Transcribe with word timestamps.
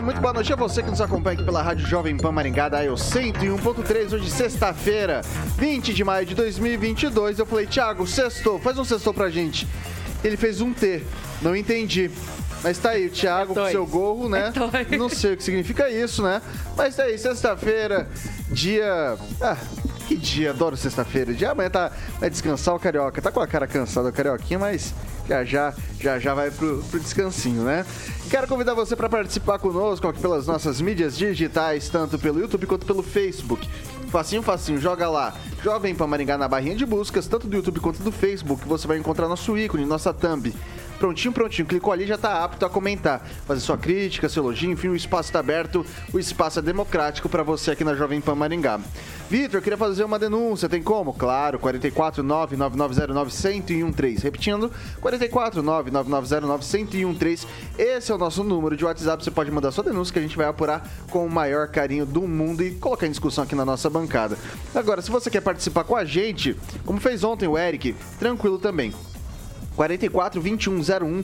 muito 0.00 0.20
boa 0.20 0.34
noite 0.34 0.52
a 0.52 0.56
você 0.56 0.82
que 0.82 0.90
nos 0.90 1.00
acompanha 1.00 1.34
aqui 1.34 1.44
pela 1.44 1.62
Rádio 1.62 1.86
Jovem 1.86 2.16
Pan 2.16 2.30
Maringá, 2.30 2.68
da 2.68 2.84
Eu 2.84 2.94
101.3, 2.94 4.12
hoje 4.12 4.30
sexta-feira, 4.30 5.22
20 5.56 5.94
de 5.94 6.04
maio 6.04 6.26
de 6.26 6.34
2022. 6.34 7.38
Eu 7.38 7.46
falei, 7.46 7.66
Thiago, 7.66 8.06
sextou, 8.06 8.58
faz 8.58 8.76
um 8.78 8.84
sextou 8.84 9.14
pra 9.14 9.30
gente. 9.30 9.66
Ele 10.22 10.36
fez 10.36 10.60
um 10.60 10.72
T, 10.72 11.02
não 11.40 11.56
entendi. 11.56 12.10
Mas 12.62 12.78
tá 12.78 12.90
aí, 12.90 13.06
o 13.06 13.10
Thiago 13.10 13.54
com 13.54 13.70
seu 13.70 13.86
gorro, 13.86 14.28
né? 14.28 14.52
Não 14.98 15.08
sei 15.08 15.34
o 15.34 15.36
que 15.36 15.42
significa 15.42 15.88
isso, 15.88 16.22
né? 16.22 16.42
Mas 16.76 16.96
tá 16.96 17.04
aí, 17.04 17.16
sexta-feira, 17.16 18.08
dia. 18.50 19.16
Ah, 19.40 19.56
que 20.06 20.16
dia, 20.16 20.50
adoro 20.50 20.76
sexta-feira. 20.76 21.34
Dia 21.34 21.50
amanhã 21.50 21.68
tá, 21.68 21.90
vai 22.20 22.30
descansar 22.30 22.74
o 22.74 22.78
carioca. 22.78 23.20
Tá 23.20 23.32
com 23.32 23.40
a 23.40 23.46
cara 23.46 23.66
cansada 23.66 24.08
o 24.08 24.12
carioquinha, 24.12 24.58
mas 24.58 24.94
já 25.28 25.44
já, 25.44 25.74
já 26.00 26.18
já 26.18 26.34
vai 26.34 26.50
pro, 26.50 26.82
pro 26.84 27.00
descansinho, 27.00 27.62
né? 27.64 27.84
Quero 28.30 28.46
convidar 28.46 28.74
você 28.74 28.94
para 28.94 29.08
participar 29.08 29.58
conosco 29.58 30.06
aqui 30.06 30.20
pelas 30.20 30.46
nossas 30.46 30.80
mídias 30.80 31.16
digitais, 31.16 31.88
tanto 31.88 32.18
pelo 32.18 32.40
YouTube 32.40 32.66
quanto 32.66 32.86
pelo 32.86 33.02
Facebook. 33.02 33.68
Facinho, 34.08 34.42
facinho, 34.42 34.78
joga 34.78 35.08
lá. 35.08 35.34
Jovem 35.62 35.94
Pan 35.94 36.06
Maringá 36.06 36.38
na 36.38 36.46
barrinha 36.46 36.76
de 36.76 36.86
buscas, 36.86 37.26
tanto 37.26 37.48
do 37.48 37.56
YouTube 37.56 37.80
quanto 37.80 38.02
do 38.02 38.12
Facebook. 38.12 38.66
Você 38.68 38.86
vai 38.86 38.98
encontrar 38.98 39.26
nosso 39.26 39.58
ícone, 39.58 39.84
nossa 39.84 40.14
thumb 40.14 40.54
prontinho, 40.96 41.32
prontinho. 41.32 41.66
Clicou 41.66 41.92
ali, 41.92 42.06
já 42.06 42.16
está 42.16 42.44
apto 42.44 42.66
a 42.66 42.70
comentar, 42.70 43.26
fazer 43.46 43.60
sua 43.60 43.78
crítica, 43.78 44.28
seu 44.28 44.42
elogio, 44.42 44.70
enfim, 44.70 44.88
o 44.88 44.96
espaço 44.96 45.28
está 45.28 45.40
aberto, 45.40 45.84
o 46.12 46.18
espaço 46.18 46.58
é 46.58 46.62
democrático 46.62 47.28
para 47.28 47.42
você 47.42 47.72
aqui 47.72 47.84
na 47.84 47.94
Jovem 47.94 48.20
Pan 48.20 48.34
Maringá. 48.34 48.80
Vitor, 49.28 49.60
queria 49.60 49.76
fazer 49.76 50.04
uma 50.04 50.20
denúncia, 50.20 50.68
tem 50.68 50.80
como? 50.80 51.12
Claro, 51.12 51.58
449-9909-1013. 51.58 54.22
Repetindo, 54.22 54.70
449-9909-1013. 55.02 57.44
Esse 57.76 58.12
é 58.12 58.14
o 58.14 58.18
nosso 58.18 58.44
número 58.44 58.76
de 58.76 58.84
WhatsApp, 58.84 59.24
você 59.24 59.30
pode 59.30 59.50
mandar 59.50 59.72
sua 59.72 59.82
denúncia 59.82 60.12
que 60.12 60.20
a 60.20 60.22
gente 60.22 60.36
vai 60.36 60.46
apurar 60.46 60.88
com 61.10 61.26
o 61.26 61.30
maior 61.30 61.66
carinho 61.68 62.06
do 62.06 62.22
mundo 62.22 62.62
e 62.62 62.70
colocar 62.72 63.06
em 63.06 63.10
discussão 63.10 63.42
aqui 63.42 63.56
na 63.56 63.64
nossa 63.64 63.90
bancada. 63.90 64.38
Agora, 64.74 65.02
se 65.02 65.10
você 65.10 65.28
quer 65.28 65.40
participar 65.40 65.82
com 65.84 65.96
a 65.96 66.04
gente, 66.04 66.56
como 66.84 67.00
fez 67.00 67.24
ontem 67.24 67.48
o 67.48 67.58
Eric, 67.58 67.96
tranquilo 68.18 68.58
também. 68.58 68.92
44 69.76 70.40
2101 70.40 71.22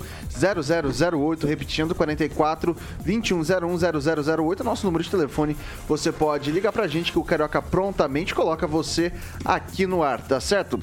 0008, 1.10 1.46
repetindo 1.46 1.94
44 1.94 2.76
2101 3.04 3.78
0008, 4.36 4.62
nosso 4.62 4.86
número 4.86 5.02
de 5.02 5.10
telefone. 5.10 5.56
Você 5.88 6.12
pode 6.12 6.52
ligar 6.52 6.70
pra 6.70 6.86
gente 6.86 7.10
que 7.10 7.18
o 7.18 7.24
Carioca 7.24 7.60
prontamente 7.60 8.34
coloca 8.34 8.66
você 8.66 9.12
aqui 9.44 9.86
no 9.86 10.02
ar, 10.02 10.20
tá 10.20 10.38
certo? 10.38 10.78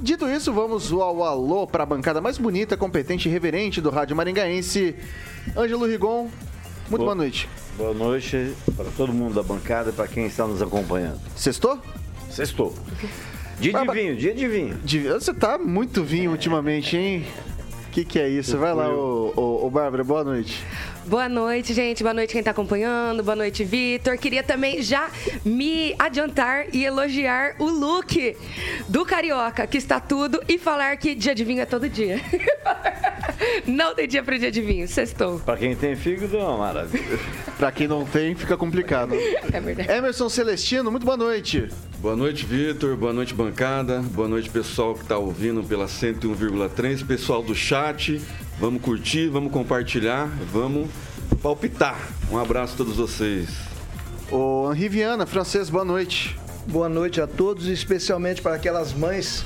Dito 0.00 0.28
isso, 0.28 0.52
vamos 0.52 0.92
ao 0.92 1.24
alô 1.24 1.66
para 1.66 1.82
a 1.82 1.86
bancada 1.86 2.20
mais 2.20 2.38
bonita, 2.38 2.76
competente 2.76 3.28
e 3.28 3.32
reverente 3.32 3.80
do 3.80 3.90
Rádio 3.90 4.14
Maringaense. 4.14 4.94
Ângelo 5.56 5.86
Rigon, 5.86 6.28
muito 6.88 7.02
boa, 7.02 7.04
boa 7.06 7.14
noite. 7.14 7.48
Boa 7.76 7.94
noite 7.94 8.54
para 8.76 8.86
todo 8.96 9.12
mundo 9.12 9.34
da 9.34 9.42
bancada 9.42 9.90
e 9.90 9.92
para 9.92 10.06
quem 10.06 10.26
está 10.26 10.46
nos 10.46 10.62
acompanhando. 10.62 11.20
Sextou? 11.36 11.78
Sextou. 12.30 12.74
Dia 13.60 13.72
de 13.72 13.92
vinho, 13.92 14.16
dia 14.16 14.34
de 14.34 14.46
vinho. 14.48 14.78
Você 15.12 15.34
tá 15.34 15.58
muito 15.58 16.04
vinho 16.04 16.30
ultimamente, 16.30 16.96
hein? 16.96 17.24
O 17.88 17.90
que, 17.90 18.04
que 18.04 18.18
é 18.18 18.28
isso? 18.28 18.56
Vai 18.56 18.72
lá, 18.72 18.88
ô, 18.88 19.32
ô, 19.34 19.66
ô 19.66 19.70
Bárbara, 19.70 20.04
boa 20.04 20.22
noite. 20.22 20.64
Boa 21.08 21.26
noite, 21.26 21.72
gente. 21.72 22.02
Boa 22.02 22.12
noite 22.12 22.32
quem 22.32 22.40
está 22.40 22.50
acompanhando. 22.50 23.22
Boa 23.22 23.34
noite, 23.34 23.64
Vitor. 23.64 24.18
Queria 24.18 24.42
também 24.42 24.82
já 24.82 25.10
me 25.42 25.94
adiantar 25.98 26.66
e 26.70 26.84
elogiar 26.84 27.56
o 27.58 27.64
look 27.64 28.36
do 28.90 29.06
Carioca, 29.06 29.66
que 29.66 29.78
está 29.78 29.98
tudo, 29.98 30.38
e 30.46 30.58
falar 30.58 30.98
que 30.98 31.14
dia 31.14 31.34
de 31.34 31.44
vinho 31.44 31.62
é 31.62 31.64
todo 31.64 31.88
dia. 31.88 32.20
Não 33.66 33.94
tem 33.94 34.06
dia 34.06 34.22
para 34.22 34.36
dia 34.36 34.50
de 34.50 34.60
vinho, 34.60 34.86
sextou. 34.86 35.38
Para 35.40 35.56
quem 35.56 35.74
tem 35.74 35.96
fígado, 35.96 36.36
é 36.36 36.42
uma 36.42 36.58
maravilha. 36.58 37.18
para 37.56 37.72
quem 37.72 37.88
não 37.88 38.04
tem, 38.04 38.34
fica 38.34 38.56
complicado. 38.56 39.14
É 39.50 39.60
verdade. 39.60 39.90
Emerson 39.90 40.28
Celestino, 40.28 40.90
muito 40.90 41.06
boa 41.06 41.16
noite. 41.16 41.68
Boa 42.00 42.14
noite, 42.14 42.44
Vitor. 42.44 42.96
Boa 42.96 43.12
noite, 43.12 43.32
bancada. 43.32 44.00
Boa 44.00 44.28
noite, 44.28 44.50
pessoal 44.50 44.94
que 44.94 45.02
está 45.02 45.16
ouvindo 45.16 45.62
pela 45.62 45.86
101,3. 45.86 47.06
Pessoal 47.06 47.42
do 47.42 47.54
chat, 47.54 48.20
Vamos 48.60 48.82
curtir, 48.82 49.28
vamos 49.28 49.52
compartilhar, 49.52 50.26
vamos 50.52 50.88
palpitar. 51.40 52.08
Um 52.28 52.36
abraço 52.36 52.74
a 52.74 52.76
todos 52.78 52.96
vocês. 52.96 53.48
Ô 54.32 54.72
Henri 54.72 54.88
Viana, 54.88 55.26
francês, 55.26 55.70
boa 55.70 55.84
noite. 55.84 56.36
Boa 56.66 56.88
noite 56.88 57.20
a 57.20 57.26
todos, 57.26 57.66
especialmente 57.66 58.42
para 58.42 58.56
aquelas 58.56 58.92
mães 58.92 59.44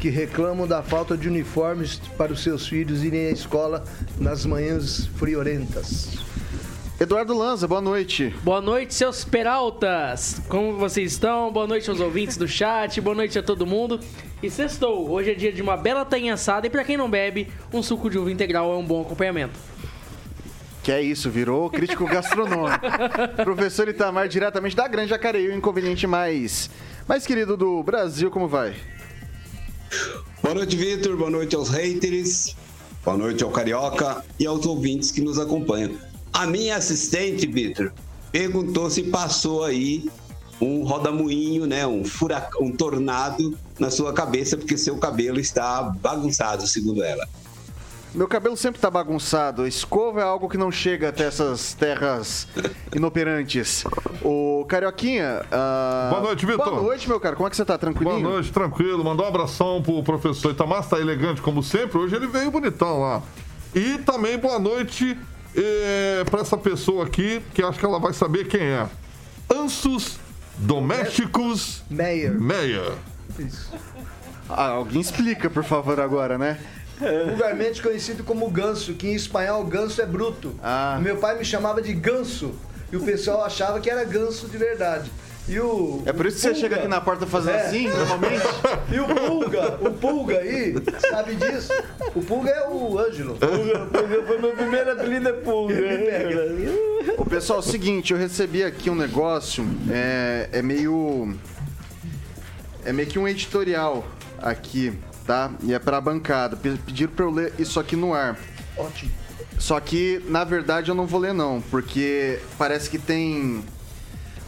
que 0.00 0.08
reclamam 0.08 0.66
da 0.66 0.82
falta 0.82 1.16
de 1.16 1.28
uniformes 1.28 2.00
para 2.18 2.32
os 2.32 2.42
seus 2.42 2.66
filhos 2.66 3.04
irem 3.04 3.26
à 3.26 3.30
escola 3.30 3.84
nas 4.18 4.44
manhãs 4.44 5.06
friorentas. 5.16 6.27
Eduardo 7.00 7.32
Lanza, 7.32 7.68
boa 7.68 7.80
noite. 7.80 8.34
Boa 8.42 8.60
noite, 8.60 8.92
seus 8.92 9.24
peraltas. 9.24 10.42
Como 10.48 10.76
vocês 10.76 11.12
estão? 11.12 11.52
Boa 11.52 11.64
noite 11.64 11.88
aos 11.88 12.00
ouvintes 12.00 12.36
do 12.36 12.48
chat, 12.48 13.00
boa 13.00 13.14
noite 13.14 13.38
a 13.38 13.42
todo 13.42 13.64
mundo. 13.64 14.00
E 14.42 14.50
sextou, 14.50 15.08
hoje 15.08 15.30
é 15.30 15.34
dia 15.34 15.52
de 15.52 15.62
uma 15.62 15.76
bela 15.76 16.04
tainha 16.04 16.34
assada 16.34 16.66
e 16.66 16.70
para 16.70 16.82
quem 16.82 16.96
não 16.96 17.08
bebe, 17.08 17.52
um 17.72 17.84
suco 17.84 18.10
de 18.10 18.18
uva 18.18 18.32
integral 18.32 18.72
é 18.72 18.76
um 18.76 18.84
bom 18.84 19.02
acompanhamento. 19.02 19.56
Que 20.82 20.90
é 20.90 21.00
isso, 21.00 21.30
virou 21.30 21.70
crítico 21.70 22.04
gastronômico. 22.04 22.84
Professor 23.44 23.88
Itamar, 23.88 24.26
diretamente 24.26 24.74
da 24.74 24.88
Grande 24.88 25.10
Jacareí, 25.10 25.46
o 25.46 25.54
inconveniente 25.54 26.04
mais, 26.04 26.68
mais 27.06 27.24
querido 27.24 27.56
do 27.56 27.80
Brasil, 27.80 28.28
como 28.28 28.48
vai? 28.48 28.74
Boa 30.42 30.54
noite, 30.56 30.76
Vitor. 30.76 31.16
Boa 31.16 31.30
noite 31.30 31.54
aos 31.54 31.68
haters. 31.68 32.56
Boa 33.04 33.16
noite 33.16 33.44
ao 33.44 33.50
Carioca 33.50 34.24
e 34.36 34.44
aos 34.44 34.66
ouvintes 34.66 35.12
que 35.12 35.20
nos 35.20 35.38
acompanham. 35.38 36.07
A 36.38 36.46
minha 36.46 36.76
assistente, 36.76 37.48
Vitor, 37.48 37.92
perguntou 38.30 38.88
se 38.88 39.02
passou 39.02 39.64
aí 39.64 40.08
um 40.60 40.84
rodamuinho, 40.84 41.66
né, 41.66 41.84
um 41.84 42.04
furacão, 42.04 42.62
um 42.62 42.70
tornado 42.70 43.58
na 43.76 43.90
sua 43.90 44.12
cabeça, 44.12 44.56
porque 44.56 44.78
seu 44.78 44.96
cabelo 44.98 45.40
está 45.40 45.82
bagunçado, 45.82 46.64
segundo 46.64 47.02
ela. 47.02 47.26
Meu 48.14 48.28
cabelo 48.28 48.56
sempre 48.56 48.78
está 48.78 48.88
bagunçado. 48.88 49.66
Escova 49.66 50.20
é 50.20 50.22
algo 50.22 50.48
que 50.48 50.56
não 50.56 50.70
chega 50.70 51.08
até 51.08 51.24
essas 51.24 51.74
terras 51.74 52.46
inoperantes. 52.94 53.82
O 54.22 54.64
Carioquinha. 54.68 55.42
Uh... 55.46 56.10
Boa 56.10 56.22
noite, 56.22 56.46
Vitor. 56.46 56.70
Boa 56.70 56.82
noite, 56.82 57.08
meu 57.08 57.18
cara. 57.18 57.34
Como 57.34 57.48
é 57.48 57.50
que 57.50 57.56
você 57.56 57.64
tá? 57.64 57.76
Tranquilinho? 57.76 58.20
Boa 58.20 58.34
noite, 58.34 58.52
tranquilo. 58.52 59.02
Mandou 59.02 59.26
um 59.26 59.28
abração 59.28 59.82
pro 59.82 60.04
professor 60.04 60.52
Itamar, 60.52 60.88
tá 60.88 61.00
elegante 61.00 61.42
como 61.42 61.64
sempre. 61.64 61.98
Hoje 61.98 62.14
ele 62.14 62.28
veio 62.28 62.48
bonitão 62.48 63.00
lá. 63.00 63.22
E 63.74 63.98
também 63.98 64.38
boa 64.38 64.60
noite 64.60 65.18
é, 65.56 66.24
para 66.30 66.40
essa 66.40 66.56
pessoa 66.56 67.06
aqui, 67.06 67.42
que 67.54 67.62
acho 67.62 67.78
que 67.78 67.84
ela 67.84 67.98
vai 67.98 68.12
saber 68.12 68.46
quem 68.48 68.60
é. 68.60 68.86
Ansos 69.50 70.18
Domésticos 70.56 71.82
Meyer. 71.88 72.32
Meyer. 72.38 72.92
Isso. 73.38 73.72
Ah, 74.48 74.68
alguém 74.68 75.00
explica, 75.00 75.48
por 75.48 75.64
favor, 75.64 76.00
agora, 76.00 76.38
né? 76.38 76.58
Vulgarmente 76.98 77.80
conhecido 77.80 78.24
como 78.24 78.50
ganso, 78.50 78.94
que 78.94 79.08
em 79.08 79.14
espanhol 79.14 79.64
ganso 79.64 80.02
é 80.02 80.06
bruto. 80.06 80.54
Ah. 80.62 80.98
Meu 81.00 81.16
pai 81.16 81.38
me 81.38 81.44
chamava 81.44 81.80
de 81.80 81.92
ganso 81.92 82.54
e 82.90 82.96
o 82.96 83.00
pessoal 83.04 83.44
achava 83.44 83.78
que 83.78 83.88
era 83.88 84.02
ganso 84.04 84.48
de 84.48 84.56
verdade. 84.56 85.10
E 85.48 85.58
o, 85.58 86.02
é 86.04 86.12
por 86.12 86.26
isso 86.26 86.36
que 86.36 86.42
você 86.42 86.54
chega 86.54 86.76
aqui 86.76 86.88
na 86.88 87.00
porta 87.00 87.26
fazendo 87.26 87.56
é. 87.56 87.66
assim, 87.66 87.88
normalmente? 87.88 88.42
E 88.92 89.00
o 89.00 89.06
Pulga, 89.06 89.78
o 89.80 89.90
Pulga 89.92 90.38
aí, 90.38 90.74
sabe 91.10 91.34
disso? 91.36 91.72
O 92.14 92.22
Pulga 92.22 92.50
é 92.50 92.68
o 92.68 92.98
Ângelo. 92.98 93.34
Pulga, 93.36 94.22
foi 94.26 94.38
meu 94.38 94.52
primeiro 94.52 94.92
apelido 94.92 95.28
é 95.28 95.32
Pulga. 95.32 95.74
O 97.16 97.24
pessoal, 97.24 97.58
é 97.60 97.62
o 97.62 97.64
seguinte, 97.64 98.12
eu 98.12 98.18
recebi 98.18 98.62
aqui 98.62 98.90
um 98.90 98.94
negócio, 98.94 99.66
é, 99.90 100.48
é 100.52 100.62
meio... 100.62 101.34
é 102.84 102.92
meio 102.92 103.08
que 103.08 103.18
um 103.18 103.26
editorial 103.26 104.06
aqui, 104.40 104.92
tá? 105.26 105.50
E 105.62 105.72
é 105.72 105.78
pra 105.78 106.00
bancada. 106.00 106.56
Pe- 106.56 106.78
Pediram 106.84 107.12
pra 107.12 107.24
eu 107.24 107.30
ler 107.30 107.52
isso 107.58 107.78
aqui 107.80 107.96
no 107.96 108.12
ar. 108.14 108.38
Ótimo. 108.76 109.10
Só 109.58 109.78
que, 109.80 110.22
na 110.28 110.44
verdade, 110.44 110.90
eu 110.90 110.94
não 110.94 111.06
vou 111.06 111.20
ler 111.20 111.32
não, 111.34 111.60
porque 111.70 112.38
parece 112.56 112.88
que 112.88 112.98
tem... 112.98 113.62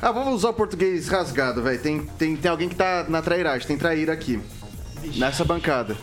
Ah, 0.03 0.13
vamos 0.13 0.33
usar 0.33 0.49
o 0.49 0.55
português 0.55 1.09
rasgado, 1.09 1.63
velho. 1.63 1.79
Tem, 1.79 2.01
tem, 2.19 2.35
tem 2.35 2.51
alguém 2.51 2.71
que 2.71 2.75
tá 2.75 3.05
na 3.07 3.21
trairagem, 3.21 3.67
tem 3.67 3.77
traíra 3.77 4.13
aqui. 4.15 4.41
Nessa 5.17 5.45
bancada. 5.45 5.95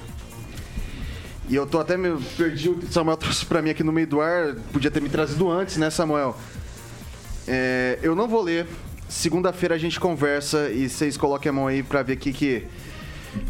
E 1.49 1.55
eu 1.55 1.65
tô 1.65 1.79
até 1.79 1.97
meio... 1.97 2.21
Perdi 2.37 2.69
o 2.69 2.77
que 2.77 2.85
o 2.85 2.91
Samuel 2.91 3.17
trouxe 3.17 3.45
pra 3.45 3.59
mim 3.59 3.71
aqui 3.71 3.83
no 3.83 3.91
meio 3.91 4.05
do 4.05 4.21
ar. 4.21 4.55
Podia 4.71 4.91
ter 4.91 5.01
me 5.01 5.09
trazido 5.09 5.49
antes, 5.49 5.77
né, 5.77 5.89
Samuel? 5.89 6.37
É, 7.47 7.97
eu 8.03 8.15
não 8.15 8.27
vou 8.27 8.43
ler. 8.43 8.67
Segunda-feira 9.09 9.73
a 9.73 9.77
gente 9.79 9.99
conversa 9.99 10.69
e 10.69 10.87
vocês 10.87 11.17
coloquem 11.17 11.49
a 11.49 11.53
mão 11.53 11.65
aí 11.65 11.81
pra 11.81 12.03
ver 12.03 12.13
o 12.13 12.17
que 12.17 12.33
que, 12.33 12.67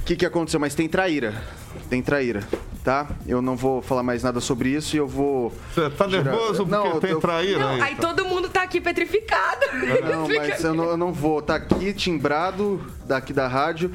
que 0.05 0.15
que 0.15 0.25
aconteceu. 0.25 0.61
Mas 0.61 0.73
tem 0.73 0.87
traíra. 0.87 1.43
Tem 1.89 2.01
traíra, 2.01 2.47
tá? 2.87 3.05
Eu 3.27 3.41
não 3.41 3.57
vou 3.57 3.81
falar 3.81 4.01
mais 4.01 4.23
nada 4.23 4.39
sobre 4.39 4.69
isso 4.69 4.95
e 4.95 4.97
eu 4.97 5.05
vou... 5.05 5.51
Você 5.75 5.89
tá 5.89 6.07
Girar- 6.07 6.23
nervoso 6.23 6.65
porque 6.65 6.71
Não, 6.71 6.99
tem 7.01 7.09
eu- 7.11 7.19
traíra 7.19 7.59
Não, 7.59 7.69
aí. 7.71 7.81
aí 7.81 7.95
todo 7.95 8.23
mundo 8.23 8.47
tá 8.47 8.63
aqui 8.63 8.79
petrificado. 8.79 9.65
Não, 10.09 10.25
mas 10.33 10.63
eu 10.63 10.73
não, 10.73 10.85
eu 10.85 10.95
não 10.95 11.11
vou. 11.11 11.41
Tá 11.41 11.55
aqui 11.55 11.91
timbrado 11.91 12.81
daqui 13.05 13.33
da 13.33 13.45
rádio. 13.45 13.91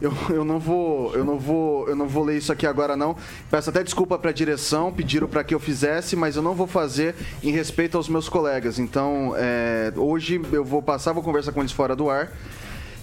Eu, 0.00 0.12
eu 0.28 0.44
não 0.44 0.58
vou, 0.58 1.14
eu 1.14 1.24
não 1.24 1.38
vou, 1.38 1.88
eu 1.88 1.94
não 1.94 2.08
vou 2.08 2.24
ler 2.24 2.36
isso 2.36 2.50
aqui 2.50 2.66
agora 2.66 2.96
não. 2.96 3.14
Peço 3.48 3.70
até 3.70 3.80
desculpa 3.84 4.18
para 4.18 4.30
a 4.30 4.32
direção, 4.32 4.92
pediram 4.92 5.28
para 5.28 5.44
que 5.44 5.54
eu 5.54 5.60
fizesse, 5.60 6.16
mas 6.16 6.34
eu 6.34 6.42
não 6.42 6.52
vou 6.56 6.66
fazer 6.66 7.14
em 7.44 7.52
respeito 7.52 7.96
aos 7.96 8.08
meus 8.08 8.28
colegas. 8.28 8.76
Então, 8.80 9.34
é, 9.36 9.92
hoje 9.94 10.42
eu 10.50 10.64
vou 10.64 10.82
passar, 10.82 11.12
vou 11.12 11.22
conversar 11.22 11.52
com 11.52 11.60
eles 11.60 11.70
fora 11.70 11.94
do 11.94 12.10
ar. 12.10 12.32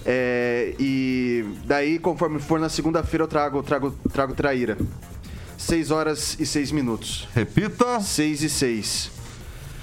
É, 0.05 0.75
e 0.77 1.45
daí, 1.63 1.97
conforme 1.97 2.39
for 2.39 2.59
na 2.59 2.67
segunda-feira, 2.67 3.23
eu 3.23 3.27
trago, 3.29 3.63
trago, 3.63 3.91
trago 4.11 4.33
traíra. 4.33 4.77
6 5.59 5.91
horas 5.91 6.37
e 6.39 6.45
6 6.45 6.71
minutos. 6.71 7.27
Repita. 7.35 7.99
6 7.99 8.43
e 8.43 8.49
6. 8.49 9.11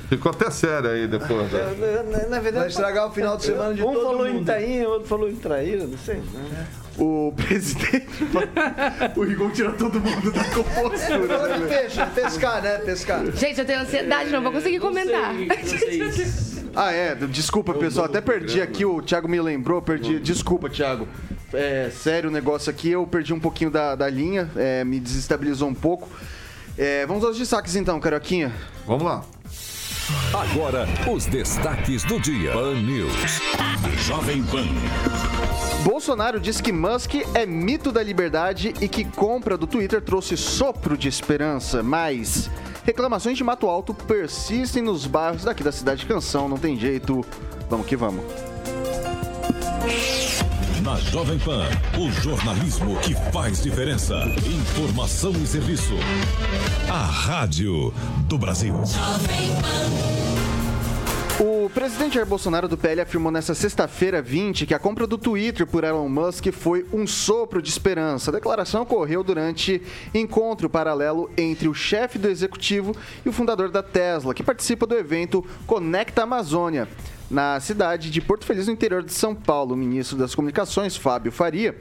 Ficou 0.09 0.31
até 0.31 0.51
sério 0.51 0.89
aí 0.89 1.07
depois. 1.07 1.53
né? 1.53 2.03
Na, 2.11 2.29
na 2.29 2.41
verdade, 2.41 2.59
Vai 2.59 2.69
estragar 2.69 3.09
o 3.09 3.13
final 3.13 3.37
de 3.37 3.45
semana 3.45 3.75
de 3.75 3.83
um 3.83 3.93
todo 3.93 4.05
falou 4.07 4.27
em 4.29 4.35
mundo. 4.35 4.47
tainha, 4.47 4.89
outro 4.89 5.09
falou 5.09 5.29
em 5.29 5.35
traíra, 5.37 5.85
não 5.87 5.99
sei. 5.99 6.15
né? 6.17 6.67
O 6.97 7.33
presidente. 7.37 8.07
o 9.17 9.23
Rigon 9.23 9.51
tira 9.51 9.73
todo 9.73 10.01
mundo 10.01 10.33
da 10.33 10.45
compostura. 10.45 11.59
De 11.59 11.67
peixe, 11.67 12.07
pescar, 12.15 12.63
né? 12.63 12.79
Pescar. 12.79 13.27
Gente, 13.33 13.59
eu 13.61 13.67
tenho 13.67 13.81
ansiedade, 13.81 14.31
não 14.31 14.43
vou 14.43 14.53
conseguir 14.53 14.79
comentar. 14.81 15.35
Ah, 16.75 16.93
é. 16.93 17.15
Desculpa, 17.15 17.75
pessoal. 17.75 18.07
Até 18.07 18.21
perdi 18.21 18.61
aqui. 18.63 18.85
O 18.85 19.03
Thiago 19.03 19.29
me 19.29 19.41
lembrou. 19.41 19.83
Perdi. 19.83 20.19
Desculpa, 20.21 20.71
Thiago. 20.71 21.07
É, 21.53 21.91
sério 21.91 22.31
o 22.31 22.33
negócio 22.33 22.71
aqui. 22.71 22.91
Eu 22.91 23.07
perdi 23.07 23.33
um 23.33 23.41
pouquinho 23.41 23.71
da, 23.71 23.95
da 23.95 24.09
linha. 24.09 24.51
é, 24.57 24.85
me 24.85 24.99
desestabilizou 25.01 25.69
um 25.69 25.75
pouco. 25.75 26.09
É, 26.77 27.07
vamos 27.07 27.25
aos 27.25 27.39
destaques 27.39 27.75
então, 27.77 27.99
Carioquinha. 27.99 28.53
Vamos 28.87 29.05
lá. 29.05 29.25
Agora, 30.33 30.87
os 31.11 31.27
destaques 31.27 32.05
do 32.05 32.21
dia. 32.21 32.53
Pan 32.53 32.81
News. 32.81 33.13
Jovem 34.07 34.43
Pan. 34.45 34.67
Bolsonaro 35.83 36.39
diz 36.41 36.61
que 36.61 36.73
Musk 36.73 37.15
é 37.35 37.47
mito 37.47 37.91
da 37.91 38.03
liberdade 38.03 38.75
e 38.81 38.89
que 38.89 39.05
compra 39.05 39.57
do 39.57 39.67
Twitter 39.67 40.03
trouxe 40.03 40.37
sopro 40.37 40.97
de 40.97 41.09
esperança, 41.09 41.83
mas 41.83 42.51
reclamações 42.85 43.37
de 43.37 43.45
Mato 43.45 43.69
Alto 43.69 43.95
persistem 43.95 44.83
nos 44.83 45.07
bairros 45.07 45.45
daqui 45.45 45.63
da 45.63 45.73
cidade 45.73 46.01
de 46.01 46.07
Canção, 46.07 46.49
não 46.49 46.59
tem 46.59 46.77
jeito. 46.79 47.25
Vamos 47.71 47.87
que 47.87 47.97
vamos. 47.97 48.25
Na 50.87 51.01
Jovem 51.01 51.37
Pan, 51.41 51.67
o 51.99 52.13
jornalismo 52.23 52.95
que 53.01 53.13
faz 53.33 53.61
diferença. 53.61 54.15
Informação 54.47 55.33
e 55.33 55.45
serviço. 55.45 55.95
A 56.89 57.05
Rádio 57.05 57.93
do 58.29 58.39
Brasil. 58.39 58.73
O 61.39 61.69
presidente 61.69 62.15
Jair 62.15 62.25
Bolsonaro 62.25 62.67
do 62.67 62.79
PL 62.79 63.03
afirmou 63.03 63.31
nesta 63.31 63.55
sexta-feira 63.55 64.23
20 64.23 64.65
que 64.65 64.73
a 64.73 64.79
compra 64.79 65.07
do 65.07 65.19
Twitter 65.19 65.67
por 65.67 65.85
Elon 65.85 66.09
Musk 66.09 66.47
foi 66.51 66.87
um 66.91 67.07
sopro 67.07 67.61
de 67.61 67.69
esperança. 67.69 68.31
A 68.31 68.35
declaração 68.35 68.81
ocorreu 68.81 69.23
durante 69.23 69.83
encontro 70.15 70.71
paralelo 70.71 71.31
entre 71.37 71.69
o 71.69 71.75
chefe 71.75 72.19
do 72.19 72.27
executivo 72.27 72.97
e 73.23 73.29
o 73.29 73.33
fundador 73.33 73.71
da 73.71 73.83
Tesla, 73.83 74.33
que 74.33 74.43
participa 74.43 74.87
do 74.87 74.97
evento 74.97 75.45
Conecta 75.67 76.23
Amazônia. 76.23 76.89
Na 77.31 77.61
cidade 77.61 78.11
de 78.11 78.21
Porto 78.23 78.47
Feliz, 78.47 78.67
no 78.67 78.73
interior 78.73 79.03
de 79.03 79.13
São 79.13 79.35
Paulo, 79.35 79.75
o 79.75 79.77
ministro 79.77 80.17
das 80.17 80.35
Comunicações, 80.35 80.97
Fábio 80.97 81.31
Faria, 81.31 81.77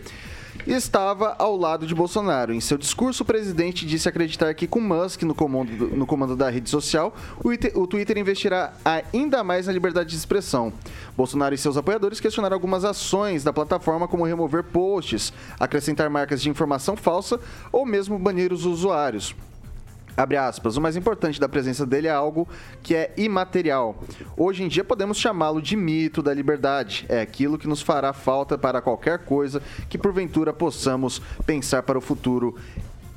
estava 0.68 1.36
ao 1.38 1.56
lado 1.56 1.86
de 1.86 1.94
Bolsonaro. 1.94 2.54
Em 2.54 2.60
seu 2.60 2.78
discurso, 2.78 3.24
o 3.24 3.26
presidente 3.26 3.86
disse 3.86 4.10
acreditar 4.10 4.54
que 4.54 4.68
com 4.68 4.80
Musk 4.80 5.24
no 5.24 5.36
comando, 5.36 5.72
no 5.90 6.06
comando 6.06 6.36
da 6.36 6.50
rede 6.50 6.70
social, 6.70 7.16
o 7.44 7.88
Twitter 7.88 8.18
investirá 8.18 8.74
ainda 8.84 9.44
mais 9.44 9.68
na 9.68 9.74
liberdade 9.74 10.10
de 10.10 10.16
expressão. 10.16 10.74
Bolsonaro 11.16 11.56
e 11.56 11.58
seus 11.58 11.78
apoiadores 11.78 12.20
questionaram 12.20 12.56
algumas 12.56 12.84
ações 12.84 13.44
da 13.44 13.54
plataforma, 13.54 14.08
como 14.08 14.26
remover 14.26 14.64
posts, 14.64 15.32
acrescentar 15.60 16.10
marcas 16.10 16.42
de 16.42 16.50
informação 16.50 16.96
falsa 16.96 17.40
ou 17.72 17.86
mesmo 17.86 18.18
banir 18.20 18.52
os 18.52 18.66
usuários. 18.66 19.36
Abre 20.18 20.38
aspas, 20.38 20.78
o 20.78 20.82
mais 20.82 20.96
importante 20.96 21.40
da 21.40 21.50
presença 21.50 21.86
dele 21.86 22.08
é 22.08 22.12
algo 22.12 22.48
que 22.82 22.96
é 22.96 23.14
imaterial. 23.18 24.02
Hoje 24.38 24.64
em 24.64 24.68
dia 24.70 24.84
podemos 24.84 25.18
chamá-lo 25.18 25.62
de 25.62 25.76
mito 25.76 26.22
da 26.22 26.34
liberdade. 26.34 27.06
É 27.10 27.20
aquilo 27.20 27.58
que 27.58 27.68
nos 27.68 27.82
fará 27.82 28.14
falta 28.14 28.58
para 28.58 28.82
qualquer 28.82 29.20
coisa 29.20 29.62
que 29.90 29.98
porventura 29.98 30.54
possamos 30.54 31.22
pensar 31.46 31.84
para 31.84 31.98
o 31.98 32.02
futuro. 32.02 32.56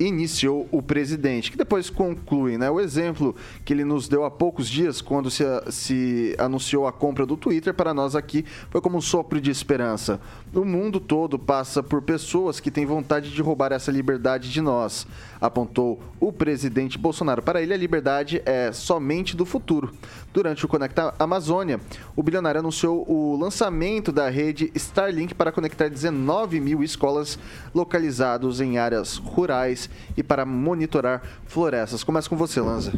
Iniciou 0.01 0.69
o 0.71 0.81
presidente, 0.81 1.51
que 1.51 1.57
depois 1.57 1.91
conclui, 1.91 2.57
né? 2.57 2.71
O 2.71 2.81
exemplo 2.81 3.35
que 3.65 3.73
ele 3.73 3.85
nos 3.85 4.09
deu 4.09 4.25
há 4.25 4.31
poucos 4.31 4.69
dias, 4.69 5.01
quando 5.01 5.31
se, 5.31 5.45
se 5.71 6.37
anunciou 6.39 6.87
a 6.87 6.93
compra 6.93 7.27
do 7.27 7.37
Twitter 7.37 7.75
para 7.75 7.93
nós 7.93 8.15
aqui, 8.15 8.45
foi 8.71 8.81
como 8.81 8.99
um 8.99 9.01
sopro 9.01 9.41
de 9.41 9.51
esperança. 9.51 10.21
O 10.55 10.65
mundo 10.65 11.01
todo 11.01 11.39
passa 11.39 11.83
por 11.83 12.03
pessoas 12.03 12.61
que 12.61 12.71
têm 12.71 12.87
vontade 12.87 13.31
de 13.31 13.43
roubar 13.43 13.73
essa 13.73 13.91
liberdade 13.91 14.51
de 14.51 14.61
nós, 14.61 15.07
apontou 15.41 16.01
o 16.21 16.33
presidente 16.33 16.97
Bolsonaro. 16.97 17.43
Para 17.43 17.61
ele, 17.61 17.75
a 17.75 17.77
liberdade 17.77 18.41
é 18.45 18.73
somente 18.73 19.37
do 19.37 19.45
futuro. 19.45 19.93
Durante 20.33 20.65
o 20.65 20.69
Conecta 20.69 21.15
Amazônia, 21.19 21.81
o 22.15 22.23
bilionário 22.23 22.61
anunciou 22.61 23.05
o 23.11 23.37
lançamento 23.37 24.13
da 24.13 24.29
rede 24.29 24.71
Starlink 24.75 25.35
para 25.35 25.51
conectar 25.51 25.89
19 25.89 26.61
mil 26.61 26.83
escolas 26.83 27.39
localizados 27.75 28.61
em 28.61 28.79
áreas 28.79 29.17
rurais 29.17 29.88
e 30.17 30.23
para 30.23 30.45
monitorar 30.45 31.23
florestas. 31.47 32.03
Começa 32.03 32.29
com 32.29 32.37
você, 32.37 32.61
Lanza. 32.61 32.93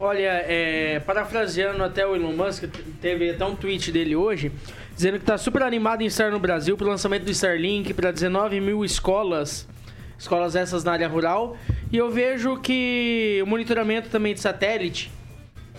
Olha, 0.00 0.44
é, 0.46 1.00
parafraseando 1.00 1.82
até 1.82 2.06
o 2.06 2.14
Elon 2.14 2.32
Musk, 2.32 2.64
teve 3.00 3.30
até 3.30 3.44
um 3.44 3.56
tweet 3.56 3.90
dele 3.90 4.14
hoje, 4.14 4.52
dizendo 4.94 5.14
que 5.14 5.24
está 5.24 5.36
super 5.36 5.62
animado 5.64 6.02
em 6.02 6.06
estar 6.06 6.30
no 6.30 6.38
Brasil 6.38 6.76
para 6.76 6.86
o 6.86 6.90
lançamento 6.90 7.24
do 7.24 7.32
Starlink 7.32 7.92
para 7.94 8.12
19 8.12 8.60
mil 8.60 8.84
escolas, 8.84 9.66
escolas 10.16 10.54
essas 10.54 10.84
na 10.84 10.92
área 10.92 11.08
rural. 11.08 11.56
E 11.90 11.96
eu 11.96 12.08
vejo 12.12 12.58
que 12.58 13.40
o 13.42 13.46
monitoramento 13.46 14.08
também 14.08 14.34
de 14.34 14.40
satélite, 14.40 15.10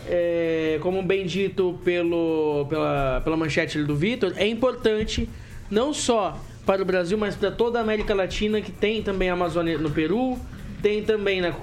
é, 0.05 0.79
como 0.81 1.01
bem 1.01 1.25
dito 1.25 1.79
pelo, 1.85 2.65
pela, 2.69 3.21
pela 3.23 3.37
manchete 3.37 3.81
do 3.81 3.95
Vitor, 3.95 4.33
é 4.35 4.45
importante 4.45 5.29
não 5.71 5.93
só 5.93 6.37
para 6.69 6.83
o 6.83 6.85
Brasil, 6.85 7.17
mas 7.17 7.35
para 7.35 7.49
toda 7.49 7.79
a 7.79 7.81
América 7.81 8.13
Latina, 8.13 8.61
que 8.61 8.71
tem 8.71 9.01
também 9.01 9.27
a 9.27 9.33
Amazônia 9.33 9.75
no 9.79 9.89
Peru, 9.89 10.37
tem 10.83 11.01
também 11.01 11.41
na, 11.41 11.55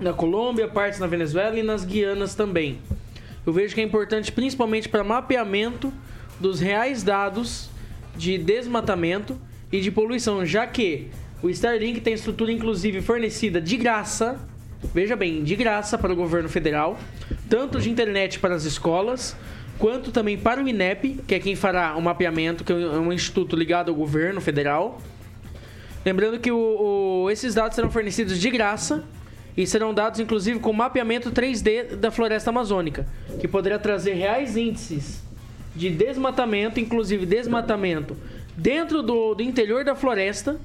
na 0.00 0.14
Colômbia, 0.14 0.66
partes 0.66 0.98
na 0.98 1.06
Venezuela 1.06 1.58
e 1.58 1.62
nas 1.62 1.84
Guianas 1.84 2.34
também. 2.34 2.78
Eu 3.46 3.52
vejo 3.52 3.74
que 3.74 3.82
é 3.82 3.84
importante 3.84 4.32
principalmente 4.32 4.88
para 4.88 5.04
mapeamento 5.04 5.92
dos 6.40 6.58
reais 6.58 7.02
dados 7.02 7.68
de 8.16 8.38
desmatamento 8.38 9.38
e 9.70 9.78
de 9.78 9.90
poluição, 9.90 10.46
já 10.46 10.66
que 10.66 11.10
o 11.42 11.50
Starlink 11.50 12.00
tem 12.00 12.14
estrutura 12.14 12.50
inclusive 12.50 13.02
fornecida 13.02 13.60
de 13.60 13.76
graça, 13.76 14.40
veja 14.94 15.14
bem, 15.14 15.44
de 15.44 15.54
graça 15.54 15.98
para 15.98 16.14
o 16.14 16.16
governo 16.16 16.48
federal, 16.48 16.98
tanto 17.46 17.78
de 17.78 17.90
internet 17.90 18.38
para 18.38 18.54
as 18.54 18.64
escolas, 18.64 19.36
quanto 19.78 20.10
também 20.10 20.36
para 20.38 20.62
o 20.62 20.68
INEP, 20.68 21.20
que 21.26 21.34
é 21.34 21.38
quem 21.38 21.54
fará 21.54 21.96
o 21.96 22.02
mapeamento, 22.02 22.64
que 22.64 22.72
é 22.72 22.76
um 22.76 23.12
instituto 23.12 23.54
ligado 23.56 23.90
ao 23.90 23.94
governo 23.94 24.40
federal. 24.40 25.00
Lembrando 26.04 26.38
que 26.38 26.50
o- 26.50 27.24
o- 27.24 27.30
esses 27.30 27.54
dados 27.54 27.74
serão 27.74 27.90
fornecidos 27.90 28.38
de 28.38 28.50
graça 28.50 29.04
e 29.56 29.66
serão 29.66 29.92
dados 29.92 30.20
inclusive 30.20 30.58
com 30.60 30.72
mapeamento 30.72 31.30
3D 31.30 31.96
da 31.96 32.10
floresta 32.10 32.50
amazônica, 32.50 33.06
que 33.40 33.48
poderá 33.48 33.78
trazer 33.78 34.14
reais 34.14 34.56
índices 34.56 35.22
de 35.74 35.90
desmatamento, 35.90 36.78
inclusive 36.80 37.26
desmatamento 37.26 38.16
dentro 38.56 39.02
do, 39.02 39.34
do 39.34 39.42
interior 39.42 39.84
da 39.84 39.94
floresta, 39.94 40.58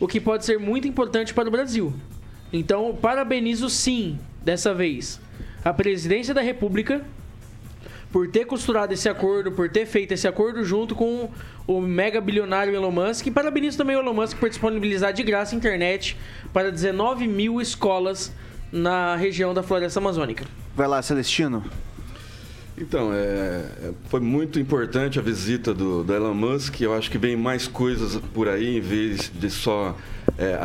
o 0.00 0.08
que 0.08 0.18
pode 0.20 0.44
ser 0.44 0.58
muito 0.58 0.88
importante 0.88 1.32
para 1.32 1.48
o 1.48 1.52
Brasil. 1.52 1.92
Então, 2.52 2.96
parabenizo 3.00 3.70
sim, 3.70 4.18
dessa 4.42 4.74
vez, 4.74 5.20
a 5.64 5.72
presidência 5.72 6.34
da 6.34 6.40
República 6.40 7.02
por 8.12 8.28
ter 8.28 8.44
costurado 8.44 8.92
esse 8.92 9.08
acordo, 9.08 9.50
por 9.50 9.70
ter 9.70 9.86
feito 9.86 10.12
esse 10.12 10.28
acordo 10.28 10.62
junto 10.62 10.94
com 10.94 11.30
o 11.66 11.80
mega 11.80 12.20
bilionário 12.20 12.74
Elon 12.74 12.90
Musk. 12.90 13.26
E 13.26 13.30
parabenizo 13.30 13.78
também 13.78 13.96
o 13.96 14.00
Elon 14.00 14.12
Musk 14.12 14.36
por 14.38 14.50
disponibilizar 14.50 15.12
de 15.12 15.22
graça 15.22 15.54
a 15.54 15.58
internet 15.58 16.16
para 16.52 16.70
19 16.70 17.26
mil 17.26 17.60
escolas 17.60 18.30
na 18.70 19.16
região 19.16 19.54
da 19.54 19.62
Floresta 19.62 19.98
Amazônica. 19.98 20.44
Vai 20.76 20.86
lá, 20.86 21.00
Celestino. 21.00 21.64
Então, 22.76 23.12
é, 23.12 23.16
é, 23.16 23.92
foi 24.08 24.20
muito 24.20 24.58
importante 24.58 25.18
a 25.18 25.22
visita 25.22 25.74
do, 25.74 26.02
do, 26.02 26.12
Elon 26.14 26.34
Musk. 26.34 26.80
Eu 26.80 26.94
acho 26.94 27.10
que 27.10 27.18
vem 27.18 27.36
mais 27.36 27.68
coisas 27.68 28.16
por 28.32 28.48
aí, 28.48 28.78
em 28.78 28.80
vez 28.80 29.30
de 29.32 29.50
só 29.50 29.96
é, 30.38 30.58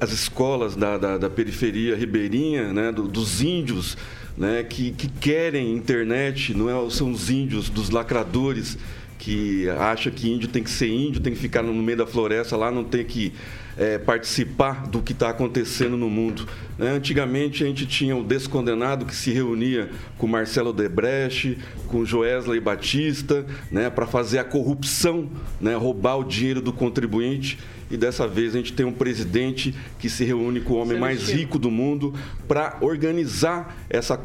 as 0.00 0.10
escolas 0.10 0.74
da, 0.74 0.96
da, 0.96 1.18
da, 1.18 1.30
periferia 1.30 1.94
ribeirinha, 1.94 2.72
né, 2.72 2.90
do, 2.90 3.06
dos 3.06 3.42
índios, 3.42 3.96
né, 4.36 4.62
que, 4.62 4.92
que 4.92 5.08
querem 5.08 5.74
internet, 5.74 6.54
não 6.54 6.68
é, 6.68 6.90
são 6.90 7.10
os 7.10 7.30
índios 7.30 7.68
dos 7.68 7.90
lacradores 7.90 8.78
que 9.18 9.68
acham 9.68 10.10
que 10.10 10.30
índio 10.30 10.48
tem 10.48 10.62
que 10.62 10.70
ser 10.70 10.88
índio, 10.88 11.20
tem 11.20 11.34
que 11.34 11.38
ficar 11.38 11.62
no 11.62 11.74
meio 11.74 11.98
da 11.98 12.06
floresta 12.06 12.56
lá, 12.56 12.70
não 12.70 12.82
tem 12.82 13.04
que 13.04 13.32
é, 13.76 13.98
participar 13.98 14.88
do 14.88 15.02
que 15.02 15.12
está 15.12 15.28
acontecendo 15.28 15.96
no 15.96 16.08
mundo. 16.08 16.46
Né? 16.78 16.90
Antigamente 16.90 17.62
a 17.62 17.66
gente 17.66 17.86
tinha 17.86 18.16
o 18.16 18.24
descondenado 18.24 19.04
que 19.04 19.14
se 19.14 19.30
reunia 19.30 19.90
com 20.16 20.26
Marcelo 20.26 20.72
Debreche, 20.72 21.58
com 21.86 22.04
Joesley 22.04 22.60
Batista, 22.60 23.44
né, 23.70 23.90
para 23.90 24.06
fazer 24.06 24.38
a 24.38 24.44
corrupção, 24.44 25.28
né, 25.60 25.74
roubar 25.76 26.16
o 26.16 26.24
dinheiro 26.24 26.62
do 26.62 26.72
contribuinte. 26.72 27.58
E 27.90 27.96
dessa 27.96 28.26
vez 28.26 28.54
a 28.54 28.58
gente 28.58 28.72
tem 28.72 28.86
um 28.86 28.92
presidente 28.92 29.74
que 29.98 30.08
se 30.08 30.24
reúne 30.24 30.60
com 30.60 30.74
o 30.74 30.76
homem 30.76 30.98
mais 30.98 31.28
rico 31.28 31.58
do 31.58 31.70
mundo 31.70 32.14
para 32.46 32.78
organizar 32.80 33.76
essa 33.90 34.16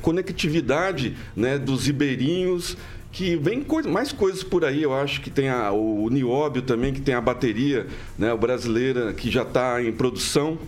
conectividade 0.00 1.16
né, 1.36 1.58
dos 1.58 1.86
ribeirinhos 1.86 2.76
que 3.12 3.36
vem 3.36 3.64
mais 3.88 4.12
coisas 4.12 4.42
por 4.42 4.64
aí. 4.64 4.82
Eu 4.82 4.94
acho 4.94 5.20
que 5.20 5.30
tem 5.30 5.48
a, 5.48 5.70
o 5.72 6.08
Nióbio 6.08 6.62
também, 6.62 6.92
que 6.92 7.00
tem 7.00 7.14
a 7.14 7.20
bateria 7.20 7.86
né, 8.18 8.32
o 8.32 8.38
brasileira, 8.38 9.12
que 9.12 9.30
já 9.30 9.42
está 9.42 9.82
em 9.82 9.92
produção. 9.92 10.58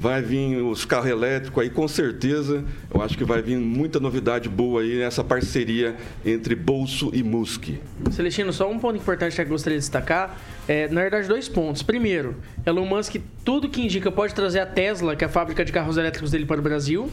Vai 0.00 0.22
vir 0.22 0.56
os 0.62 0.86
carros 0.86 1.10
elétricos 1.10 1.62
aí, 1.62 1.68
com 1.68 1.86
certeza. 1.86 2.64
Eu 2.92 3.02
acho 3.02 3.18
que 3.18 3.22
vai 3.22 3.42
vir 3.42 3.58
muita 3.58 4.00
novidade 4.00 4.48
boa 4.48 4.80
aí 4.80 4.96
nessa 4.96 5.22
parceria 5.22 5.94
entre 6.24 6.54
Bolso 6.54 7.10
e 7.12 7.22
Musk. 7.22 7.68
Celestino, 8.10 8.50
só 8.50 8.70
um 8.70 8.78
ponto 8.78 8.96
importante 8.96 9.36
que 9.36 9.42
eu 9.42 9.46
gostaria 9.46 9.78
de 9.78 9.82
destacar. 9.82 10.40
É, 10.66 10.88
na 10.88 11.02
verdade, 11.02 11.28
dois 11.28 11.50
pontos. 11.50 11.82
Primeiro, 11.82 12.36
Elon 12.64 12.86
Musk, 12.86 13.16
tudo 13.44 13.68
que 13.68 13.82
indica, 13.82 14.10
pode 14.10 14.34
trazer 14.34 14.60
a 14.60 14.66
Tesla, 14.66 15.14
que 15.14 15.22
é 15.22 15.26
a 15.26 15.30
fábrica 15.30 15.66
de 15.66 15.70
carros 15.70 15.98
elétricos 15.98 16.30
dele, 16.30 16.46
para 16.46 16.60
o 16.60 16.62
Brasil. 16.62 17.12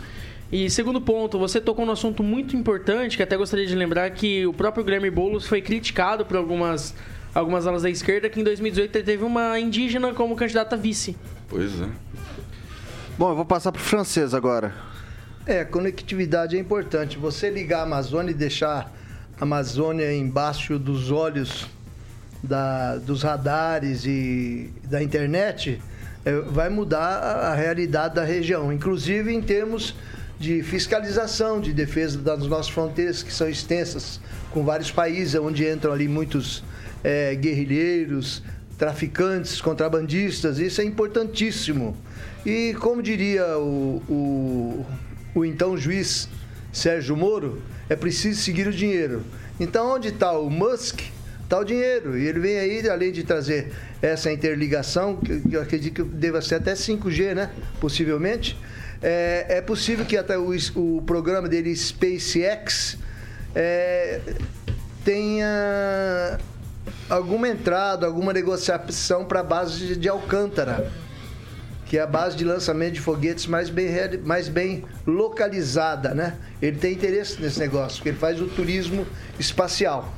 E 0.49 0.69
segundo 0.69 1.01
ponto, 1.01 1.37
você 1.37 1.59
tocou 1.59 1.85
num 1.85 1.91
assunto 1.91 2.23
muito 2.23 2.55
importante, 2.55 3.17
que 3.17 3.23
até 3.23 3.35
gostaria 3.35 3.67
de 3.67 3.75
lembrar 3.75 4.09
que 4.11 4.47
o 4.47 4.53
próprio 4.53 4.85
Guilherme 4.85 5.09
Boulos 5.09 5.45
foi 5.45 5.61
criticado 5.61 6.25
por 6.25 6.37
algumas, 6.37 6.95
algumas 7.35 7.67
alas 7.67 7.83
da 7.83 7.89
esquerda, 7.89 8.29
que 8.29 8.39
em 8.39 8.45
2018 8.45 8.95
ele 8.95 9.03
teve 9.03 9.25
uma 9.25 9.59
indígena 9.59 10.13
como 10.13 10.37
candidata 10.37 10.77
vice. 10.77 11.17
Pois 11.49 11.81
é. 11.81 12.07
Bom, 13.17 13.31
eu 13.31 13.35
vou 13.35 13.45
passar 13.45 13.71
para 13.71 13.81
o 13.81 13.83
francês 13.83 14.35
agora. 14.35 14.75
É, 15.43 15.65
conectividade 15.65 16.55
é 16.55 16.59
importante. 16.59 17.17
Você 17.17 17.49
ligar 17.49 17.79
a 17.79 17.81
Amazônia 17.81 18.29
e 18.29 18.33
deixar 18.35 18.93
a 19.39 19.43
Amazônia 19.43 20.13
embaixo 20.13 20.77
dos 20.77 21.09
olhos 21.09 21.67
da, 22.43 22.97
dos 22.97 23.23
radares 23.23 24.05
e 24.05 24.71
da 24.83 25.01
internet, 25.01 25.81
é, 26.23 26.31
vai 26.41 26.69
mudar 26.69 27.17
a, 27.17 27.55
realidade 27.55 28.13
da 28.13 28.23
região, 28.23 28.71
inclusive 28.71 29.33
em 29.33 29.41
termos 29.41 29.95
de 30.39 30.61
fiscalização, 30.61 31.59
de 31.59 31.73
defesa 31.73 32.19
das 32.19 32.45
nossas 32.45 32.69
fronteiras, 32.69 33.23
que 33.23 33.33
são 33.33 33.49
extensas, 33.49 34.19
com 34.51 34.63
vários 34.63 34.91
países, 34.91 35.33
onde 35.33 35.67
entram 35.67 35.91
ali 35.91 36.07
muitos 36.07 36.63
é, 37.03 37.33
guerrilheiros, 37.33 38.43
traficantes, 38.77 39.59
contrabandistas, 39.59 40.59
isso 40.59 40.81
é 40.81 40.83
importantíssimo. 40.83 41.97
E 42.47 42.73
como 42.75 43.03
diria 43.03 43.57
o, 43.57 44.01
o, 44.07 44.85
o 45.35 45.43
então 45.43 45.75
juiz 45.75 46.29
Sérgio 46.71 47.17
Moro, 47.17 47.61
é 47.89 47.95
preciso 47.97 48.39
seguir 48.41 48.65
o 48.69 48.71
dinheiro. 48.71 49.21
Então, 49.59 49.93
onde 49.93 50.07
está 50.07 50.31
o 50.31 50.49
Musk, 50.49 51.01
está 51.43 51.59
o 51.59 51.65
dinheiro. 51.65 52.17
E 52.17 52.25
ele 52.25 52.39
vem 52.39 52.57
aí, 52.57 52.89
além 52.89 53.11
de 53.11 53.25
trazer 53.25 53.73
essa 54.01 54.31
interligação, 54.31 55.17
que 55.17 55.53
eu 55.53 55.61
acredito 55.61 55.95
que 55.95 56.03
deva 56.03 56.41
ser 56.41 56.55
até 56.55 56.71
5G, 56.71 57.35
né? 57.35 57.51
Possivelmente 57.81 58.57
é, 59.01 59.57
é 59.57 59.61
possível 59.61 60.05
que 60.05 60.15
até 60.15 60.37
o, 60.37 60.51
o 60.75 61.01
programa 61.01 61.49
dele, 61.49 61.75
SpaceX, 61.75 62.97
é, 63.53 64.21
tenha 65.03 66.39
alguma 67.09 67.49
entrada, 67.49 68.05
alguma 68.05 68.31
negociação 68.31 69.25
para 69.25 69.41
a 69.41 69.43
base 69.43 69.79
de, 69.79 69.95
de 69.97 70.07
Alcântara, 70.07 70.89
que 71.89 71.97
é 71.97 72.01
a 72.01 72.07
base 72.07 72.35
de 72.35 72.43
lançamento 72.43 72.93
de 72.93 73.01
foguetes 73.01 73.47
mais 73.47 73.69
bem, 73.69 73.89
mais 74.23 74.49
bem 74.49 74.83
localizada, 75.05 76.13
né? 76.13 76.35
Ele 76.61 76.77
tem 76.77 76.93
interesse 76.93 77.41
nesse 77.41 77.59
negócio, 77.59 77.97
porque 77.97 78.09
ele 78.09 78.17
faz 78.17 78.41
o 78.41 78.47
turismo 78.47 79.05
espacial. 79.39 80.13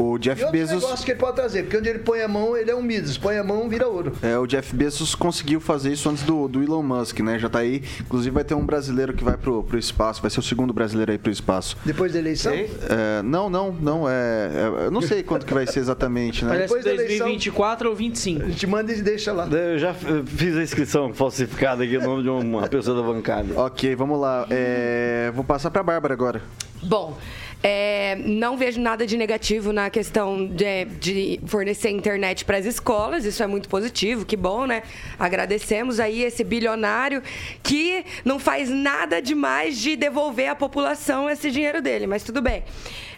O 0.00 0.18
Jeff 0.18 0.42
e 0.42 0.50
Bezos. 0.50 0.82
negócio 0.82 1.04
que 1.04 1.12
ele 1.12 1.20
pode 1.20 1.36
trazer, 1.36 1.64
porque 1.64 1.76
onde 1.76 1.88
ele 1.88 1.98
põe 1.98 2.22
a 2.22 2.28
mão, 2.28 2.56
ele 2.56 2.70
é 2.70 2.74
um 2.74 2.82
Midas. 2.82 3.18
Põe 3.18 3.36
a 3.36 3.44
mão, 3.44 3.68
vira 3.68 3.86
ouro. 3.86 4.12
É, 4.22 4.38
o 4.38 4.46
Jeff 4.46 4.74
Bezos 4.74 5.14
conseguiu 5.14 5.60
fazer 5.60 5.92
isso 5.92 6.08
antes 6.08 6.22
do, 6.22 6.48
do 6.48 6.62
Elon 6.62 6.82
Musk, 6.82 7.20
né? 7.20 7.38
Já 7.38 7.48
tá 7.48 7.58
aí. 7.58 7.82
Inclusive 8.00 8.32
vai 8.32 8.44
ter 8.44 8.54
um 8.54 8.64
brasileiro 8.64 9.12
que 9.12 9.22
vai 9.22 9.36
pro, 9.36 9.62
pro 9.62 9.78
espaço, 9.78 10.22
vai 10.22 10.30
ser 10.30 10.40
o 10.40 10.42
segundo 10.42 10.72
brasileiro 10.72 11.12
aí 11.12 11.18
pro 11.18 11.30
espaço. 11.30 11.76
Depois 11.84 12.12
da 12.14 12.18
eleição? 12.18 12.52
É, 12.52 13.22
não, 13.22 13.50
não, 13.50 13.72
não. 13.72 14.08
É, 14.08 14.12
é, 14.12 14.86
eu 14.86 14.90
não 14.90 15.02
sei 15.02 15.22
quanto 15.22 15.44
que 15.44 15.52
vai 15.52 15.66
ser 15.66 15.80
exatamente, 15.80 16.44
né? 16.44 16.52
Parece 16.52 16.74
Depois 16.74 16.96
2024 16.96 17.88
ou 17.88 17.94
25. 17.94 18.42
A 18.42 18.48
gente 18.48 18.66
manda 18.66 18.92
e 18.92 19.02
deixa 19.02 19.32
lá. 19.32 19.46
Eu 19.46 19.78
já 19.78 19.94
fiz 19.94 20.56
a 20.56 20.62
inscrição 20.62 21.12
falsificada 21.12 21.84
aqui 21.84 21.98
no 21.98 22.04
nome 22.04 22.22
de 22.22 22.28
uma 22.28 22.66
pessoa 22.68 22.96
da 22.96 23.06
bancada. 23.06 23.60
Ok, 23.60 23.94
vamos 23.94 24.18
lá. 24.18 24.46
É, 24.50 25.30
vou 25.34 25.44
passar 25.44 25.70
pra 25.70 25.82
Bárbara 25.82 26.14
agora. 26.14 26.42
Bom. 26.82 27.18
É, 27.62 28.16
não 28.24 28.56
vejo 28.56 28.80
nada 28.80 29.06
de 29.06 29.16
negativo 29.18 29.70
na 29.72 29.90
questão 29.90 30.46
de, 30.46 30.86
de 30.98 31.40
fornecer 31.46 31.90
internet 31.90 32.44
para 32.44 32.56
as 32.56 32.64
escolas, 32.64 33.26
isso 33.26 33.42
é 33.42 33.46
muito 33.46 33.68
positivo, 33.68 34.24
que 34.24 34.36
bom, 34.36 34.66
né? 34.66 34.82
Agradecemos 35.18 36.00
aí 36.00 36.22
esse 36.22 36.42
bilionário 36.42 37.22
que 37.62 38.04
não 38.24 38.38
faz 38.38 38.70
nada 38.70 39.20
demais 39.20 39.78
de 39.78 39.94
devolver 39.94 40.48
à 40.48 40.54
população 40.54 41.28
esse 41.28 41.50
dinheiro 41.50 41.82
dele, 41.82 42.06
mas 42.06 42.22
tudo 42.22 42.40
bem. 42.40 42.64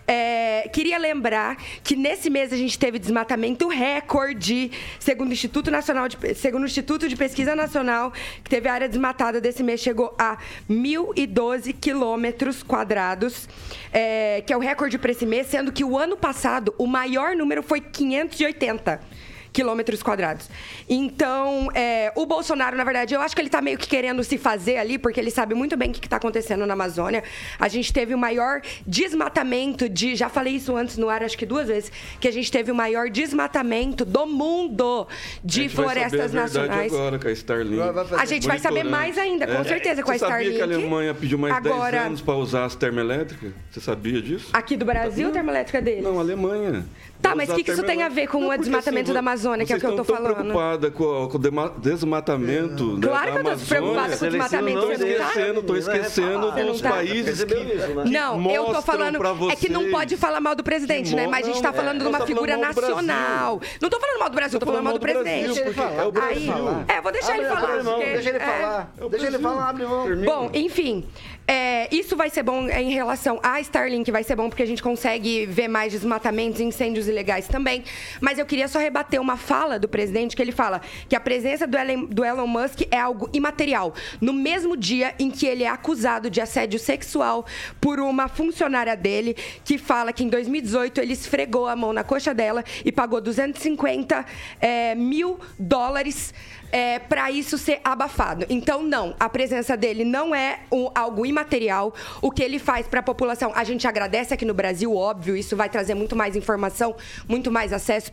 É, 0.07 0.69
queria 0.73 0.99
lembrar 0.99 1.57
que 1.83 1.95
nesse 1.95 2.29
mês 2.29 2.53
a 2.53 2.57
gente 2.57 2.79
teve 2.79 2.99
desmatamento 2.99 3.69
recorde, 3.69 4.71
segundo 4.99 5.31
o 5.31 5.33
Instituto 5.33 5.71
Nacional 5.71 6.09
de, 6.09 6.35
segundo 6.35 6.63
o 6.63 6.67
Instituto 6.67 7.09
de 7.09 7.17
Pesquisa 7.17 7.55
Nacional, 7.55 8.13
que 8.43 8.51
teve 8.51 8.69
a 8.69 8.75
área 8.75 8.89
desmatada 8.89 9.41
desse 9.41 9.63
mês 9.63 9.81
chegou 9.81 10.15
a 10.19 10.39
1.012 10.69 11.75
quilômetros 11.81 12.63
quadrados, 12.63 13.49
é, 13.93 14.43
que 14.43 14.53
é 14.53 14.57
o 14.57 14.61
recorde 14.61 14.99
para 14.99 15.13
esse 15.13 15.27
mês, 15.27 15.47
sendo 15.47 15.73
que 15.73 15.85
o 15.85 15.97
ano 15.97 16.17
passado 16.17 16.75
o 16.79 16.87
maior 16.87 17.37
número 17.37 17.63
foi 17.63 17.81
580 17.81 19.12
quilômetros 19.53 20.03
quadrados. 20.03 20.49
Então, 20.89 21.69
é, 21.75 22.13
o 22.17 22.25
Bolsonaro, 22.25 22.77
na 22.77 22.85
verdade, 22.85 23.15
eu 23.15 23.21
acho 23.21 23.35
que 23.35 23.41
ele 23.41 23.49
está 23.49 23.61
meio 23.61 23.79
que 23.79 23.87
querendo 23.87 24.25
se 24.25 24.39
fazer 24.39 24.79
ali, 24.79 24.99
porque 24.99 25.21
ele 25.21 25.31
sabe 25.31 25.55
muito 25.55 25.77
bem 25.77 25.91
o 25.91 25.93
que 25.93 26.07
está 26.07 26.17
acontecendo 26.17 26.67
na 26.67 26.73
Amazônia. 26.73 27.23
A 27.59 27.69
gente 27.69 27.93
teve 27.93 28.15
o 28.15 28.19
maior 28.19 28.63
desmatamento 28.87 29.89
de. 29.89 30.17
Já 30.17 30.29
falei 30.29 30.55
isso 30.55 30.77
antes 30.77 30.97
no 30.97 31.09
ar, 31.09 31.23
acho 31.23 31.37
que 31.37 31.47
duas 31.47 31.69
vezes, 31.69 31.93
que 32.21 32.27
a 32.27 32.33
gente 32.33 32.51
teve 32.51 32.71
o 32.71 32.75
maior 32.75 33.11
desmatamento 33.11 34.05
do 34.05 34.27
mundo 34.27 35.07
de 35.45 35.69
florestas 35.69 36.33
nacionais. 36.33 36.93
Agora, 36.93 37.19
com 37.19 37.29
a 37.29 37.33
Starlink. 37.33 37.83
A 38.19 38.25
gente 38.25 38.47
vai 38.47 38.59
saber 38.59 38.85
mais 38.85 39.19
ainda, 39.19 39.47
com 39.47 39.61
é. 39.61 39.65
certeza, 39.65 40.03
com 40.03 40.11
a 40.11 40.17
Starlink. 40.17 40.53
Você 40.53 40.59
sabia 40.59 40.67
que 40.67 40.75
a 40.75 40.79
Alemanha 40.79 41.15
pediu 41.15 41.39
mais 41.39 41.55
agora... 41.55 41.91
10 41.91 42.07
anos 42.07 42.21
para 42.21 42.35
usar 42.35 42.65
as 42.65 42.75
termoelétricas? 42.75 43.53
Você 43.71 43.81
sabia 43.81 44.21
disso? 44.23 44.49
Aqui 44.53 44.77
do 44.77 44.85
Brasil, 44.85 45.29
a 45.29 45.33
termoelétrica 45.33 45.81
deles? 45.81 46.03
Não, 46.03 46.19
a 46.19 46.21
Alemanha. 46.21 46.85
Tá, 47.23 47.37
mas 47.37 47.49
o 47.49 47.55
que, 47.55 47.63
que 47.63 47.71
isso 47.71 47.85
tem 47.85 48.03
a 48.03 48.09
ver 48.09 48.27
com 48.27 48.41
não, 48.41 48.49
o 48.51 48.59
desmatamento 48.59 49.05
assim, 49.05 49.13
da 49.13 49.21
Amazônia, 49.21 49.65
que 49.65 49.73
é 49.73 49.77
o 49.77 49.81
que 49.81 49.87
eu 49.87 49.97
tô 49.97 50.05
falando? 50.05 50.35
preocupada 50.35 50.91
com, 50.91 51.29
com 51.29 51.39
o 51.39 51.81
desmatamento 51.81 52.99
é. 52.99 53.07
Claro 53.07 53.33
que 53.33 53.39
eu 53.39 53.45
tô 53.45 53.65
preocupada 53.65 54.17
com 54.17 54.25
o 54.25 54.29
desmatamento. 54.29 54.81
Não 54.81 54.93
esquecendo, 54.93 55.63
tô 55.63 55.77
esquecendo 55.77 56.51
dos 56.51 56.81
tá? 56.81 56.91
países 56.91 57.45
que, 57.45 57.55
que 57.55 58.11
Não, 58.11 58.51
eu 58.51 58.65
tô 58.67 58.83
falando... 58.83 59.19
É 59.51 59.57
que 59.57 59.69
não 59.71 59.91
pode 59.91 60.17
falar 60.17 60.41
mal 60.41 60.57
do 60.57 60.65
presidente, 60.65 61.15
né? 61.15 61.27
Mas 61.29 61.47
a 61.47 61.51
gente 61.51 61.63
tá 61.63 61.73
falando 61.73 62.01
de 62.01 62.09
uma 62.09 62.19
tá 62.19 62.27
figura 62.27 62.57
nacional. 62.57 63.61
Não 63.81 63.89
tô 63.89 64.01
falando 64.01 64.19
mal 64.19 64.29
do 64.29 64.35
Brasil, 64.35 64.59
tô 64.59 64.67
falando 64.67 64.85
mal 64.85 64.95
do 64.95 65.01
presidente. 65.01 65.61
É 65.61 66.05
o 66.05 66.13
Brasil. 66.13 66.53
É, 66.89 67.01
vou 67.01 67.13
deixar 67.13 67.39
ele 67.39 67.47
falar. 67.47 67.83
Deixa 67.99 68.29
ele 68.31 68.41
falar. 68.41 68.93
Deixa 69.11 69.27
ele 69.29 69.39
falar, 69.39 69.69
abre 69.69 69.87
mão. 69.87 70.07
Bom, 70.25 70.51
enfim... 70.53 71.05
É, 71.47 71.89
isso 71.95 72.17
vai 72.17 72.31
ser 72.31 72.43
bom 72.43 72.69
em 72.69 72.91
relação 72.93 73.41
à 73.43 73.61
Starlink, 73.61 74.11
vai 74.11 74.23
ser 74.23 74.37
bom 74.37 74.49
porque 74.49 74.63
a 74.63 74.67
gente 74.67 74.83
consegue 74.83 75.45
ver 75.47 75.69
mais 75.69 75.93
desmatamentos 75.93 76.61
e 76.61 76.65
incêndios 76.65 77.09
ilegais 77.09 77.49
também. 77.49 77.83
Mas 78.21 78.39
eu 78.39 78.47
queria 78.47 78.69
só 78.69 78.79
rebater 78.79 79.21
uma 79.21 79.37
fala 79.37 79.79
do 79.79 79.89
presidente 79.89 80.37
que 80.37 80.43
ele 80.43 80.53
fala 80.53 80.81
que 81.09 81.17
a 81.17 81.21
presença 81.21 81.67
do 81.67 81.77
Elon, 81.77 82.05
do 82.05 82.25
Elon 82.25 82.47
Musk 82.47 82.83
é 82.91 82.99
algo 82.99 83.29
imaterial. 83.33 83.93
No 84.21 84.33
mesmo 84.33 84.77
dia 84.77 85.15
em 85.19 85.31
que 85.31 85.47
ele 85.47 85.65
é 85.65 85.69
acusado 85.69 86.31
de 86.31 86.41
assédio 86.41 86.79
sexual 86.79 87.45
por 87.81 87.99
uma 87.99 88.29
funcionária 88.29 88.97
dele, 88.97 89.37
que 89.65 89.79
fala 89.79 90.13
que 90.13 90.25
em 90.25 90.29
2018 90.29 91.01
ele 91.01 91.13
esfregou 91.13 91.67
a 91.67 91.75
mão 91.75 91.93
na 91.93 92.05
coxa 92.05 92.33
dela 92.33 92.65
e 92.85 92.93
pagou 92.93 93.21
250 93.21 94.25
é, 94.61 94.95
mil 94.95 95.39
dólares 95.59 96.33
é, 96.73 96.99
para 96.99 97.31
isso 97.31 97.59
ser 97.59 97.81
abafado. 97.85 98.47
Então, 98.49 98.83
não, 98.83 99.15
a 99.21 99.29
presença 99.29 99.77
dele 99.77 100.05
não 100.05 100.35
é 100.35 100.61
um- 100.73 100.91
algo 100.95 101.27
imaterial. 101.27 101.95
O 102.23 102.31
que 102.31 102.43
ele 102.43 102.59
faz 102.59 102.87
para 102.87 103.01
a 103.01 103.03
população, 103.03 103.53
a 103.55 103.63
gente 103.63 103.87
agradece 103.87 104.33
aqui 104.33 104.45
no 104.47 104.55
Brasil, 104.55 104.97
óbvio, 104.97 105.37
isso 105.37 105.55
vai 105.55 105.69
trazer 105.69 105.95
muito 105.95 106.17
mais 106.17 106.35
informação, 106.35 106.97
muito 107.29 107.51
mais 107.51 107.73
acesso 107.73 108.11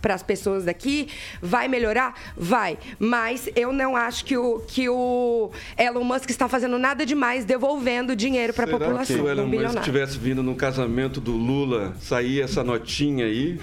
para 0.00 0.14
as 0.14 0.22
pessoas 0.22 0.64
daqui. 0.66 1.08
Vai 1.40 1.66
melhorar? 1.66 2.14
Vai. 2.36 2.76
Mas 2.98 3.48
eu 3.56 3.72
não 3.72 3.96
acho 3.96 4.24
que 4.24 4.36
o, 4.36 4.60
que 4.60 4.88
o 4.88 5.50
Elon 5.78 6.04
Musk 6.04 6.28
está 6.28 6.46
fazendo 6.48 6.78
nada 6.78 7.06
demais 7.06 7.44
devolvendo 7.44 8.14
dinheiro 8.14 8.52
para 8.52 8.64
a 8.66 8.68
população. 8.68 9.16
se 9.16 9.22
o 9.22 9.28
Elon 9.28 9.46
Musk 9.46 9.80
tivesse 9.82 10.18
vindo 10.18 10.42
no 10.42 10.54
casamento 10.54 11.20
do 11.20 11.32
Lula, 11.32 11.94
sair 12.00 12.42
essa 12.42 12.62
notinha 12.62 13.24
aí? 13.24 13.58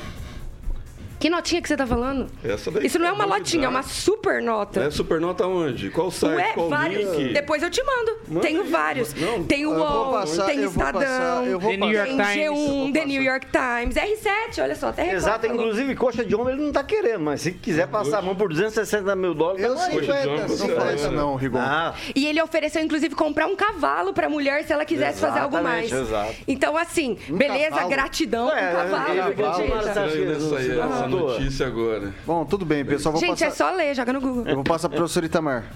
Que 1.22 1.30
notinha 1.30 1.62
que 1.62 1.68
você 1.68 1.78
tá 1.78 1.86
falando? 1.86 2.26
Essa 2.44 2.72
daí 2.72 2.86
Isso 2.88 2.98
não 2.98 3.06
é 3.08 3.12
uma 3.12 3.20
novidade. 3.28 3.44
lotinha, 3.44 3.66
é 3.68 3.70
uma 3.70 3.84
super 3.84 4.42
nota. 4.42 4.82
É 4.84 4.90
supernota 4.90 5.46
onde? 5.46 5.92
Qual 5.92 6.10
site? 6.10 6.36
Ué, 6.36 6.52
Qual 6.54 6.68
vários. 6.68 7.16
link? 7.16 7.32
Depois 7.34 7.62
eu 7.62 7.70
te 7.70 7.84
mando. 7.84 8.18
Manda 8.28 8.42
Tenho 8.48 8.64
aí. 8.64 8.68
vários. 8.70 9.14
Não, 9.14 9.44
tem 9.44 9.66
o 9.68 9.72
UOL, 9.78 10.14
passar, 10.14 10.46
tem 10.48 10.60
eu 10.62 10.72
vou 10.72 10.84
Estadão, 10.84 11.02
passar, 11.02 11.46
eu 11.46 11.60
vou 11.60 11.72
The 11.72 11.78
New 11.78 11.92
York 11.92 12.10
tem 12.18 12.26
Times. 12.26 12.60
G1, 12.60 12.94
The 12.94 13.06
New 13.06 13.22
York 13.22 13.48
Times, 13.52 13.96
R7, 13.96 14.64
olha 14.64 14.76
só, 14.76 14.88
até 14.90 15.14
Exato, 15.14 15.46
falou. 15.48 15.62
inclusive 15.62 15.96
coxa 15.96 16.26
de 16.26 16.34
homem 16.36 16.56
ele 16.56 16.64
não 16.64 16.72
tá 16.72 16.84
querendo, 16.84 17.22
mas 17.22 17.42
se 17.42 17.52
quiser 17.52 17.88
passar 17.88 18.18
a 18.18 18.22
mão 18.24 18.36
por 18.36 18.50
260 18.50 19.16
mil 19.16 19.36
dólares, 19.36 19.64
Eu 19.64 19.78
aí. 19.78 19.92
50, 19.92 20.24
John, 20.24 20.48
Não 20.68 20.76
fala 20.76 20.92
é, 20.92 20.96
isso 20.96 21.12
não, 21.12 21.36
Rigon. 21.36 21.60
Ah, 21.60 21.94
E 22.16 22.26
ele 22.26 22.42
ofereceu, 22.42 22.82
inclusive, 22.82 23.14
comprar 23.14 23.46
um 23.46 23.56
cavalo 23.56 24.12
pra 24.12 24.28
mulher 24.28 24.64
se 24.64 24.74
ela 24.74 24.86
quisesse 24.86 25.20
fazer 25.22 25.38
algo 25.40 25.62
mais. 25.62 25.86
Exatamente, 25.92 26.10
exato. 26.32 26.36
Então, 26.48 26.76
assim, 26.76 27.16
beleza, 27.30 27.70
cavalo? 27.70 27.90
gratidão, 27.90 28.48
um 28.48 28.50
cavalo. 28.50 29.12
ele- 29.12 29.22
porque, 29.22 29.42
ele- 29.62 31.11
não. 31.18 31.28
notícia 31.28 31.68
agora. 31.68 32.14
Bom, 32.26 32.46
tudo 32.46 32.66
bem, 32.66 32.84
pessoal. 32.84 33.14
Vou 33.14 33.22
Gente, 33.22 33.44
passar... 33.44 33.48
é 33.48 33.52
só 33.52 33.76
ler, 33.76 33.96
joga 33.96 34.14
no 34.14 34.22
Google. 34.22 34.48
Eu 34.48 34.56
vou 34.56 34.64
passar 34.64 34.90
pro 34.90 34.98
professor 34.98 35.24
Itamar. 35.24 35.72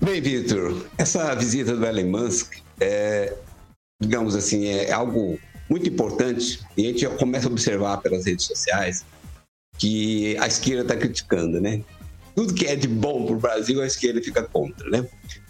Bem, 0.00 0.20
Vitor, 0.20 0.86
essa 0.98 1.34
visita 1.34 1.74
do 1.74 1.84
Elon 1.84 2.10
Musk 2.10 2.58
é, 2.80 3.34
digamos 4.00 4.36
assim, 4.36 4.66
é 4.66 4.92
algo 4.92 5.38
muito 5.68 5.88
importante 5.88 6.60
e 6.76 6.86
a 6.86 6.88
gente 6.90 7.00
já 7.00 7.10
começa 7.10 7.48
a 7.48 7.50
observar 7.50 7.96
pelas 7.98 8.26
redes 8.26 8.44
sociais 8.44 9.04
que 9.78 10.36
a 10.38 10.46
esquerda 10.46 10.82
está 10.82 10.96
criticando, 10.96 11.60
né? 11.60 11.82
Tudo 12.34 12.54
que 12.54 12.66
é 12.66 12.76
de 12.76 12.86
bom 12.86 13.24
para 13.26 13.34
o 13.34 13.38
Brasil, 13.38 13.80
a 13.82 13.86
esquerda 13.86 14.22
fica 14.22 14.42
contra, 14.42 14.88
né? 14.90 15.06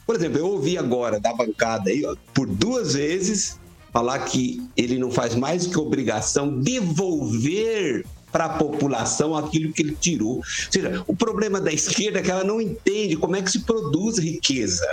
Por 0.07 0.15
exemplo, 0.15 0.39
eu 0.39 0.47
ouvi 0.47 0.79
agora 0.79 1.19
da 1.19 1.35
bancada 1.35 1.91
aí, 1.91 2.05
ó, 2.05 2.15
por 2.33 2.47
duas 2.47 2.95
vezes, 2.95 3.59
falar 3.97 4.19
que 4.27 4.63
ele 4.77 4.99
não 4.99 5.11
faz 5.11 5.35
mais 5.35 5.67
que 5.67 5.79
obrigação 5.79 6.61
devolver 6.61 8.05
para 8.31 8.45
a 8.45 8.49
população 8.51 9.35
aquilo 9.35 9.73
que 9.73 9.81
ele 9.81 9.97
tirou. 9.99 10.37
Ou 10.37 10.45
seja, 10.71 11.03
o 11.07 11.17
problema 11.17 11.59
da 11.59 11.73
esquerda 11.73 12.19
é 12.19 12.23
que 12.23 12.31
ela 12.31 12.45
não 12.45 12.61
entende 12.61 13.17
como 13.17 13.37
é 13.37 13.41
que 13.41 13.51
se 13.51 13.61
produz 13.61 14.19
riqueza. 14.19 14.85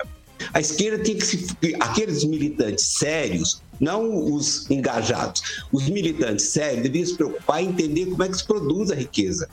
A 0.54 0.62
esquerda 0.62 1.04
tem 1.04 1.18
que 1.18 1.26
se. 1.26 1.46
Aqueles 1.82 2.24
militantes 2.24 2.86
sérios, 2.98 3.62
não 3.78 4.34
os 4.34 4.72
engajados, 4.72 5.66
os 5.70 5.90
militantes 5.90 6.46
sérios 6.46 6.84
deviam 6.84 7.06
se 7.06 7.16
preocupar 7.16 7.62
em 7.62 7.68
entender 7.68 8.06
como 8.06 8.24
é 8.24 8.30
que 8.30 8.38
se 8.38 8.46
produz 8.46 8.90
a 8.90 8.96
riqueza. 8.96 9.50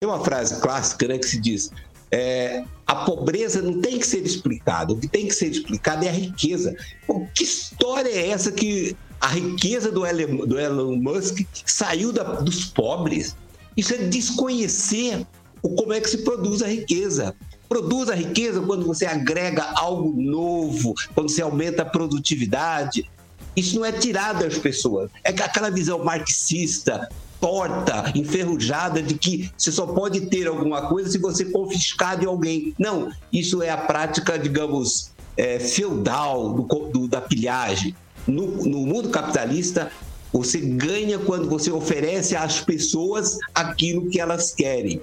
Tem 0.00 0.08
uma 0.08 0.24
frase 0.24 0.58
clássica 0.62 1.08
né, 1.08 1.18
que 1.18 1.28
se 1.28 1.38
diz: 1.38 1.70
é, 2.12 2.62
a 2.86 2.94
pobreza 2.94 3.62
não 3.62 3.80
tem 3.80 3.98
que 3.98 4.06
ser 4.06 4.18
explicada, 4.24 4.92
o 4.92 4.98
que 4.98 5.08
tem 5.08 5.26
que 5.26 5.34
ser 5.34 5.46
explicado 5.46 6.04
é 6.04 6.08
a 6.08 6.12
riqueza. 6.12 6.76
Pô, 7.06 7.26
que 7.34 7.42
história 7.42 8.10
é 8.10 8.28
essa 8.28 8.52
que 8.52 8.94
a 9.20 9.28
riqueza 9.28 9.90
do 9.90 10.04
Elon, 10.06 10.46
do 10.46 10.58
Elon 10.58 10.96
Musk 10.96 11.40
saiu 11.64 12.12
da- 12.12 12.40
dos 12.40 12.66
pobres? 12.66 13.34
Isso 13.76 13.94
é 13.94 13.98
desconhecer 13.98 15.26
o, 15.62 15.70
como 15.70 15.92
é 15.94 16.00
que 16.00 16.10
se 16.10 16.18
produz 16.18 16.60
a 16.60 16.66
riqueza. 16.68 17.34
Produz 17.66 18.10
a 18.10 18.14
riqueza 18.14 18.60
quando 18.60 18.84
você 18.86 19.06
agrega 19.06 19.62
algo 19.76 20.12
novo, 20.20 20.94
quando 21.14 21.30
você 21.30 21.40
aumenta 21.40 21.80
a 21.80 21.86
produtividade. 21.86 23.08
Isso 23.56 23.76
não 23.76 23.84
é 23.86 23.92
tirado 23.92 24.40
das 24.40 24.58
pessoas. 24.58 25.10
É 25.24 25.32
que 25.32 25.42
aquela 25.42 25.70
visão 25.70 26.04
marxista, 26.04 27.08
torta, 27.42 28.12
enferrujada 28.14 29.02
de 29.02 29.14
que 29.14 29.50
você 29.58 29.72
só 29.72 29.84
pode 29.84 30.20
ter 30.26 30.46
alguma 30.46 30.82
coisa 30.88 31.10
se 31.10 31.18
você 31.18 31.44
confiscar 31.46 32.16
de 32.18 32.24
alguém. 32.24 32.72
Não, 32.78 33.10
isso 33.32 33.60
é 33.60 33.68
a 33.68 33.76
prática, 33.76 34.38
digamos, 34.38 35.10
é, 35.36 35.58
feudal 35.58 36.52
do 36.54 36.62
do- 36.90 37.08
da 37.08 37.20
pilhagem. 37.20 37.96
No, 38.28 38.46
no 38.64 38.78
mundo 38.86 39.08
capitalista, 39.08 39.90
você 40.32 40.58
ganha 40.60 41.18
quando 41.18 41.48
você 41.48 41.68
oferece 41.72 42.36
às 42.36 42.60
pessoas 42.60 43.36
aquilo 43.52 44.08
que 44.08 44.20
elas 44.20 44.54
querem. 44.54 45.00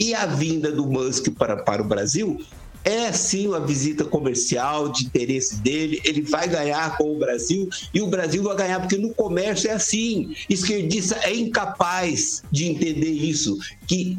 E 0.00 0.14
a 0.14 0.24
vinda 0.24 0.72
do 0.72 0.86
Musk 0.86 1.28
para, 1.38 1.58
para 1.58 1.82
o 1.82 1.84
Brasil 1.86 2.40
é 2.84 3.10
sim 3.12 3.48
uma 3.48 3.60
visita 3.60 4.04
comercial 4.04 4.90
de 4.90 5.06
interesse 5.06 5.56
dele. 5.56 6.00
Ele 6.04 6.22
vai 6.22 6.46
ganhar 6.46 6.96
com 6.98 7.14
o 7.14 7.18
Brasil 7.18 7.68
e 7.92 8.00
o 8.00 8.06
Brasil 8.06 8.42
vai 8.42 8.56
ganhar 8.56 8.80
porque 8.80 8.98
no 8.98 9.14
comércio 9.14 9.70
é 9.70 9.72
assim. 9.72 10.34
Esquerdista 10.48 11.18
é 11.22 11.34
incapaz 11.34 12.42
de 12.52 12.66
entender 12.66 13.10
isso. 13.10 13.58
Que 13.86 14.18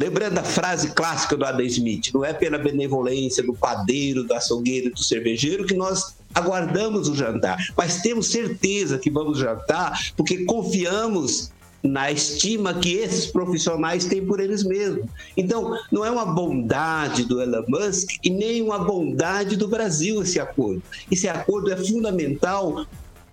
Lembrando 0.00 0.38
a 0.38 0.42
frase 0.42 0.90
clássica 0.90 1.36
do 1.36 1.44
Adam 1.44 1.64
Smith, 1.64 2.10
não 2.12 2.24
é 2.24 2.32
pela 2.32 2.58
benevolência 2.58 3.44
do 3.44 3.54
padeiro, 3.54 4.24
do 4.24 4.34
açougueiro, 4.34 4.90
do 4.90 5.00
cervejeiro 5.00 5.64
que 5.64 5.74
nós 5.74 6.16
aguardamos 6.34 7.08
o 7.08 7.14
jantar, 7.14 7.64
mas 7.76 8.02
temos 8.02 8.26
certeza 8.26 8.98
que 8.98 9.08
vamos 9.08 9.38
jantar 9.38 10.12
porque 10.16 10.44
confiamos 10.46 11.52
na 11.84 12.10
estima 12.10 12.72
que 12.72 12.94
esses 12.94 13.26
profissionais 13.26 14.06
têm 14.06 14.24
por 14.24 14.40
eles 14.40 14.64
mesmos. 14.64 15.04
Então, 15.36 15.78
não 15.92 16.02
é 16.02 16.10
uma 16.10 16.24
bondade 16.24 17.24
do 17.24 17.42
Elon 17.42 17.62
Musk 17.68 18.16
e 18.24 18.30
nem 18.30 18.62
uma 18.62 18.78
bondade 18.78 19.54
do 19.54 19.68
Brasil 19.68 20.22
esse 20.22 20.40
acordo. 20.40 20.82
Esse 21.10 21.28
acordo 21.28 21.70
é 21.70 21.76
fundamental 21.76 22.86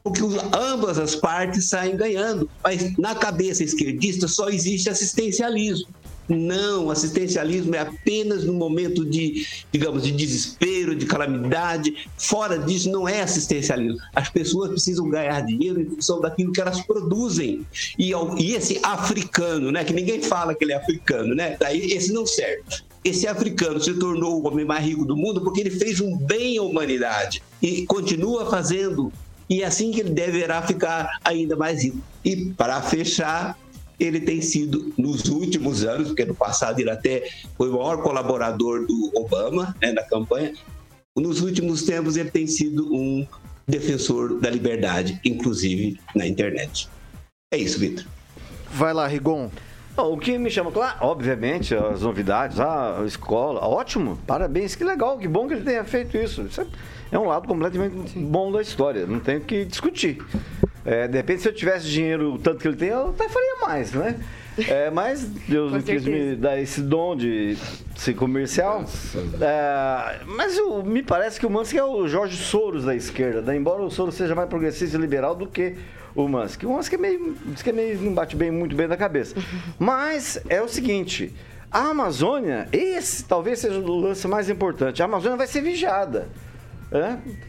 porque 0.03 0.21
ambas 0.53 0.97
as 0.99 1.15
partes 1.15 1.69
saem 1.69 1.95
ganhando. 1.95 2.49
Mas 2.61 2.97
na 2.97 3.15
cabeça 3.15 3.63
esquerdista 3.63 4.27
só 4.27 4.49
existe 4.49 4.89
assistencialismo. 4.89 5.87
Não, 6.27 6.89
assistencialismo 6.89 7.75
é 7.75 7.79
apenas 7.79 8.43
no 8.45 8.53
momento 8.53 9.03
de, 9.03 9.45
digamos, 9.71 10.03
de 10.03 10.11
desespero, 10.11 10.95
de 10.95 11.05
calamidade. 11.05 12.07
Fora 12.17 12.57
disso, 12.57 12.89
não 12.89 13.07
é 13.07 13.21
assistencialismo. 13.21 13.99
As 14.15 14.29
pessoas 14.29 14.69
precisam 14.69 15.09
ganhar 15.09 15.41
dinheiro 15.41 15.81
em 15.81 15.85
função 15.85 16.21
daquilo 16.21 16.53
que 16.53 16.61
elas 16.61 16.81
produzem. 16.81 17.65
E, 17.97 18.11
e 18.37 18.53
esse 18.53 18.79
africano, 18.83 19.71
né, 19.71 19.83
que 19.83 19.93
ninguém 19.93 20.21
fala 20.21 20.55
que 20.55 20.63
ele 20.63 20.73
é 20.73 20.77
africano, 20.77 21.35
né? 21.35 21.57
Daí 21.59 21.91
esse 21.91 22.13
não 22.13 22.25
serve. 22.25 22.63
Esse 23.03 23.27
africano 23.27 23.79
se 23.81 23.93
tornou 23.95 24.41
o 24.41 24.47
homem 24.47 24.63
mais 24.63 24.85
rico 24.85 25.03
do 25.03 25.17
mundo 25.17 25.41
porque 25.41 25.59
ele 25.59 25.71
fez 25.71 25.99
um 25.99 26.15
bem 26.15 26.57
à 26.59 26.61
humanidade 26.61 27.41
e 27.59 27.83
continua 27.87 28.47
fazendo 28.47 29.11
e 29.51 29.63
é 29.63 29.65
assim 29.65 29.91
que 29.91 29.99
ele 29.99 30.11
deverá 30.11 30.61
ficar 30.61 31.19
ainda 31.25 31.57
mais 31.57 31.83
rico. 31.83 31.97
E 32.23 32.45
para 32.51 32.81
fechar, 32.81 33.57
ele 34.03 34.19
tem 34.19 34.41
sido, 34.41 34.93
nos 34.97 35.25
últimos 35.25 35.83
anos, 35.83 36.09
porque 36.09 36.25
no 36.25 36.35
passado 36.35 36.79
ele 36.79 36.89
até 36.89 37.29
foi 37.57 37.69
o 37.69 37.73
maior 37.73 38.01
colaborador 38.01 38.85
do 38.85 39.11
Obama 39.15 39.75
né, 39.81 39.91
na 39.91 40.03
campanha, 40.03 40.53
nos 41.15 41.41
últimos 41.41 41.83
tempos 41.83 42.17
ele 42.17 42.31
tem 42.31 42.47
sido 42.47 42.93
um 42.93 43.25
defensor 43.67 44.39
da 44.39 44.49
liberdade, 44.49 45.19
inclusive 45.23 45.99
na 46.15 46.25
internet. 46.25 46.89
É 47.53 47.57
isso, 47.57 47.79
Vitor. 47.79 48.05
Vai 48.71 48.93
lá, 48.93 49.07
Rigon. 49.07 49.49
O 49.97 50.17
que 50.17 50.37
me 50.37 50.49
chama, 50.49 50.71
claro, 50.71 50.97
obviamente, 51.01 51.75
as 51.75 52.01
novidades, 52.01 52.59
a 52.59 53.03
escola, 53.05 53.59
ótimo, 53.59 54.17
parabéns, 54.25 54.73
que 54.73 54.83
legal, 54.85 55.17
que 55.17 55.27
bom 55.27 55.47
que 55.47 55.53
ele 55.53 55.65
tenha 55.65 55.83
feito 55.83 56.15
isso. 56.17 56.43
Isso 56.43 56.61
é- 56.61 56.67
é 57.11 57.19
um 57.19 57.27
lado 57.27 57.45
completamente 57.47 58.17
bom 58.17 58.51
da 58.51 58.61
história, 58.61 59.05
não 59.05 59.19
tem 59.19 59.37
o 59.37 59.41
que 59.41 59.65
discutir. 59.65 60.17
É, 60.85 61.07
de 61.07 61.15
repente, 61.17 61.41
se 61.41 61.47
eu 61.47 61.53
tivesse 61.53 61.87
dinheiro 61.87 62.33
o 62.33 62.37
tanto 62.39 62.59
que 62.59 62.67
ele 62.67 62.77
tem, 62.77 62.89
eu 62.89 63.09
até 63.09 63.29
faria 63.29 63.55
mais, 63.61 63.91
né? 63.93 64.15
É, 64.67 64.89
mas 64.89 65.23
Deus 65.23 65.71
não 65.71 65.81
quis 65.81 66.03
me 66.03 66.35
dar 66.35 66.59
esse 66.59 66.81
dom 66.81 67.15
de 67.15 67.55
ser 67.95 68.13
comercial. 68.15 68.83
É, 69.39 70.19
mas 70.25 70.57
o- 70.57 70.83
me 70.83 71.01
parece 71.01 71.39
que 71.39 71.45
o 71.45 71.49
Musk 71.49 71.75
é 71.75 71.83
o 71.83 72.07
Jorge 72.07 72.35
Soros 72.37 72.83
da 72.85 72.95
esquerda, 72.95 73.41
né? 73.41 73.55
embora 73.55 73.81
o 73.81 73.89
Soros 73.89 74.15
seja 74.15 74.35
mais 74.35 74.49
progressista 74.49 74.97
e 74.97 74.99
liberal 74.99 75.35
do 75.35 75.47
que 75.47 75.75
o 76.13 76.27
Musk. 76.27 76.63
O 76.63 76.69
Musk 76.73 76.91
é 76.93 76.97
meio, 76.97 77.35
diz 77.45 77.61
que 77.61 77.69
é 77.69 77.73
meio, 77.73 78.01
não 78.01 78.13
bate 78.13 78.35
bem, 78.35 78.51
muito 78.51 78.75
bem 78.75 78.87
na 78.87 78.97
cabeça. 78.97 79.35
Mas 79.79 80.41
é 80.49 80.61
o 80.61 80.67
seguinte, 80.67 81.33
a 81.71 81.89
Amazônia, 81.89 82.67
esse 82.73 83.23
talvez 83.23 83.59
seja 83.59 83.79
o 83.79 83.95
lance 83.99 84.27
mais 84.27 84.49
importante, 84.49 85.01
a 85.01 85.05
Amazônia 85.05 85.37
vai 85.37 85.47
ser 85.47 85.61
vigiada. 85.61 86.27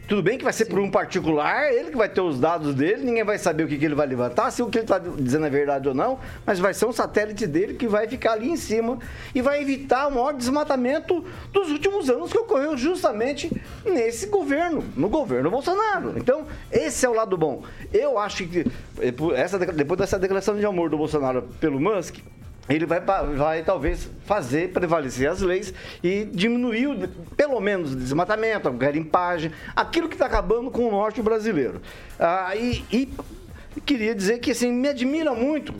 Tudo 0.07 0.23
bem 0.23 0.37
que 0.37 0.43
vai 0.43 0.53
ser 0.53 0.65
por 0.65 0.79
um 0.79 0.89
particular, 0.89 1.69
ele 1.73 1.91
que 1.91 1.97
vai 1.97 2.07
ter 2.07 2.21
os 2.21 2.39
dados 2.39 2.73
dele, 2.73 3.03
ninguém 3.03 3.25
vai 3.25 3.37
saber 3.37 3.65
o 3.65 3.67
que, 3.67 3.77
que 3.77 3.83
ele 3.83 3.93
vai 3.95 4.07
levantar, 4.07 4.49
se 4.51 4.63
o 4.63 4.67
que 4.67 4.77
ele 4.77 4.85
está 4.85 4.97
dizendo 4.99 5.45
é 5.45 5.49
verdade 5.49 5.89
ou 5.89 5.93
não, 5.93 6.17
mas 6.45 6.59
vai 6.59 6.73
ser 6.73 6.85
um 6.85 6.93
satélite 6.93 7.45
dele 7.45 7.73
que 7.73 7.85
vai 7.85 8.07
ficar 8.07 8.33
ali 8.33 8.49
em 8.49 8.55
cima 8.55 8.99
e 9.35 9.41
vai 9.41 9.61
evitar 9.61 10.07
o 10.07 10.11
maior 10.11 10.33
desmatamento 10.33 11.25
dos 11.51 11.69
últimos 11.71 12.09
anos 12.09 12.31
que 12.31 12.37
ocorreu 12.37 12.77
justamente 12.77 13.51
nesse 13.83 14.27
governo, 14.27 14.81
no 14.95 15.09
governo 15.09 15.51
Bolsonaro. 15.51 16.13
Então, 16.15 16.45
esse 16.71 17.05
é 17.05 17.09
o 17.09 17.13
lado 17.13 17.37
bom. 17.37 17.63
Eu 17.91 18.17
acho 18.17 18.47
que 18.47 18.65
eh, 18.99 19.13
essa, 19.35 19.59
depois 19.59 19.99
dessa 19.99 20.17
declaração 20.17 20.55
de 20.55 20.65
amor 20.65 20.89
do 20.89 20.97
Bolsonaro 20.97 21.41
pelo 21.59 21.81
Musk, 21.81 22.19
ele 22.69 22.85
vai, 22.85 23.01
vai 23.01 23.63
talvez 23.63 24.09
fazer 24.25 24.71
prevalecer 24.71 25.29
as 25.29 25.41
leis 25.41 25.73
e 26.01 26.25
diminuir, 26.25 27.09
pelo 27.35 27.59
menos, 27.59 27.93
o 27.93 27.95
desmatamento, 27.95 28.67
a 28.69 28.71
garimpagem, 28.71 29.51
aquilo 29.75 30.07
que 30.07 30.15
está 30.15 30.27
acabando 30.27 30.71
com 30.71 30.87
o 30.87 30.91
norte 30.91 31.21
brasileiro. 31.21 31.81
Ah, 32.17 32.55
e, 32.55 32.85
e 32.91 33.13
queria 33.81 34.15
dizer 34.15 34.39
que 34.39 34.51
assim, 34.51 34.71
me 34.71 34.87
admira 34.87 35.33
muito 35.33 35.73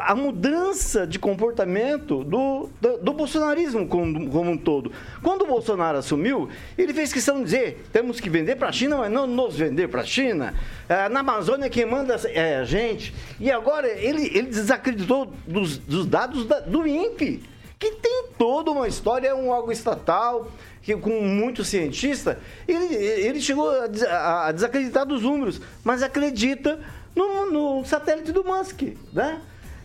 a 0.00 0.14
mudança 0.14 1.06
de 1.06 1.18
comportamento 1.18 2.22
do, 2.24 2.68
do, 2.78 2.98
do 2.98 3.12
bolsonarismo 3.14 3.88
como, 3.88 4.28
como 4.30 4.50
um 4.50 4.56
todo. 4.58 4.92
Quando 5.22 5.42
o 5.42 5.46
Bolsonaro 5.46 5.96
assumiu, 5.96 6.50
ele 6.76 6.92
fez 6.92 7.10
questão 7.10 7.38
de 7.38 7.44
dizer: 7.44 7.86
temos 7.90 8.20
que 8.20 8.28
vender 8.28 8.56
para 8.56 8.68
a 8.68 8.72
China, 8.72 8.98
mas 8.98 9.10
não 9.10 9.26
nos 9.26 9.56
vender 9.56 9.88
para 9.88 10.02
a 10.02 10.04
China. 10.04 10.52
Ah, 10.86 11.08
na 11.08 11.20
Amazônia, 11.20 11.70
quem 11.70 11.86
manda 11.86 12.14
é 12.28 12.56
a 12.56 12.64
gente. 12.64 13.14
E 13.40 13.50
agora 13.50 13.88
ele, 13.88 14.26
ele 14.36 14.48
desacreditou 14.48 15.32
dos, 15.46 15.78
dos 15.78 16.04
dados 16.04 16.44
da- 16.44 16.60
do 16.60 16.86
INPE, 16.86 17.42
que 17.78 17.92
tem 17.92 18.26
toda 18.36 18.70
uma 18.70 18.86
história, 18.86 19.28
é 19.28 19.34
um 19.34 19.48
órgão 19.48 19.72
estatal. 19.72 20.50
Que, 20.82 20.96
com 20.96 21.20
muito 21.22 21.64
cientista, 21.64 22.40
ele, 22.66 22.92
ele 22.96 23.40
chegou 23.40 23.70
a- 23.70 24.48
a 24.48 24.52
desacreditar 24.52 25.06
dos 25.06 25.22
números, 25.22 25.60
mas 25.84 26.02
acredita 26.02 26.78
no, 27.14 27.50
no 27.52 27.84
satélite 27.86 28.32
do 28.32 28.42
Musk, 28.44 28.82
né? 29.12 29.40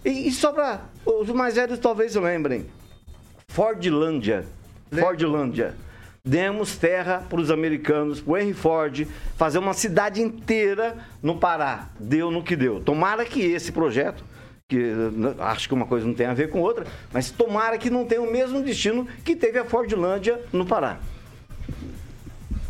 E, 0.08 0.30
e 0.30 0.32
só 0.32 0.54
para 0.54 0.80
os 1.06 1.28
mais 1.32 1.56
velhos 1.56 1.78
talvez 1.80 2.16
lembrem, 2.16 2.66
Fordlândia, 3.50 4.46
Fordlândia, 4.90 5.76
demos 6.24 6.78
terra 6.78 7.26
para 7.30 7.42
os 7.42 7.52
americanos, 7.52 8.22
para 8.22 8.32
o 8.32 8.38
Henry 8.38 8.54
Ford, 8.54 9.08
fazer 9.36 9.58
uma 9.58 9.74
cidade 9.74 10.22
inteira 10.22 10.96
no 11.22 11.38
Pará. 11.38 11.90
Deu 12.00 12.32
no 12.32 12.42
que 12.42 12.56
deu. 12.56 12.80
Tomara 12.80 13.26
que 13.26 13.42
esse 13.42 13.74
projeto, 13.74 14.24
que 14.70 14.78
né, 14.78 15.36
acho 15.40 15.68
que 15.68 15.74
uma 15.74 15.86
coisa 15.86 16.08
não 16.08 16.14
tem 16.14 16.28
a 16.28 16.34
ver 16.34 16.50
com 16.52 16.62
outra, 16.62 16.88
mas 17.12 17.30
tomara 17.30 17.78
que 17.78 17.90
não 17.90 18.06
tenha 18.06 18.22
o 18.22 18.32
mesmo 18.32 18.62
destino 18.64 19.06
que 19.26 19.36
teve 19.36 19.60
a 19.60 19.66
Fordlândia 19.66 20.42
no 20.54 20.66
Pará. 20.66 21.00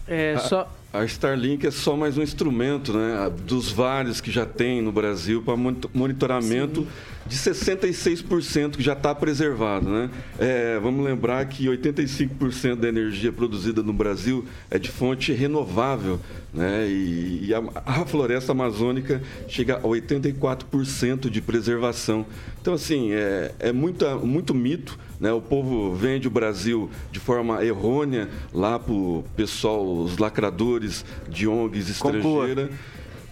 É, 0.08 0.39
só. 0.39 0.67
A 0.93 1.04
Starlink 1.04 1.67
é 1.67 1.71
só 1.71 1.97
mais 1.97 2.17
um 2.17 2.23
instrumento, 2.23 2.93
né, 2.93 3.30
dos 3.45 3.69
vários 3.69 4.21
que 4.21 4.32
já 4.32 4.45
tem 4.45 4.82
no 4.82 4.91
Brasil 4.91 5.41
para 5.41 5.56
monitoramento 5.93 6.88
de 7.26 7.36
66% 7.36 8.78
que 8.78 8.84
já 8.84 8.93
está 8.93 9.13
preservado, 9.13 9.89
né? 9.89 10.10
É, 10.39 10.80
vamos 10.80 11.06
lembrar 11.06 11.45
que 11.45 11.65
85% 11.65 12.76
da 12.78 12.88
energia 12.88 13.34
produzida 13.34 13.84
no 13.84 13.91
Brasil 13.91 14.45
é 14.71 14.80
de 14.80 14.89
fonte 14.89 15.34
renovável, 15.34 16.21
né? 16.54 16.88
E, 16.88 17.47
e 17.47 17.54
a, 17.54 17.62
a 17.86 18.06
floresta 18.06 18.54
amazônica 18.54 19.21
chega 19.50 19.76
a 19.76 19.82
84% 19.82 21.30
de 21.30 21.41
preservação. 21.41 22.26
Então, 22.62 22.73
assim, 22.73 23.12
é, 23.12 23.52
é 23.60 23.71
muita, 23.73 24.15
muito 24.15 24.56
mito, 24.56 24.97
né? 25.19 25.32
O 25.32 25.41
povo 25.41 25.93
vende 25.93 26.27
o 26.27 26.32
Brasil 26.32 26.89
de 27.12 27.19
forma 27.19 27.63
errônea 27.63 28.30
lá 28.53 28.77
para 28.77 28.93
o 28.93 29.23
pessoal, 29.36 29.86
os 29.86 30.17
lacradores 30.17 31.03
de 31.27 31.47
ONGs 31.47 31.89
estrangeiras. 31.89 32.69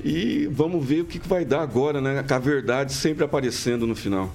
E 0.03 0.47
vamos 0.51 0.85
ver 0.85 1.01
o 1.01 1.05
que 1.05 1.19
vai 1.27 1.43
dar 1.45 1.61
agora, 1.61 1.99
né? 1.99 2.23
Com 2.23 2.33
a 2.33 2.39
verdade 2.39 2.93
sempre 2.93 3.23
aparecendo 3.23 3.87
no 3.87 3.95
final. 3.95 4.33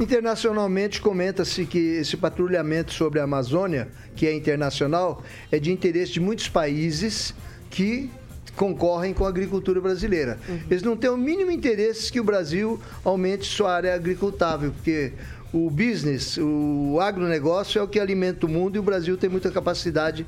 Internacionalmente, 0.00 1.00
comenta-se 1.00 1.66
que 1.66 1.78
esse 1.78 2.16
patrulhamento 2.16 2.92
sobre 2.92 3.20
a 3.20 3.24
Amazônia, 3.24 3.88
que 4.16 4.26
é 4.26 4.34
internacional, 4.34 5.22
é 5.50 5.58
de 5.58 5.70
interesse 5.70 6.12
de 6.12 6.20
muitos 6.20 6.48
países 6.48 7.34
que 7.70 8.10
concorrem 8.56 9.14
com 9.14 9.24
a 9.24 9.28
agricultura 9.28 9.80
brasileira. 9.80 10.38
Eles 10.70 10.82
não 10.82 10.96
têm 10.96 11.10
o 11.10 11.16
mínimo 11.16 11.50
interesse 11.50 12.10
que 12.10 12.20
o 12.20 12.24
Brasil 12.24 12.80
aumente 13.04 13.46
sua 13.46 13.74
área 13.74 13.94
agricultável, 13.94 14.72
porque 14.72 15.12
o 15.52 15.68
business, 15.70 16.38
o 16.38 16.98
agronegócio 17.00 17.78
é 17.78 17.82
o 17.82 17.88
que 17.88 18.00
alimenta 18.00 18.46
o 18.46 18.48
mundo 18.48 18.76
e 18.76 18.78
o 18.78 18.82
Brasil 18.82 19.16
tem 19.16 19.28
muita 19.28 19.50
capacidade 19.50 20.26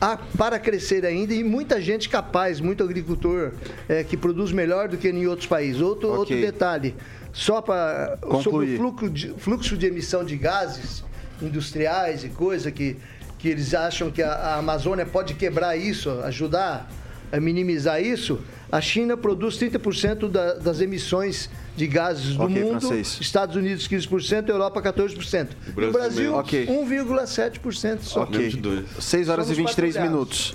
a- 0.00 0.18
para 0.36 0.58
crescer 0.58 1.04
ainda 1.06 1.32
e 1.32 1.42
muita 1.42 1.80
gente 1.80 2.08
capaz, 2.08 2.60
muito 2.60 2.82
agricultor 2.84 3.52
eh, 3.88 4.04
que 4.04 4.16
produz 4.16 4.52
melhor 4.52 4.88
do 4.88 4.96
que 4.98 5.08
em 5.08 5.26
outros 5.26 5.46
países. 5.46 5.80
Outro, 5.80 6.08
Ok. 6.08 6.18
outro 6.18 6.36
detalhe, 6.40 6.94
só 7.32 7.62
para 7.62 8.18
sobre 8.42 8.74
o 8.74 8.76
fluxo 8.76 9.10
de, 9.10 9.28
fluxo 9.38 9.76
de 9.76 9.86
emissão 9.86 10.24
de 10.24 10.36
gases 10.36 11.02
industriais 11.40 12.22
e 12.24 12.28
coisa 12.28 12.70
que, 12.70 12.96
que 13.38 13.48
eles 13.48 13.72
acham 13.72 14.10
que 14.10 14.22
a, 14.22 14.30
a 14.32 14.56
Amazônia 14.56 15.06
pode 15.06 15.34
quebrar 15.34 15.74
isso, 15.76 16.10
ajudar 16.24 16.90
a 17.32 17.38
minimizar 17.40 18.02
isso, 18.02 18.40
a 18.70 18.80
China 18.80 19.16
produz 19.16 19.56
30% 19.56 20.28
da- 20.28 20.54
das 20.54 20.80
emissões 20.80 21.48
de 21.76 21.86
gases 21.86 22.34
do 22.36 22.42
Ok, 22.44 22.62
mundo, 22.62 22.80
francês. 22.80 23.18
Estados 23.20 23.56
Unidos 23.56 23.86
15%, 23.86 24.48
Europa 24.48 24.82
14%. 24.82 25.48
E 25.66 25.70
o 25.70 25.72
Brasil 25.74 25.92
Brasil, 25.92 26.22
menos. 26.32 26.38
Ok. 26.40 26.66
1,7% 26.66 27.98
só. 28.02 28.22
Ok. 28.24 28.38
Menos 28.38 28.54
de 28.54 28.60
dois. 28.60 28.84
6 29.00 29.28
horas 29.28 29.46
Somos 29.46 29.58
e 29.58 29.62
23 29.62 29.94
patrulhados. 29.94 30.54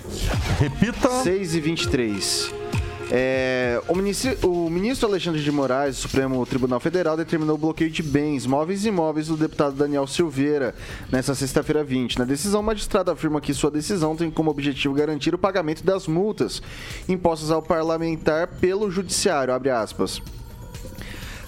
Repita. 0.60 1.10
6 1.22 1.54
e 1.54 1.60
23. 1.60 2.50
É, 3.10 3.80
o, 3.86 3.94
ministro, 3.94 4.36
o 4.48 4.68
ministro 4.68 5.08
Alexandre 5.08 5.40
de 5.40 5.52
Moraes, 5.52 5.96
do 5.96 6.02
Supremo 6.02 6.44
Tribunal 6.44 6.80
Federal, 6.80 7.16
determinou 7.16 7.54
o 7.54 7.58
bloqueio 7.58 7.90
de 7.90 8.02
bens, 8.02 8.46
móveis 8.46 8.84
e 8.84 8.88
imóveis 8.88 9.28
do 9.28 9.36
deputado 9.36 9.76
Daniel 9.76 10.06
Silveira 10.06 10.74
nesta 11.10 11.34
sexta-feira 11.34 11.84
20. 11.84 12.18
Na 12.18 12.24
decisão, 12.24 12.60
o 12.60 12.64
magistrado 12.64 13.10
afirma 13.10 13.40
que 13.40 13.54
sua 13.54 13.70
decisão 13.70 14.16
tem 14.16 14.30
como 14.30 14.50
objetivo 14.50 14.94
garantir 14.94 15.34
o 15.34 15.38
pagamento 15.38 15.84
das 15.84 16.08
multas 16.08 16.60
impostas 17.08 17.50
ao 17.50 17.62
parlamentar 17.62 18.48
pelo 18.60 18.90
judiciário. 18.90 19.54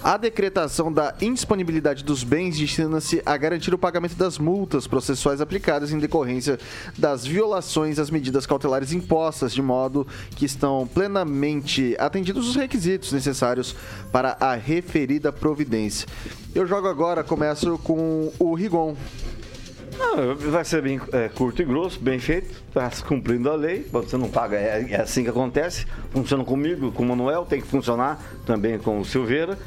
A 0.01 0.15
decretação 0.15 0.93
da 0.93 1.13
indisponibilidade 1.21 2.05
dos 2.05 2.23
bens 2.23 2.57
destina-se 2.57 3.21
a 3.25 3.35
garantir 3.35 3.73
o 3.73 3.77
pagamento 3.77 4.15
das 4.15 4.37
multas 4.37 4.87
processuais 4.87 5.41
aplicadas 5.41 5.91
em 5.91 5.99
decorrência 5.99 6.57
das 6.97 7.25
violações 7.25 7.99
às 7.99 8.09
medidas 8.09 8.45
cautelares 8.45 8.93
impostas, 8.93 9.53
de 9.53 9.61
modo 9.61 10.07
que 10.37 10.45
estão 10.45 10.87
plenamente 10.87 11.97
atendidos 11.99 12.47
os 12.47 12.55
requisitos 12.55 13.11
necessários 13.11 13.75
para 14.09 14.37
a 14.39 14.55
referida 14.55 15.33
providência. 15.33 16.07
Eu 16.55 16.65
jogo 16.65 16.87
agora, 16.87 17.21
começo 17.21 17.77
com 17.79 18.31
o 18.39 18.53
Rigon. 18.53 18.95
Não, 19.97 20.33
vai 20.49 20.63
ser 20.63 20.81
bem 20.81 21.01
é, 21.11 21.27
curto 21.27 21.61
e 21.61 21.65
grosso, 21.65 21.99
bem 21.99 22.19
feito, 22.19 22.49
está 22.69 22.89
cumprindo 23.05 23.49
a 23.49 23.55
lei, 23.55 23.85
você 23.91 24.15
não 24.15 24.29
paga, 24.29 24.55
é, 24.55 24.87
é 24.91 25.01
assim 25.01 25.23
que 25.23 25.29
acontece, 25.29 25.85
funciona 26.11 26.45
comigo, 26.45 26.89
com 26.93 27.03
o 27.03 27.05
Manuel, 27.05 27.45
tem 27.45 27.59
que 27.59 27.67
funcionar 27.67 28.17
também 28.45 28.79
com 28.79 29.01
o 29.01 29.03
Silveira, 29.03 29.59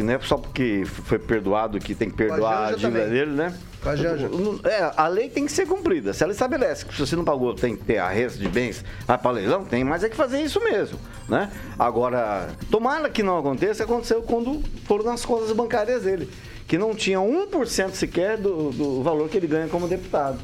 e 0.00 0.04
não 0.04 0.14
é 0.14 0.20
só 0.20 0.36
porque 0.36 0.84
foi 0.86 1.18
perdoado 1.18 1.78
que 1.78 1.94
tem 1.94 2.10
que 2.10 2.16
perdoar 2.16 2.58
a 2.58 2.72
Janja 2.72 2.76
dívida 2.88 3.04
também. 3.04 3.18
dele, 3.18 3.32
né? 3.32 3.58
Com 3.82 3.88
a 3.88 3.96
Janja. 3.96 4.30
É, 4.64 4.92
a 4.96 5.08
lei 5.08 5.28
tem 5.28 5.46
que 5.46 5.52
ser 5.52 5.66
cumprida. 5.66 6.12
Se 6.12 6.22
ela 6.22 6.32
estabelece 6.32 6.84
que 6.84 6.94
se 6.94 7.00
você 7.00 7.16
não 7.16 7.24
pagou, 7.24 7.54
tem 7.54 7.76
que 7.76 7.84
ter 7.84 7.98
arresto 7.98 8.38
de 8.38 8.48
bens, 8.48 8.84
vai 9.06 9.18
para 9.18 9.30
leilão, 9.30 9.64
tem, 9.64 9.84
mas 9.84 10.02
é 10.04 10.08
que 10.08 10.16
fazer 10.16 10.40
isso 10.40 10.60
mesmo, 10.62 10.98
né? 11.28 11.50
Agora, 11.78 12.48
tomara 12.70 13.08
que 13.08 13.22
não 13.22 13.38
aconteça, 13.38 13.84
aconteceu 13.84 14.22
quando 14.22 14.62
foram 14.84 15.04
nas 15.04 15.24
contas 15.24 15.52
bancárias 15.52 16.02
dele, 16.02 16.28
que 16.66 16.76
não 16.76 16.94
tinha 16.94 17.18
1% 17.18 17.92
sequer 17.92 18.36
do, 18.36 18.70
do 18.70 19.02
valor 19.02 19.28
que 19.28 19.36
ele 19.36 19.46
ganha 19.46 19.68
como 19.68 19.86
deputado. 19.86 20.38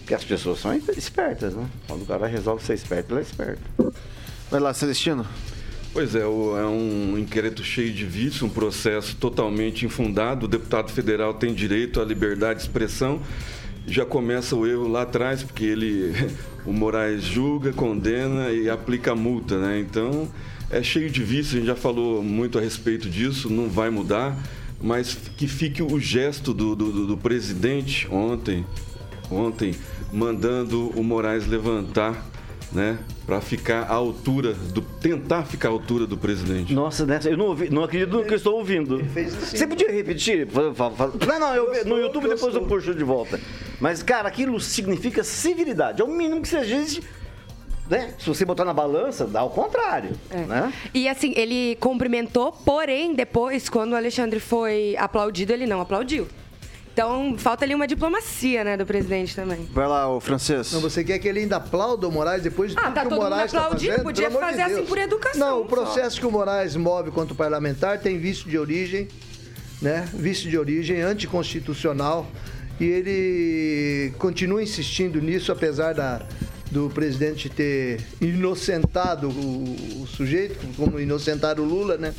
Porque 0.00 0.14
as 0.14 0.24
pessoas 0.24 0.58
são 0.58 0.74
espertas, 0.74 1.54
né? 1.54 1.66
Quando 1.88 2.02
o 2.02 2.06
cara 2.06 2.26
resolve 2.26 2.62
ser 2.62 2.74
esperto, 2.74 3.12
ele 3.12 3.20
é 3.20 3.22
esperto. 3.22 3.94
Vai 4.50 4.60
lá, 4.60 4.74
Celestino. 4.74 5.26
Pois 5.94 6.12
é, 6.16 6.22
é 6.22 6.26
um 6.26 7.16
inquérito 7.16 7.62
cheio 7.62 7.92
de 7.92 8.04
vícios, 8.04 8.42
um 8.42 8.48
processo 8.48 9.14
totalmente 9.16 9.86
infundado. 9.86 10.46
O 10.46 10.48
deputado 10.48 10.90
federal 10.90 11.32
tem 11.34 11.54
direito 11.54 12.00
à 12.00 12.04
liberdade 12.04 12.58
de 12.58 12.66
expressão. 12.66 13.20
Já 13.86 14.04
começa 14.04 14.56
o 14.56 14.66
erro 14.66 14.88
lá 14.88 15.02
atrás, 15.02 15.44
porque 15.44 15.64
ele, 15.64 16.12
o 16.66 16.72
Moraes 16.72 17.22
julga, 17.22 17.72
condena 17.72 18.50
e 18.50 18.68
aplica 18.68 19.12
a 19.12 19.14
multa, 19.14 19.56
né? 19.58 19.78
Então, 19.78 20.28
é 20.68 20.82
cheio 20.82 21.08
de 21.08 21.22
vícios, 21.22 21.54
a 21.54 21.58
gente 21.58 21.66
já 21.68 21.76
falou 21.76 22.20
muito 22.24 22.58
a 22.58 22.60
respeito 22.60 23.08
disso, 23.08 23.48
não 23.48 23.68
vai 23.68 23.88
mudar, 23.88 24.36
mas 24.82 25.14
que 25.36 25.46
fique 25.46 25.80
o 25.80 26.00
gesto 26.00 26.52
do- 26.52 26.74
do- 26.74 27.06
do 27.06 27.16
presidente 27.16 28.08
ontem, 28.10 28.66
ontem, 29.30 29.74
mandando 30.12 30.88
o 30.98 31.04
Moraes 31.04 31.46
levantar, 31.46 32.30
né? 32.74 32.98
Para 33.24 33.40
ficar 33.40 33.84
à 33.84 33.94
altura, 33.94 34.52
do, 34.52 34.82
tentar 34.82 35.44
ficar 35.44 35.68
à 35.68 35.72
altura 35.72 36.06
do 36.06 36.18
presidente. 36.18 36.74
Nossa, 36.74 37.06
né? 37.06 37.20
eu 37.24 37.36
não, 37.36 37.46
ouvi, 37.46 37.70
não 37.70 37.84
acredito 37.84 38.10
no 38.10 38.24
que 38.24 38.32
eu 38.32 38.36
estou 38.36 38.58
ouvindo. 38.58 39.00
assim. 39.00 39.56
Você 39.56 39.66
podia 39.66 39.90
repetir? 39.90 40.48
Não, 40.52 41.40
não, 41.40 41.54
eu, 41.54 41.84
no 41.84 41.98
YouTube 41.98 42.28
depois 42.28 42.54
eu 42.54 42.62
puxo 42.62 42.94
de 42.94 43.04
volta. 43.04 43.40
Mas, 43.80 44.02
cara, 44.02 44.28
aquilo 44.28 44.58
significa 44.60 45.22
civilidade. 45.22 46.02
É 46.02 46.04
o 46.04 46.08
mínimo 46.08 46.42
que 46.42 46.48
se 46.48 46.56
exige 46.56 47.02
né? 47.88 48.14
Se 48.18 48.26
você 48.26 48.44
botar 48.44 48.64
na 48.64 48.72
balança, 48.72 49.26
dá 49.26 49.42
o 49.42 49.50
contrário, 49.50 50.12
né? 50.48 50.72
E 50.92 51.08
assim, 51.08 51.34
ele 51.36 51.76
cumprimentou, 51.76 52.50
porém, 52.50 53.14
depois, 53.14 53.68
quando 53.68 53.92
o 53.92 53.96
Alexandre 53.96 54.40
foi 54.40 54.96
aplaudido, 54.98 55.52
ele 55.52 55.66
não 55.66 55.80
aplaudiu. 55.80 56.26
Então, 56.94 57.34
falta 57.36 57.64
ali 57.64 57.74
uma 57.74 57.88
diplomacia, 57.88 58.62
né, 58.62 58.76
do 58.76 58.86
presidente 58.86 59.34
também. 59.34 59.68
Vai 59.72 59.88
lá, 59.88 60.08
o 60.08 60.20
francês. 60.20 60.70
Não, 60.72 60.80
você 60.80 61.02
quer 61.02 61.18
que 61.18 61.26
ele 61.26 61.40
ainda 61.40 61.56
aplaude 61.56 62.06
o 62.06 62.10
Moraes 62.12 62.40
depois 62.40 62.70
de 62.70 62.78
Ah, 62.78 62.82
tudo 62.84 62.94
tá 62.94 63.00
que 63.00 63.06
o 63.06 63.10
todo 63.10 63.18
mundo 63.18 63.30
Moraes 63.30 63.46
está 63.46 63.58
aplaudindo, 63.62 63.90
fazendo? 63.90 64.04
podia 64.04 64.26
Pelo 64.28 64.38
amor 64.38 64.52
de 64.52 64.58
fazer 64.60 64.72
assim 64.74 64.86
por 64.86 64.98
educação, 64.98 65.40
Não, 65.40 65.56
o 65.58 65.62
só. 65.62 65.68
processo 65.68 66.20
que 66.20 66.26
o 66.26 66.30
Moraes 66.30 66.76
move 66.76 67.10
contra 67.10 67.34
o 67.34 67.36
parlamentar 67.36 67.98
tem 67.98 68.16
vício 68.16 68.48
de 68.48 68.56
origem, 68.56 69.08
né? 69.82 70.08
Vício 70.14 70.48
de 70.48 70.56
origem 70.56 71.00
anticonstitucional. 71.02 72.28
E 72.78 72.84
ele 72.84 74.12
continua 74.18 74.62
insistindo 74.62 75.20
nisso, 75.20 75.50
apesar 75.50 75.94
da, 75.94 76.22
do 76.70 76.88
presidente 76.90 77.48
ter 77.48 78.00
inocentado 78.20 79.30
o, 79.30 80.02
o 80.02 80.06
sujeito, 80.06 80.64
como 80.76 81.00
inocentaram 81.00 81.64
o 81.64 81.66
Lula, 81.66 81.96
né? 81.96 82.14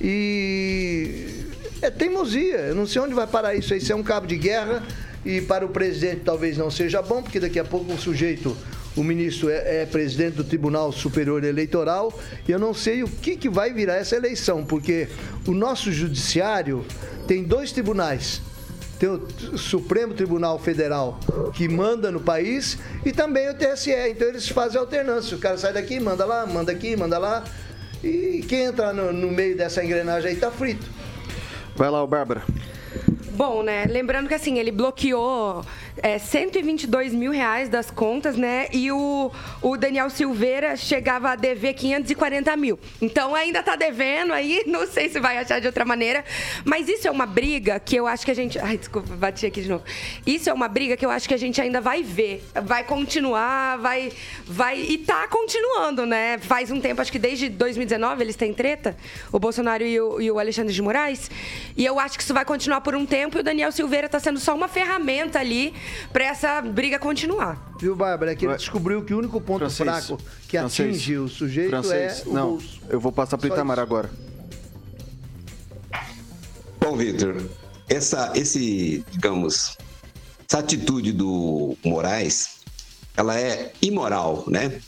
E 0.00 1.41
é 1.82 1.90
teimosia. 1.90 2.58
Eu 2.58 2.74
não 2.74 2.86
sei 2.86 3.02
onde 3.02 3.14
vai 3.14 3.26
parar 3.26 3.54
isso 3.54 3.72
aí. 3.74 3.80
Isso 3.80 3.92
é 3.92 3.96
um 3.96 4.02
cabo 4.02 4.26
de 4.26 4.36
guerra 4.36 4.82
e 5.24 5.40
para 5.40 5.64
o 5.64 5.68
presidente 5.68 6.22
talvez 6.24 6.56
não 6.56 6.70
seja 6.70 7.02
bom, 7.02 7.22
porque 7.22 7.38
daqui 7.38 7.58
a 7.58 7.64
pouco 7.64 7.92
o 7.92 7.98
sujeito, 7.98 8.56
o 8.96 9.02
ministro 9.02 9.50
é, 9.50 9.82
é 9.82 9.86
presidente 9.86 10.34
do 10.34 10.44
Tribunal 10.44 10.92
Superior 10.92 11.44
Eleitoral 11.44 12.12
e 12.46 12.52
eu 12.52 12.58
não 12.58 12.74
sei 12.74 13.02
o 13.02 13.08
que, 13.08 13.36
que 13.36 13.48
vai 13.48 13.72
virar 13.72 13.96
essa 13.96 14.16
eleição, 14.16 14.64
porque 14.64 15.08
o 15.46 15.52
nosso 15.52 15.92
judiciário 15.92 16.84
tem 17.26 17.44
dois 17.44 17.72
tribunais. 17.72 18.40
Tem 18.98 19.08
o 19.08 19.58
Supremo 19.58 20.14
Tribunal 20.14 20.60
Federal 20.60 21.18
que 21.54 21.68
manda 21.68 22.12
no 22.12 22.20
país 22.20 22.78
e 23.04 23.10
também 23.10 23.50
o 23.50 23.54
TSE. 23.54 23.90
Então 24.08 24.28
eles 24.28 24.48
fazem 24.48 24.78
alternância. 24.78 25.36
O 25.36 25.40
cara 25.40 25.58
sai 25.58 25.72
daqui, 25.72 25.98
manda 25.98 26.24
lá, 26.24 26.46
manda 26.46 26.70
aqui, 26.70 26.94
manda 26.94 27.18
lá. 27.18 27.42
E 28.02 28.44
quem 28.48 28.62
entrar 28.66 28.94
no, 28.94 29.12
no 29.12 29.28
meio 29.28 29.56
dessa 29.56 29.84
engrenagem 29.84 30.30
aí 30.30 30.36
tá 30.36 30.52
frito. 30.52 30.86
Vai 31.76 31.90
lá, 31.90 32.06
Bárbara. 32.06 32.42
Bom, 33.32 33.62
né? 33.62 33.86
Lembrando 33.86 34.28
que 34.28 34.34
assim, 34.34 34.58
ele 34.58 34.70
bloqueou 34.70 35.64
é, 35.96 36.18
122 36.18 37.12
mil 37.12 37.32
reais 37.32 37.68
das 37.68 37.90
contas, 37.90 38.36
né? 38.36 38.68
E 38.72 38.90
o, 38.90 39.30
o 39.60 39.76
Daniel 39.76 40.08
Silveira 40.08 40.76
chegava 40.76 41.30
a 41.30 41.36
dever 41.36 41.74
540 41.74 42.56
mil. 42.56 42.78
Então 43.00 43.34
ainda 43.34 43.62
tá 43.62 43.76
devendo 43.76 44.32
aí, 44.32 44.62
não 44.66 44.86
sei 44.86 45.08
se 45.08 45.20
vai 45.20 45.38
achar 45.38 45.60
de 45.60 45.66
outra 45.66 45.84
maneira. 45.84 46.24
Mas 46.64 46.88
isso 46.88 47.06
é 47.06 47.10
uma 47.10 47.26
briga 47.26 47.78
que 47.78 47.96
eu 47.96 48.06
acho 48.06 48.24
que 48.24 48.30
a 48.30 48.34
gente. 48.34 48.58
Ai, 48.58 48.78
desculpa, 48.78 49.14
bati 49.14 49.46
aqui 49.46 49.62
de 49.62 49.68
novo. 49.68 49.84
Isso 50.26 50.48
é 50.48 50.52
uma 50.52 50.68
briga 50.68 50.96
que 50.96 51.04
eu 51.04 51.10
acho 51.10 51.28
que 51.28 51.34
a 51.34 51.38
gente 51.38 51.60
ainda 51.60 51.80
vai 51.80 52.02
ver. 52.02 52.42
Vai 52.64 52.84
continuar, 52.84 53.78
vai. 53.78 54.12
vai 54.46 54.80
e 54.80 54.98
tá 54.98 55.26
continuando, 55.28 56.06
né? 56.06 56.38
Faz 56.38 56.70
um 56.70 56.80
tempo, 56.80 57.00
acho 57.00 57.12
que 57.12 57.18
desde 57.18 57.48
2019 57.48 58.22
eles 58.22 58.36
têm 58.36 58.52
treta, 58.54 58.96
o 59.30 59.38
Bolsonaro 59.38 59.84
e 59.84 60.00
o, 60.00 60.20
e 60.20 60.30
o 60.30 60.38
Alexandre 60.38 60.72
de 60.72 60.82
Moraes. 60.82 61.30
E 61.76 61.84
eu 61.84 61.98
acho 61.98 62.16
que 62.16 62.22
isso 62.22 62.34
vai 62.34 62.44
continuar 62.44 62.80
por 62.80 62.94
um 62.94 63.04
tempo 63.04 63.36
e 63.36 63.40
o 63.40 63.42
Daniel 63.42 63.72
Silveira 63.72 64.08
tá 64.08 64.18
sendo 64.18 64.38
só 64.38 64.54
uma 64.54 64.68
ferramenta 64.68 65.38
ali 65.38 65.74
pra 66.12 66.24
essa 66.24 66.60
briga 66.60 66.98
continuar. 66.98 67.72
Viu, 67.80 67.94
Bárbara? 67.96 68.32
É 68.32 68.36
que 68.36 68.44
ele 68.46 68.56
descobriu 68.56 69.02
que 69.04 69.12
o 69.14 69.18
único 69.18 69.40
ponto 69.40 69.60
Francês. 69.60 70.06
fraco 70.06 70.22
que 70.48 70.58
Francês. 70.58 70.88
atinge 70.88 71.16
o 71.18 71.28
sujeito 71.28 71.70
Francês. 71.70 72.22
é 72.26 72.28
o 72.28 72.32
Não, 72.32 72.50
bolso. 72.52 72.80
eu 72.88 73.00
vou 73.00 73.12
passar 73.12 73.36
pro 73.38 73.48
Só 73.48 73.54
Itamar 73.54 73.76
isso. 73.78 73.82
agora. 73.82 74.10
Bom, 76.80 76.96
Vitor, 76.96 77.36
essa, 77.88 78.32
esse, 78.34 79.04
digamos, 79.10 79.76
essa 80.48 80.58
atitude 80.58 81.12
do 81.12 81.76
Moraes, 81.84 82.60
ela 83.16 83.38
é 83.38 83.72
imoral, 83.80 84.44
né? 84.48 84.80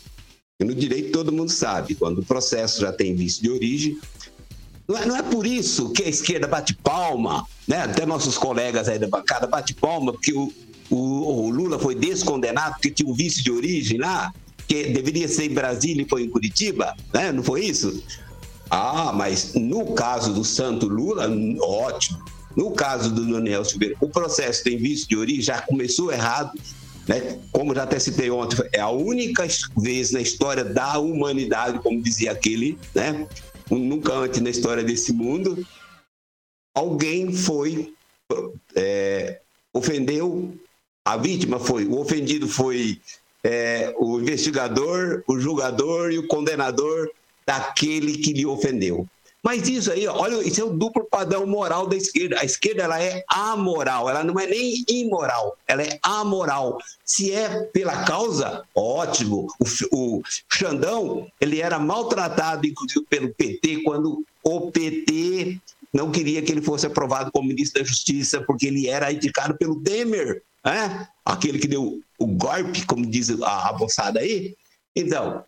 E 0.60 0.64
no 0.64 0.74
direito 0.74 1.12
todo 1.12 1.32
mundo 1.32 1.50
sabe, 1.50 1.94
quando 1.94 2.18
o 2.18 2.24
processo 2.24 2.80
já 2.80 2.92
tem 2.92 3.14
vício 3.14 3.42
de 3.42 3.50
origem, 3.50 3.98
não 4.88 4.98
é, 4.98 5.06
não 5.06 5.16
é 5.16 5.22
por 5.22 5.46
isso 5.46 5.90
que 5.92 6.02
a 6.02 6.08
esquerda 6.08 6.46
bate 6.46 6.74
palma, 6.74 7.46
né? 7.66 7.78
Até 7.82 8.04
nossos 8.04 8.36
colegas 8.36 8.88
aí 8.88 8.98
da 8.98 9.08
bancada 9.08 9.46
bate 9.46 9.72
palma, 9.74 10.12
porque 10.12 10.32
o, 10.32 10.52
o, 10.90 11.46
o 11.46 11.50
Lula 11.50 11.78
foi 11.78 11.94
descondenado 11.94 12.74
porque 12.74 12.90
tinha 12.90 13.08
um 13.08 13.14
vício 13.14 13.42
de 13.42 13.50
origem 13.50 13.98
lá, 13.98 14.32
que 14.66 14.84
deveria 14.84 15.28
ser 15.28 15.44
em 15.44 15.54
Brasília 15.54 16.02
e 16.02 16.08
foi 16.08 16.22
em 16.22 16.30
Curitiba, 16.30 16.94
né? 17.12 17.32
Não 17.32 17.42
foi 17.42 17.64
isso? 17.64 18.02
Ah, 18.70 19.12
mas 19.12 19.54
no 19.54 19.94
caso 19.94 20.32
do 20.32 20.44
Santo 20.44 20.86
Lula, 20.86 21.28
ótimo. 21.60 22.24
No 22.56 22.70
caso 22.70 23.12
do 23.12 23.26
Daniel 23.32 23.64
Silveira, 23.64 23.96
o 24.00 24.08
processo 24.08 24.62
tem 24.62 24.78
vício 24.78 25.08
de 25.08 25.16
origem, 25.16 25.42
já 25.42 25.60
começou 25.60 26.12
errado. 26.12 26.58
Né? 27.06 27.38
Como 27.52 27.74
já 27.74 27.82
até 27.82 27.98
citei 27.98 28.30
ontem, 28.30 28.56
é 28.72 28.80
a 28.80 28.88
única 28.88 29.46
vez 29.76 30.12
na 30.12 30.20
história 30.20 30.64
da 30.64 30.98
humanidade, 30.98 31.80
como 31.80 32.00
dizia 32.00 32.32
aquele, 32.32 32.78
né? 32.94 33.26
nunca 33.70 34.14
antes 34.14 34.40
na 34.40 34.50
história 34.50 34.82
desse 34.82 35.12
mundo, 35.12 35.66
alguém 36.74 37.32
foi, 37.32 37.92
é, 38.74 39.40
ofendeu, 39.72 40.54
a 41.04 41.16
vítima 41.16 41.60
foi, 41.60 41.84
o 41.84 42.00
ofendido 42.00 42.48
foi 42.48 43.00
é, 43.42 43.94
o 43.98 44.18
investigador, 44.18 45.22
o 45.26 45.38
julgador 45.38 46.10
e 46.10 46.18
o 46.18 46.26
condenador 46.26 47.10
daquele 47.46 48.16
que 48.18 48.32
lhe 48.32 48.46
ofendeu. 48.46 49.06
Mas 49.42 49.68
isso 49.68 49.92
aí, 49.92 50.06
olha, 50.08 50.36
isso 50.36 50.62
é 50.62 50.64
o 50.64 50.72
duplo 50.72 51.04
padrão 51.04 51.46
moral 51.46 51.86
da 51.86 51.94
esquerda. 51.94 52.40
A 52.40 52.46
esquerda 52.46 52.84
ela 52.84 53.02
é 53.02 53.22
amoral, 53.28 54.08
ela 54.08 54.24
não 54.24 54.40
é 54.40 54.46
nem 54.46 54.82
imoral, 54.88 55.58
ela 55.68 55.82
é 55.82 55.98
amoral. 56.02 56.78
Se 57.04 57.30
é 57.30 57.64
pela 57.64 58.04
causa, 58.04 58.64
ótimo. 58.74 59.46
O, 59.60 59.66
o 59.94 60.22
Xandão, 60.50 61.26
ele 61.38 61.60
era 61.60 61.78
maltratado, 61.78 62.66
inclusive, 62.66 63.04
pelo 63.04 63.34
PT, 63.34 63.82
quando 63.84 64.24
o 64.42 64.70
PT 64.70 65.60
não 65.92 66.10
queria 66.10 66.40
que 66.40 66.50
ele 66.50 66.62
fosse 66.62 66.86
aprovado 66.86 67.30
como 67.30 67.46
ministro 67.46 67.82
da 67.82 67.86
Justiça, 67.86 68.40
porque 68.40 68.68
ele 68.68 68.88
era 68.88 69.12
indicado 69.12 69.54
pelo 69.58 69.78
Temer, 69.82 70.42
né? 70.64 71.08
aquele 71.24 71.58
que 71.58 71.68
deu 71.68 72.00
o 72.18 72.26
golpe, 72.26 72.86
como 72.86 73.06
diz 73.06 73.30
a, 73.42 73.68
a 73.68 73.78
moçada 73.78 74.20
aí. 74.20 74.56
Então, 74.94 75.44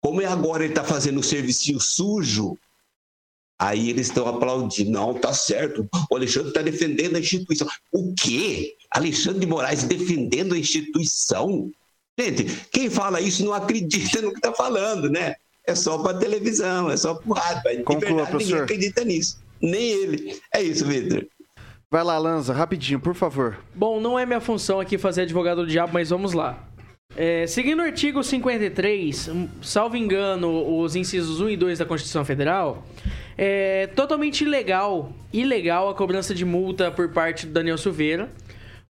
como 0.00 0.20
é 0.20 0.26
agora 0.26 0.64
ele 0.64 0.72
está 0.72 0.84
fazendo 0.84 1.20
o 1.20 1.22
serviço 1.22 1.78
sujo, 1.80 2.58
aí 3.58 3.90
eles 3.90 4.08
estão 4.08 4.26
aplaudindo. 4.26 4.90
Não, 4.90 5.14
tá 5.14 5.32
certo. 5.32 5.88
O 6.10 6.16
Alexandre 6.16 6.48
está 6.48 6.62
defendendo 6.62 7.16
a 7.16 7.20
instituição. 7.20 7.68
O 7.92 8.14
quê? 8.14 8.76
Alexandre 8.90 9.40
de 9.40 9.46
Moraes 9.46 9.84
defendendo 9.84 10.54
a 10.54 10.58
instituição? 10.58 11.70
Gente, 12.18 12.44
quem 12.70 12.88
fala 12.88 13.20
isso 13.20 13.44
não 13.44 13.52
acredita 13.52 14.22
no 14.22 14.30
que 14.30 14.38
está 14.38 14.52
falando, 14.52 15.10
né? 15.10 15.34
É 15.66 15.74
só 15.74 15.98
para 15.98 16.18
televisão, 16.18 16.90
é 16.90 16.96
só 16.96 17.14
para 17.14 17.40
rádio. 17.40 17.62
Mas, 17.64 17.76
de 17.78 17.82
Conclua, 17.84 18.00
verdade, 18.00 18.30
ninguém 18.30 18.30
professor. 18.30 18.62
acredita 18.62 19.04
nisso. 19.04 19.38
Nem 19.60 19.90
ele. 19.90 20.40
É 20.52 20.62
isso, 20.62 20.84
Vitor. 20.86 21.26
Vai 21.94 22.02
lá, 22.02 22.18
Lanza, 22.18 22.52
rapidinho, 22.52 22.98
por 22.98 23.14
favor. 23.14 23.56
Bom, 23.72 24.00
não 24.00 24.18
é 24.18 24.26
minha 24.26 24.40
função 24.40 24.80
aqui 24.80 24.98
fazer 24.98 25.22
advogado 25.22 25.58
do 25.58 25.66
diabo, 25.68 25.92
mas 25.92 26.10
vamos 26.10 26.32
lá. 26.32 26.58
É, 27.16 27.46
seguindo 27.46 27.78
o 27.78 27.82
artigo 27.82 28.20
53, 28.20 29.28
um, 29.28 29.48
salvo 29.62 29.96
engano, 29.96 30.76
os 30.80 30.96
incisos 30.96 31.40
1 31.40 31.50
e 31.50 31.56
2 31.56 31.78
da 31.78 31.84
Constituição 31.86 32.24
Federal, 32.24 32.84
é 33.38 33.86
totalmente 33.94 34.42
ilegal, 34.42 35.12
ilegal 35.32 35.88
a 35.88 35.94
cobrança 35.94 36.34
de 36.34 36.44
multa 36.44 36.90
por 36.90 37.10
parte 37.10 37.46
do 37.46 37.52
Daniel 37.52 37.78
Silveira. 37.78 38.28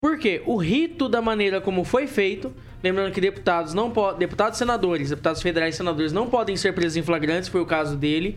Porque 0.02 0.42
o 0.44 0.56
rito 0.56 1.08
da 1.08 1.22
maneira 1.22 1.60
como 1.60 1.84
foi 1.84 2.08
feito, 2.08 2.52
lembrando 2.82 3.12
que 3.12 3.20
deputados 3.20 3.74
não 3.74 3.92
deputados 4.18 4.58
senadores, 4.58 5.10
deputados 5.10 5.40
federais 5.40 5.76
e 5.76 5.78
senadores 5.78 6.12
não 6.12 6.28
podem 6.28 6.56
ser 6.56 6.74
presos 6.74 6.96
em 6.96 7.02
flagrantes, 7.04 7.48
foi 7.48 7.60
o 7.60 7.66
caso 7.66 7.96
dele. 7.96 8.36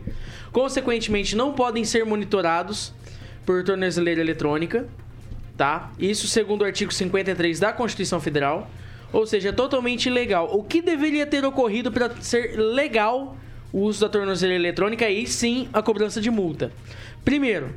Consequentemente, 0.52 1.34
não 1.34 1.52
podem 1.52 1.84
ser 1.84 2.06
monitorados 2.06 2.94
por 3.44 3.64
tornozeleira 3.64 4.20
eletrônica, 4.20 4.86
tá? 5.56 5.90
Isso 5.98 6.26
segundo 6.26 6.62
o 6.62 6.64
artigo 6.64 6.92
53 6.92 7.60
da 7.60 7.72
Constituição 7.72 8.20
Federal. 8.20 8.70
Ou 9.12 9.26
seja, 9.26 9.50
é 9.50 9.52
totalmente 9.52 10.06
ilegal. 10.06 10.48
O 10.56 10.62
que 10.62 10.80
deveria 10.80 11.26
ter 11.26 11.44
ocorrido 11.44 11.92
para 11.92 12.10
ser 12.20 12.56
legal 12.56 13.36
o 13.72 13.80
uso 13.80 14.00
da 14.00 14.08
tornozeleira 14.08 14.62
eletrônica 14.62 15.08
e 15.08 15.26
sim 15.26 15.68
a 15.72 15.82
cobrança 15.82 16.20
de 16.20 16.30
multa. 16.30 16.72
Primeiro, 17.24 17.74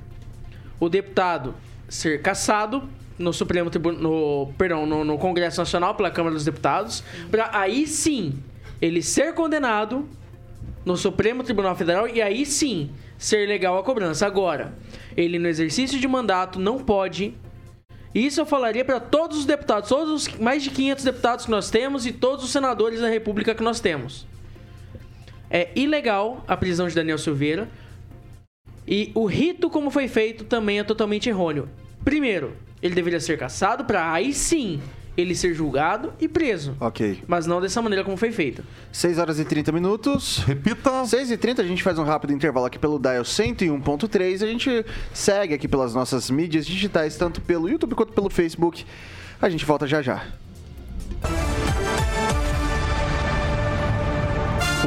o 0.79 0.89
deputado 0.89 1.55
ser 1.87 2.21
cassado 2.21 2.87
no 3.17 3.31
Supremo 3.31 3.69
Tribunal, 3.69 4.01
no, 4.01 4.53
perdão, 4.57 4.85
no, 4.85 5.05
no 5.05 5.17
Congresso 5.17 5.59
Nacional 5.59 5.95
pela 5.95 6.11
Câmara 6.11 6.35
dos 6.35 6.43
Deputados, 6.43 7.03
para 7.31 7.49
aí 7.57 7.87
sim 7.87 8.33
ele 8.81 9.01
ser 9.01 9.33
condenado 9.33 10.07
no 10.83 10.97
Supremo 10.97 11.43
Tribunal 11.43 11.75
Federal 11.75 12.07
e 12.07 12.21
aí 12.21 12.45
sim 12.45 12.89
ser 13.17 13.47
legal 13.47 13.77
a 13.77 13.83
cobrança. 13.83 14.25
Agora, 14.25 14.73
ele 15.15 15.39
no 15.39 15.47
exercício 15.47 15.99
de 15.99 16.07
mandato 16.07 16.59
não 16.59 16.79
pode. 16.79 17.33
Isso 18.13 18.39
eu 18.39 18.45
falaria 18.45 18.85
para 18.85 18.99
todos 18.99 19.39
os 19.39 19.45
deputados, 19.45 19.89
todos 19.89 20.11
os 20.11 20.37
mais 20.37 20.63
de 20.63 20.69
500 20.71 21.03
deputados 21.03 21.45
que 21.45 21.51
nós 21.51 21.69
temos 21.69 22.05
e 22.05 22.13
todos 22.13 22.45
os 22.45 22.51
senadores 22.51 23.01
da 23.01 23.09
República 23.09 23.53
que 23.53 23.63
nós 23.63 23.79
temos. 23.79 24.25
É 25.49 25.69
ilegal 25.75 26.43
a 26.47 26.55
prisão 26.55 26.87
de 26.87 26.95
Daniel 26.95 27.17
Silveira. 27.17 27.69
E 28.87 29.11
o 29.15 29.25
rito 29.25 29.69
como 29.69 29.89
foi 29.89 30.07
feito 30.07 30.43
também 30.43 30.79
é 30.79 30.83
totalmente 30.83 31.27
errôneo. 31.27 31.67
Primeiro, 32.03 32.55
ele 32.81 32.93
deveria 32.93 33.19
ser 33.19 33.37
caçado 33.37 33.83
para 33.85 34.11
aí 34.11 34.31
sim 34.31 34.79
ele 35.17 35.35
ser 35.35 35.53
julgado 35.53 36.13
e 36.19 36.27
preso. 36.27 36.75
Ok. 36.79 37.23
Mas 37.27 37.45
não 37.45 37.61
dessa 37.61 37.81
maneira 37.81 38.03
como 38.03 38.17
foi 38.17 38.31
feita. 38.31 38.63
6 38.91 39.17
horas 39.17 39.39
e 39.39 39.45
30 39.45 39.71
minutos. 39.71 40.39
Repita. 40.39 41.05
6 41.05 41.31
e 41.31 41.37
30 41.37 41.61
a 41.61 41.65
gente 41.65 41.83
faz 41.83 41.97
um 41.97 42.03
rápido 42.03 42.33
intervalo 42.33 42.65
aqui 42.65 42.77
pelo 42.77 42.99
Dial 42.99 43.23
101.3. 43.23 44.43
A 44.43 44.47
gente 44.47 44.85
segue 45.13 45.53
aqui 45.53 45.67
pelas 45.67 45.93
nossas 45.93 46.29
mídias 46.29 46.65
digitais, 46.65 47.15
tanto 47.15 47.41
pelo 47.41 47.69
YouTube 47.69 47.95
quanto 47.95 48.13
pelo 48.13 48.29
Facebook. 48.29 48.85
A 49.41 49.49
gente 49.49 49.65
volta 49.65 49.87
já 49.87 50.01
já. 50.01 50.23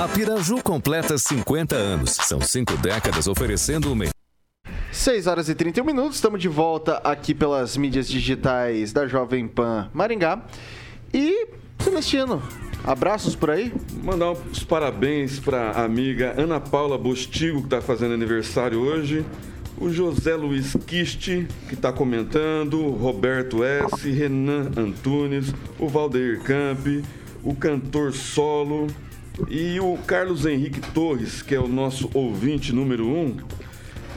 A 0.00 0.08
Piraju 0.08 0.62
completa 0.62 1.18
50 1.18 1.76
anos. 1.76 2.12
São 2.12 2.40
cinco 2.40 2.74
décadas 2.78 3.26
oferecendo 3.26 3.92
o 3.92 3.94
melhor. 3.94 4.14
6 4.90 5.26
horas 5.26 5.50
e 5.50 5.54
31 5.54 5.84
minutos, 5.84 6.14
estamos 6.14 6.40
de 6.40 6.48
volta 6.48 6.96
aqui 7.04 7.34
pelas 7.34 7.76
mídias 7.76 8.08
digitais 8.08 8.94
da 8.94 9.06
Jovem 9.06 9.46
Pan 9.46 9.90
Maringá. 9.92 10.42
E, 11.12 11.48
Celestino, 11.80 12.42
abraços 12.82 13.36
por 13.36 13.50
aí? 13.50 13.74
Mandar 14.02 14.32
os 14.32 14.64
parabéns 14.64 15.38
para 15.38 15.72
a 15.72 15.84
amiga 15.84 16.34
Ana 16.34 16.58
Paula 16.58 16.96
Bostigo, 16.96 17.58
que 17.58 17.66
está 17.66 17.82
fazendo 17.82 18.14
aniversário 18.14 18.80
hoje. 18.80 19.22
O 19.76 19.90
José 19.90 20.34
Luiz 20.34 20.74
Kiste, 20.86 21.46
que 21.68 21.74
está 21.74 21.92
comentando. 21.92 22.82
o 22.82 22.96
Roberto 22.96 23.62
S., 23.62 24.10
Renan 24.10 24.70
Antunes, 24.78 25.52
o 25.78 25.88
Valdeir 25.88 26.40
Camp, 26.40 26.86
o 27.44 27.54
cantor 27.54 28.14
solo. 28.14 28.86
E 29.48 29.80
o 29.80 29.96
Carlos 30.06 30.46
Henrique 30.46 30.80
Torres, 30.92 31.42
que 31.42 31.54
é 31.54 31.60
o 31.60 31.68
nosso 31.68 32.10
ouvinte 32.14 32.72
número 32.72 33.06
um, 33.06 33.36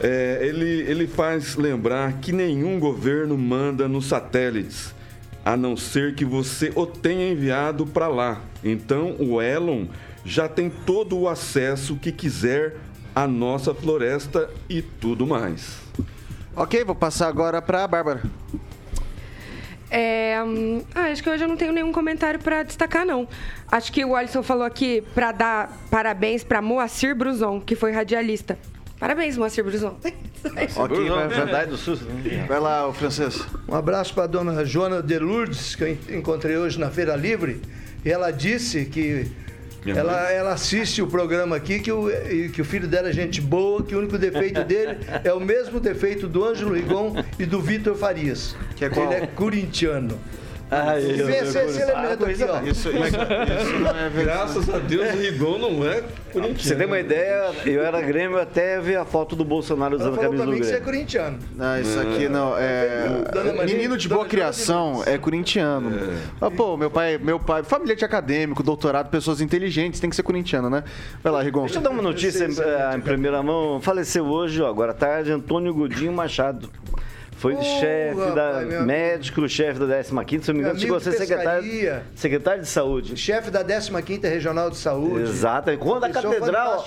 é, 0.02 0.40
ele, 0.42 0.82
ele 0.90 1.08
faz 1.08 1.56
lembrar 1.56 2.14
que 2.20 2.32
nenhum 2.32 2.80
governo 2.80 3.38
manda 3.38 3.88
nos 3.88 4.08
satélites, 4.08 4.94
a 5.46 5.56
não 5.56 5.78
ser 5.78 6.16
que 6.16 6.26
você 6.26 6.72
o 6.76 6.86
tenha 6.86 7.32
enviado 7.32 7.86
para 7.86 8.08
lá. 8.08 8.42
Então 8.64 9.16
o 9.20 9.42
Elon 9.42 9.86
já 10.26 10.48
tem 10.48 10.70
todo 10.70 11.18
o 11.18 11.28
acesso 11.28 11.96
que 11.96 12.12
quiser 12.12 12.78
à 13.16 13.28
nossa 13.28 13.74
floresta 13.74 14.50
e 14.70 14.82
tudo 14.82 15.28
mais. 15.28 15.78
Ok, 16.56 16.84
vou 16.84 16.96
passar 16.96 17.28
agora 17.28 17.62
para 17.62 17.84
a 17.84 17.88
Bárbara. 17.88 18.24
É, 19.96 20.38
ah, 20.96 21.02
acho 21.12 21.22
que 21.22 21.30
hoje 21.30 21.44
eu 21.44 21.48
não 21.48 21.56
tenho 21.56 21.72
nenhum 21.72 21.92
comentário 21.92 22.40
para 22.40 22.64
destacar, 22.64 23.06
não. 23.06 23.28
Acho 23.72 23.94
que 23.94 24.04
o 24.04 24.16
Alisson 24.16 24.42
falou 24.42 24.64
aqui 24.64 25.04
para 25.14 25.32
dar 25.32 25.86
parabéns 25.92 26.44
para 26.44 26.64
Moacir 26.64 27.16
Bruzon, 27.16 27.62
que 27.62 27.76
foi 27.76 27.92
radialista. 27.92 28.58
Parabéns, 29.00 29.38
Moacir 29.38 29.64
Bruzon. 29.64 29.96
ok, 30.76 31.10
vai, 31.10 31.46
vai, 31.46 31.68
do 31.68 31.78
SUS. 31.78 32.00
vai 32.48 32.60
lá, 32.60 32.88
o 32.88 32.94
francês. 32.94 33.46
Um 33.70 33.76
abraço 33.76 34.16
para 34.16 34.24
a 34.24 34.28
dona 34.28 34.66
Joana 34.66 35.00
de 35.00 35.20
Lourdes, 35.20 35.76
que 35.76 35.84
eu 35.84 36.18
encontrei 36.18 36.58
hoje 36.58 36.80
na 36.80 36.90
Feira 36.90 37.16
Livre. 37.16 37.62
E 38.04 38.10
ela 38.10 38.32
disse 38.32 38.86
que 38.86 39.32
ela, 39.92 40.32
ela 40.32 40.54
assiste 40.54 41.02
o 41.02 41.08
programa 41.08 41.56
aqui, 41.56 41.80
que 41.80 41.92
o, 41.92 42.08
que 42.54 42.62
o 42.62 42.66
filho 42.66 42.88
dela 42.88 43.10
é 43.10 43.14
gente 43.14 43.42
boa, 43.42 43.84
que 43.84 43.96
o 43.96 44.00
único 44.00 44.18
defeito 44.18 44.64
dele 44.66 44.98
é 45.24 45.34
o 45.34 45.40
mesmo 45.40 45.80
defeito 45.80 46.28
do 46.28 46.46
Ângelo 46.46 46.74
Rigon 46.74 47.16
e 47.38 47.46
do 47.46 47.62
Vitor 47.62 47.96
Farias. 47.96 48.56
Que 48.76 48.86
é 48.86 48.90
qual? 48.90 49.12
Ele 49.12 49.24
é 49.24 49.28
corintiano. 49.28 50.20
Ah, 50.72 51.00
eu, 51.00 51.28
Vê 51.28 51.38
esse, 51.38 51.58
esse 51.60 51.82
elemento 51.82 52.26
aqui, 52.26 52.44
ó. 52.44 52.62
Isso, 52.62 52.90
isso, 52.90 52.90
isso 52.90 53.80
não 53.80 53.90
é 53.90 54.10
verdade. 54.10 54.24
Graças 54.24 54.70
a 54.70 54.80
Deus 54.80 55.14
o 55.14 55.18
Rigon 55.18 55.58
não 55.60 55.88
é 55.88 56.02
corintiano. 56.32 56.60
Você 56.60 56.76
tem 56.76 56.88
uma 56.88 57.00
ideia, 57.00 57.52
eu 57.66 57.84
era 57.84 58.02
Grêmio 58.02 58.40
até 58.40 58.80
ver 58.80 58.98
a 58.98 59.06
foto 59.06 59.36
do 59.36 59.46
Bolsonaro 59.46 59.96
usando 59.96 60.16
a 60.16 60.24
camisa 60.24 60.46
do 60.46 60.52
que 60.52 60.58
você 60.58 60.64
é 60.64 60.80
Grêmio. 60.80 60.86
corintiano. 60.86 61.40
Não, 61.56 61.80
isso 61.80 62.00
aqui 62.00 62.28
não. 62.28 62.58
É... 62.58 63.06
Menino 63.66 63.98
de 63.98 64.10
boa 64.10 64.26
criação 64.26 65.04
é 65.06 65.18
corintiano. 65.18 65.92
Mas, 66.40 66.54
pô, 66.54 66.76
meu 66.76 66.90
pai, 66.90 67.18
meu 67.18 67.40
pai, 67.40 67.64
família 67.64 67.96
de 67.96 68.04
acadêmico, 68.04 68.64
doutorado, 68.64 69.10
pessoas 69.10 69.42
inteligentes, 69.42 70.00
tem 70.00 70.10
que 70.10 70.16
ser 70.16 70.24
corintiano, 70.24 70.70
né? 70.70 70.84
Vai 71.22 71.32
lá, 71.32 71.42
Rigon. 71.42 71.66
Deixa 71.66 71.80
eu 71.80 71.84
dar 71.84 71.92
uma 71.92 72.02
notícia 72.02 72.46
eh, 72.46 72.96
em 72.96 73.02
primeira 73.02 73.44
mão. 73.44 73.80
Faleceu 73.80 74.26
hoje, 74.26 74.62
ó, 74.62 74.68
agora 74.68 74.92
à 74.92 74.96
tarde, 74.96 75.32
Antônio 75.32 75.74
Godinho 75.74 76.12
Machado. 76.14 76.70
Foi 77.36 77.56
Ô, 77.56 77.62
chefe 77.62 78.32
da. 78.36 78.60
amigo. 78.60 78.84
médico, 78.84 79.50
chefe 79.50 79.80
da 79.80 80.24
15, 80.24 80.44
se 80.46 80.52
não 80.52 80.56
me 80.56 80.62
engano, 80.62 80.80
chegou 80.80 80.98
a 80.98 81.00
ser 81.00 81.12
secretário, 81.14 82.02
secretário 82.16 82.62
de 82.62 82.68
saúde. 82.68 83.18
Chefe 83.18 83.52
da 83.52 83.64
15ª 83.64 84.30
Regional 84.30 84.70
de 84.70 84.78
Saúde. 84.78 85.24
Exato. 85.24 85.78
Quando 85.78 86.06
a 86.06 86.10
catedral. 86.10 86.86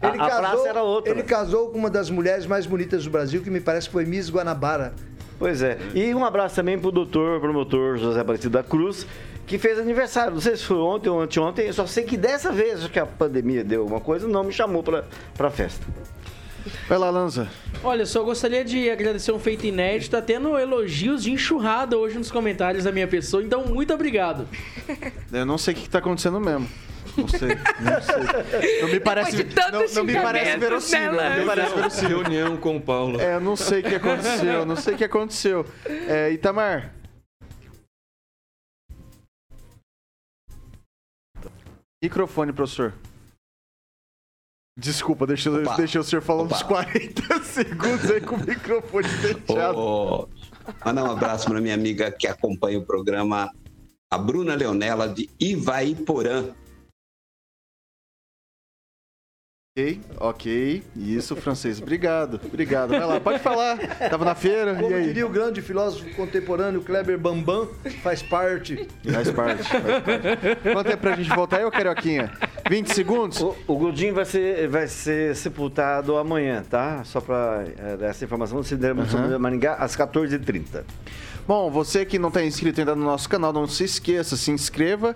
A, 0.00 0.08
Ele 0.08 0.20
a 0.20 0.26
casou, 0.26 0.40
praça 0.40 0.68
era 0.68 0.82
outra. 0.82 1.12
Ele 1.12 1.22
casou 1.22 1.70
com 1.70 1.78
uma 1.78 1.90
das 1.90 2.10
mulheres 2.10 2.46
mais 2.46 2.66
bonitas 2.66 3.04
do 3.04 3.10
Brasil, 3.10 3.42
que 3.42 3.50
me 3.50 3.60
parece 3.60 3.86
que 3.88 3.92
foi 3.92 4.04
Miss 4.04 4.30
Guanabara. 4.30 4.92
Pois 5.38 5.62
é. 5.62 5.78
E 5.94 6.12
um 6.14 6.24
abraço 6.24 6.56
também 6.56 6.78
pro 6.78 6.90
doutor, 6.90 7.40
promotor 7.40 7.96
José 7.96 8.20
Aparecido 8.20 8.50
da 8.50 8.62
Cruz, 8.62 9.06
que 9.46 9.56
fez 9.56 9.78
aniversário. 9.78 10.32
Não 10.34 10.40
sei 10.40 10.56
se 10.56 10.64
foi 10.64 10.78
ontem 10.78 11.08
ou 11.08 11.20
anteontem, 11.20 11.66
eu 11.66 11.72
só 11.72 11.86
sei 11.86 12.04
que 12.04 12.16
dessa 12.16 12.50
vez 12.50 12.86
que 12.88 12.98
a 12.98 13.06
pandemia 13.06 13.62
deu 13.62 13.82
alguma 13.82 14.00
coisa, 14.00 14.26
não 14.26 14.42
me 14.42 14.52
chamou 14.52 14.82
pra, 14.82 15.04
pra 15.36 15.48
festa. 15.50 15.84
Vai 16.88 16.98
lá, 16.98 17.10
Lanza. 17.10 17.48
Olha, 17.82 18.04
só 18.06 18.22
gostaria 18.22 18.64
de 18.64 18.90
agradecer 18.90 19.32
um 19.32 19.38
feito 19.38 19.66
inédito. 19.66 20.10
Tá 20.10 20.22
tendo 20.22 20.58
elogios 20.58 21.22
de 21.22 21.30
enxurrada 21.32 21.96
hoje 21.96 22.18
nos 22.18 22.30
comentários 22.30 22.84
da 22.84 22.92
minha 22.92 23.06
pessoa, 23.06 23.42
então 23.42 23.64
muito 23.66 23.92
obrigado. 23.94 24.48
Eu 25.32 25.46
não 25.46 25.58
sei 25.58 25.74
o 25.74 25.76
que, 25.76 25.82
que 25.84 25.90
tá 25.90 25.98
acontecendo 25.98 26.40
mesmo. 26.40 26.68
Não 27.16 27.26
sei, 27.28 27.48
não 27.48 28.02
sei. 28.60 28.82
Não 28.82 28.88
me 28.88 29.00
parece, 29.00 29.44
não, 29.72 29.86
não 29.94 30.04
me 30.04 30.14
parece 30.14 30.56
verossímil. 30.56 31.12
né, 31.12 31.30
Não 31.30 31.38
me 31.40 31.44
parece 31.46 31.74
verossímil. 31.74 32.18
Reunião 32.22 32.56
com 32.56 32.76
o 32.76 32.80
Paulo. 32.80 33.20
É, 33.20 33.34
eu 33.34 33.40
não 33.40 33.56
sei 33.56 33.80
o 33.80 33.82
que 33.82 33.94
aconteceu, 33.96 34.64
não 34.64 34.76
sei 34.76 34.94
o 34.94 34.96
que 34.96 35.04
aconteceu. 35.04 35.66
É, 35.84 36.30
Itamar. 36.30 36.94
Microfone, 42.02 42.52
professor. 42.52 42.94
Desculpa, 44.78 45.26
deixa, 45.26 45.50
Opa. 45.50 45.74
deixa 45.74 45.98
o 45.98 46.04
senhor 46.04 46.22
falando 46.22 46.46
Opa. 46.46 46.54
uns 46.54 46.62
40 46.62 47.42
segundos 47.42 48.08
aí 48.10 48.20
com 48.20 48.36
o 48.36 48.38
microfone 48.38 49.08
fechado. 49.08 50.28
Mandar 50.86 51.02
um 51.04 51.10
abraço 51.10 51.46
para 51.48 51.60
minha 51.60 51.74
amiga 51.74 52.12
que 52.12 52.28
acompanha 52.28 52.78
o 52.78 52.86
programa, 52.86 53.50
a 54.08 54.16
Bruna 54.16 54.54
Leonela, 54.54 55.08
de 55.08 55.28
Ivaiporã. 55.40 56.44
Ok, 59.78 60.00
ok. 60.18 60.82
Isso, 60.96 61.36
francês. 61.36 61.80
Obrigado, 61.80 62.40
obrigado. 62.44 62.90
Vai 62.90 63.04
lá, 63.04 63.20
pode 63.20 63.38
falar. 63.38 63.78
Tava 64.10 64.24
na 64.24 64.34
feira, 64.34 64.74
Como 64.74 64.90
e 64.90 64.94
aí? 64.94 65.04
diria 65.04 65.24
o 65.24 65.28
grande 65.28 65.62
filósofo 65.62 66.12
contemporâneo 66.16 66.80
Kleber 66.82 67.16
Bambam, 67.16 67.68
faz 68.02 68.20
parte. 68.20 68.88
Faz 69.12 69.30
parte, 69.30 69.62
faz 69.62 69.80
parte. 70.02 70.72
Quanto 70.72 70.86
tempo 70.88 70.98
pra 71.00 71.14
gente 71.14 71.28
voltar 71.30 71.58
aí, 71.58 71.64
ô 71.64 71.70
Carioquinha? 71.70 72.32
20 72.68 72.92
segundos? 72.92 73.40
O, 73.40 73.54
o 73.68 73.76
Godinho 73.76 74.14
vai 74.14 74.24
ser, 74.24 74.66
vai 74.66 74.88
ser 74.88 75.36
sepultado 75.36 76.16
amanhã, 76.18 76.64
tá? 76.68 77.04
Só 77.04 77.20
pra 77.20 77.62
dar 78.00 78.06
essa 78.08 78.24
informação, 78.24 78.60
se 78.64 78.74
der 78.74 78.98
Aham. 78.98 79.38
Maringá, 79.38 79.74
às 79.74 79.96
14h30. 79.96 80.82
Bom, 81.46 81.70
você 81.70 82.04
que 82.04 82.18
não 82.18 82.28
está 82.28 82.42
inscrito 82.44 82.80
ainda 82.80 82.96
no 82.96 83.04
nosso 83.04 83.28
canal, 83.28 83.52
não 83.52 83.66
se 83.68 83.84
esqueça, 83.84 84.36
se 84.36 84.50
inscreva, 84.50 85.14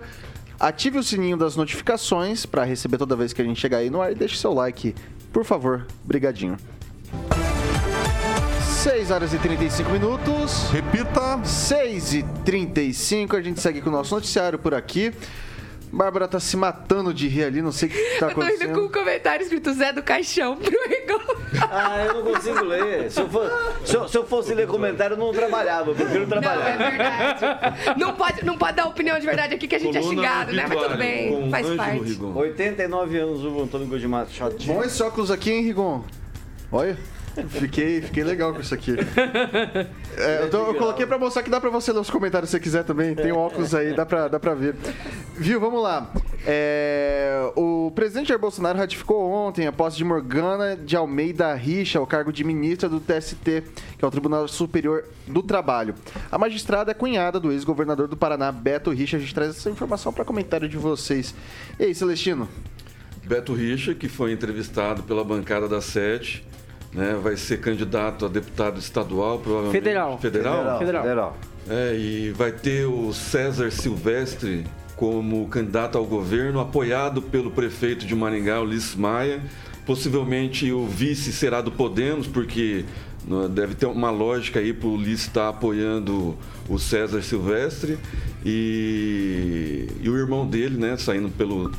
ative 0.59 0.97
o 0.97 1.03
sininho 1.03 1.37
das 1.37 1.55
notificações 1.55 2.45
para 2.45 2.63
receber 2.63 2.97
toda 2.97 3.15
vez 3.15 3.33
que 3.33 3.41
a 3.41 3.45
gente 3.45 3.59
chegar 3.59 3.77
aí 3.77 3.89
no 3.89 4.01
ar 4.01 4.11
e 4.11 4.15
deixe 4.15 4.37
seu 4.37 4.53
like, 4.53 4.95
por 5.31 5.43
favor. 5.43 5.85
Brigadinho. 6.03 6.57
6 8.83 9.11
horas 9.11 9.33
e 9.33 9.37
35 9.37 9.89
minutos. 9.91 10.69
Repita. 10.69 11.43
6 11.43 12.13
e 12.15 12.23
35. 12.43 13.35
A 13.35 13.41
gente 13.41 13.61
segue 13.61 13.81
com 13.81 13.89
o 13.89 13.93
nosso 13.93 14.13
noticiário 14.13 14.59
por 14.59 14.73
aqui. 14.73 15.13
Bárbara 15.95 16.27
tá 16.27 16.39
se 16.39 16.57
matando 16.57 17.13
de 17.13 17.27
rir 17.27 17.43
ali, 17.43 17.61
não 17.61 17.71
sei 17.71 17.87
o 17.87 17.91
que 17.91 17.97
tá 18.19 18.25
Eu 18.31 18.35
tô 18.35 18.41
indo 18.41 18.41
acontecendo. 18.49 18.73
com 18.79 18.85
um 18.85 18.89
comentário 18.91 19.43
escrito 19.43 19.71
Zé 19.73 19.93
do 19.93 20.01
Caixão 20.01 20.57
pro 20.57 20.71
Rigon. 20.89 21.43
Ah, 21.75 22.03
eu 22.05 22.15
não 22.23 22.33
consigo 22.33 22.63
ler. 22.65 23.09
Se 23.11 23.21
eu, 23.21 23.29
for- 23.29 23.51
se 23.85 23.95
eu- 23.95 24.07
se 24.07 24.17
eu 24.17 24.25
fosse 24.25 24.53
ler 24.55 24.67
comentário, 24.67 25.13
eu 25.13 25.17
não 25.17 25.31
trabalhava. 25.31 25.91
Eu 25.91 25.95
prefiro 25.95 26.27
Não, 26.27 26.37
é 26.37 26.41
trabalhar. 26.41 26.77
verdade. 26.89 27.99
Não 27.99 28.13
pode, 28.15 28.45
não 28.45 28.57
pode 28.57 28.75
dar 28.75 28.85
opinião 28.87 29.19
de 29.19 29.25
verdade 29.25 29.53
aqui 29.55 29.67
que 29.67 29.75
a 29.75 29.79
gente 29.79 29.95
é 29.97 30.01
Coluna 30.01 30.21
xingado, 30.21 30.51
né? 30.51 30.65
Mas 30.67 30.81
tudo 30.81 30.97
bem, 30.97 31.49
faz 31.51 31.69
parte. 31.75 32.19
89 32.21 33.17
anos 33.19 33.43
o 33.45 33.61
Antônio 33.61 33.87
Godimar. 33.87 34.25
Bom 34.65 34.83
esse 34.83 35.01
óculos 35.03 35.29
aqui, 35.31 35.51
hein, 35.51 35.61
Rigon? 35.63 36.03
Olha. 36.71 36.97
Fiquei, 37.49 38.01
fiquei 38.01 38.23
legal 38.23 38.53
com 38.53 38.61
isso 38.61 38.73
aqui. 38.73 38.95
É, 40.17 40.43
eu, 40.43 40.49
tô- 40.49 40.67
eu 40.67 40.75
coloquei 40.75 41.05
pra 41.05 41.17
mostrar 41.17 41.41
que 41.43 41.49
dá 41.49 41.59
pra 41.59 41.69
você 41.69 41.91
ler 41.91 41.99
os 41.99 42.09
comentários 42.09 42.49
se 42.49 42.57
você 42.57 42.59
quiser 42.63 42.83
também. 42.83 43.15
Tem 43.15 43.31
um 43.31 43.37
óculos 43.37 43.73
aí, 43.73 43.95
dá 43.95 44.05
pra, 44.05 44.27
dá 44.27 44.39
pra 44.39 44.53
ver. 44.53 44.75
Viu, 45.35 45.59
vamos 45.59 45.81
lá. 45.81 46.11
É, 46.45 47.51
o 47.55 47.91
presidente 47.95 48.27
Jair 48.27 48.39
Bolsonaro 48.39 48.77
ratificou 48.77 49.31
ontem 49.31 49.65
a 49.65 49.71
posse 49.71 49.97
de 49.97 50.03
Morgana 50.03 50.75
de 50.77 50.95
Almeida 50.95 51.53
Richa, 51.55 51.97
ao 51.99 52.05
cargo 52.05 52.31
de 52.31 52.43
ministra 52.43 52.87
do 52.87 52.99
TST, 52.99 53.63
que 53.97 54.03
é 54.03 54.07
o 54.07 54.11
Tribunal 54.11 54.47
Superior 54.47 55.05
do 55.27 55.41
Trabalho. 55.41 55.95
A 56.31 56.37
magistrada 56.37 56.91
é 56.91 56.93
cunhada 56.93 57.39
do 57.39 57.51
ex-governador 57.51 58.07
do 58.07 58.15
Paraná, 58.17 58.51
Beto 58.51 58.91
Richa. 58.91 59.17
A 59.17 59.19
gente 59.19 59.33
traz 59.33 59.51
essa 59.51 59.69
informação 59.69 60.13
para 60.13 60.23
comentário 60.23 60.69
de 60.69 60.77
vocês. 60.77 61.33
E 61.79 61.85
aí, 61.85 61.95
Celestino? 61.95 62.47
Beto 63.25 63.53
Richa, 63.53 63.95
que 63.95 64.07
foi 64.09 64.33
entrevistado 64.33 65.01
pela 65.03 65.23
bancada 65.23 65.67
da 65.67 65.79
Sete, 65.81 66.45
né, 66.93 67.17
vai 67.21 67.35
ser 67.35 67.59
candidato 67.59 68.25
a 68.25 68.27
deputado 68.27 68.79
estadual, 68.79 69.39
provavelmente. 69.39 69.73
Federal. 69.73 70.17
Federal? 70.19 70.79
Federal. 70.79 71.03
Federal. 71.03 71.37
É, 71.69 71.95
e 71.97 72.31
vai 72.31 72.51
ter 72.51 72.85
o 72.85 73.13
César 73.13 73.71
Silvestre 73.71 74.65
como 74.95 75.47
candidato 75.47 75.97
ao 75.97 76.05
governo, 76.05 76.59
apoiado 76.59 77.21
pelo 77.21 77.51
prefeito 77.51 78.05
de 78.05 78.15
Maringá, 78.15 78.61
Ulisses 78.61 78.95
Maia. 78.95 79.41
Possivelmente 79.85 80.71
o 80.71 80.85
vice 80.85 81.33
será 81.33 81.61
do 81.61 81.71
Podemos, 81.71 82.27
porque 82.27 82.85
né, 83.25 83.47
deve 83.49 83.75
ter 83.75 83.85
uma 83.85 84.11
lógica 84.11 84.59
aí 84.59 84.71
para 84.71 84.87
o 84.87 84.93
Ulisses 84.93 85.27
estar 85.27 85.49
apoiando 85.49 86.37
o 86.69 86.77
César 86.77 87.21
Silvestre. 87.21 87.97
E, 88.45 89.87
e 90.01 90.09
o 90.09 90.17
irmão 90.17 90.45
dele, 90.45 90.77
né, 90.77 90.95
saindo 90.97 91.29
pelo 91.29 91.71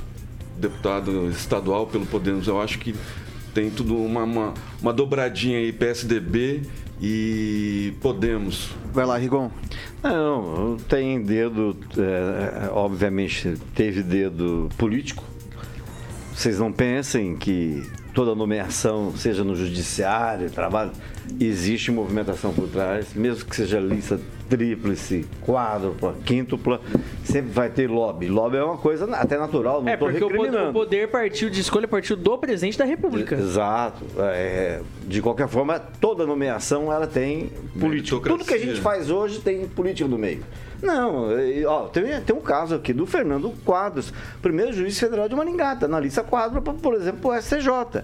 deputado 0.58 1.28
estadual, 1.30 1.86
pelo 1.86 2.06
Podemos. 2.06 2.46
Eu 2.46 2.60
acho 2.60 2.78
que 2.78 2.94
tem 3.54 3.70
tudo 3.70 3.96
uma, 3.96 4.24
uma, 4.24 4.54
uma 4.82 4.92
dobradinha 4.92 5.58
aí, 5.58 5.72
PSDB 5.72 6.62
e 7.00 7.94
Podemos. 8.00 8.70
Vai 8.92 9.06
lá, 9.06 9.16
Rigon. 9.16 9.50
Não, 10.02 10.76
tem 10.88 11.22
dedo, 11.22 11.76
é, 11.96 12.68
obviamente 12.70 13.54
teve 13.74 14.02
dedo 14.02 14.68
político. 14.76 15.24
Vocês 16.34 16.58
não 16.58 16.72
pensem 16.72 17.36
que 17.36 17.88
toda 18.12 18.34
nomeação, 18.34 19.16
seja 19.16 19.44
no 19.44 19.54
judiciário, 19.54 20.50
trabalho, 20.50 20.90
existe 21.40 21.92
movimentação 21.92 22.52
por 22.52 22.68
trás, 22.68 23.14
mesmo 23.14 23.44
que 23.44 23.54
seja 23.54 23.78
lista 23.78 24.20
tríplice, 24.48 25.26
quádrupla, 25.40 26.14
quíntupla, 26.24 26.80
sempre 27.24 27.50
vai 27.50 27.68
ter 27.70 27.88
lobby. 27.90 28.28
Lobby 28.28 28.56
é 28.56 28.64
uma 28.64 28.76
coisa 28.76 29.04
até 29.16 29.38
natural, 29.38 29.82
não 29.82 29.88
É, 29.88 29.94
estou 29.94 30.08
porque 30.10 30.24
o 30.24 30.28
poder, 30.28 30.38
recriminando. 30.42 30.70
o 30.70 30.72
poder 30.72 31.08
partiu 31.08 31.50
de 31.50 31.60
escolha 31.60 31.88
partiu 31.88 32.16
do 32.16 32.38
presidente 32.38 32.76
da 32.78 32.84
República. 32.84 33.34
Exato. 33.34 34.04
É, 34.18 34.80
de 35.06 35.20
qualquer 35.22 35.48
forma, 35.48 35.78
toda 35.78 36.26
nomeação 36.26 36.92
ela 36.92 37.06
tem 37.06 37.50
política. 37.78 38.28
Tudo 38.28 38.44
que 38.44 38.54
a 38.54 38.58
gente 38.58 38.80
faz 38.80 39.10
hoje 39.10 39.40
tem 39.40 39.66
política 39.66 40.08
no 40.08 40.18
meio. 40.18 40.42
Não, 40.82 41.28
ó, 41.66 41.84
tem, 41.88 42.04
tem 42.20 42.36
um 42.36 42.40
caso 42.40 42.74
aqui 42.74 42.92
do 42.92 43.06
Fernando 43.06 43.50
Quadros, 43.64 44.12
primeiro 44.42 44.72
juiz 44.72 44.98
federal 45.00 45.28
de 45.28 45.34
Maringá, 45.34 45.76
tá 45.76 45.88
na 45.88 45.98
lista 45.98 46.22
quádrupla, 46.22 46.74
por 46.74 46.94
exemplo, 46.94 47.30
o 47.30 47.40
STJ. 47.40 48.02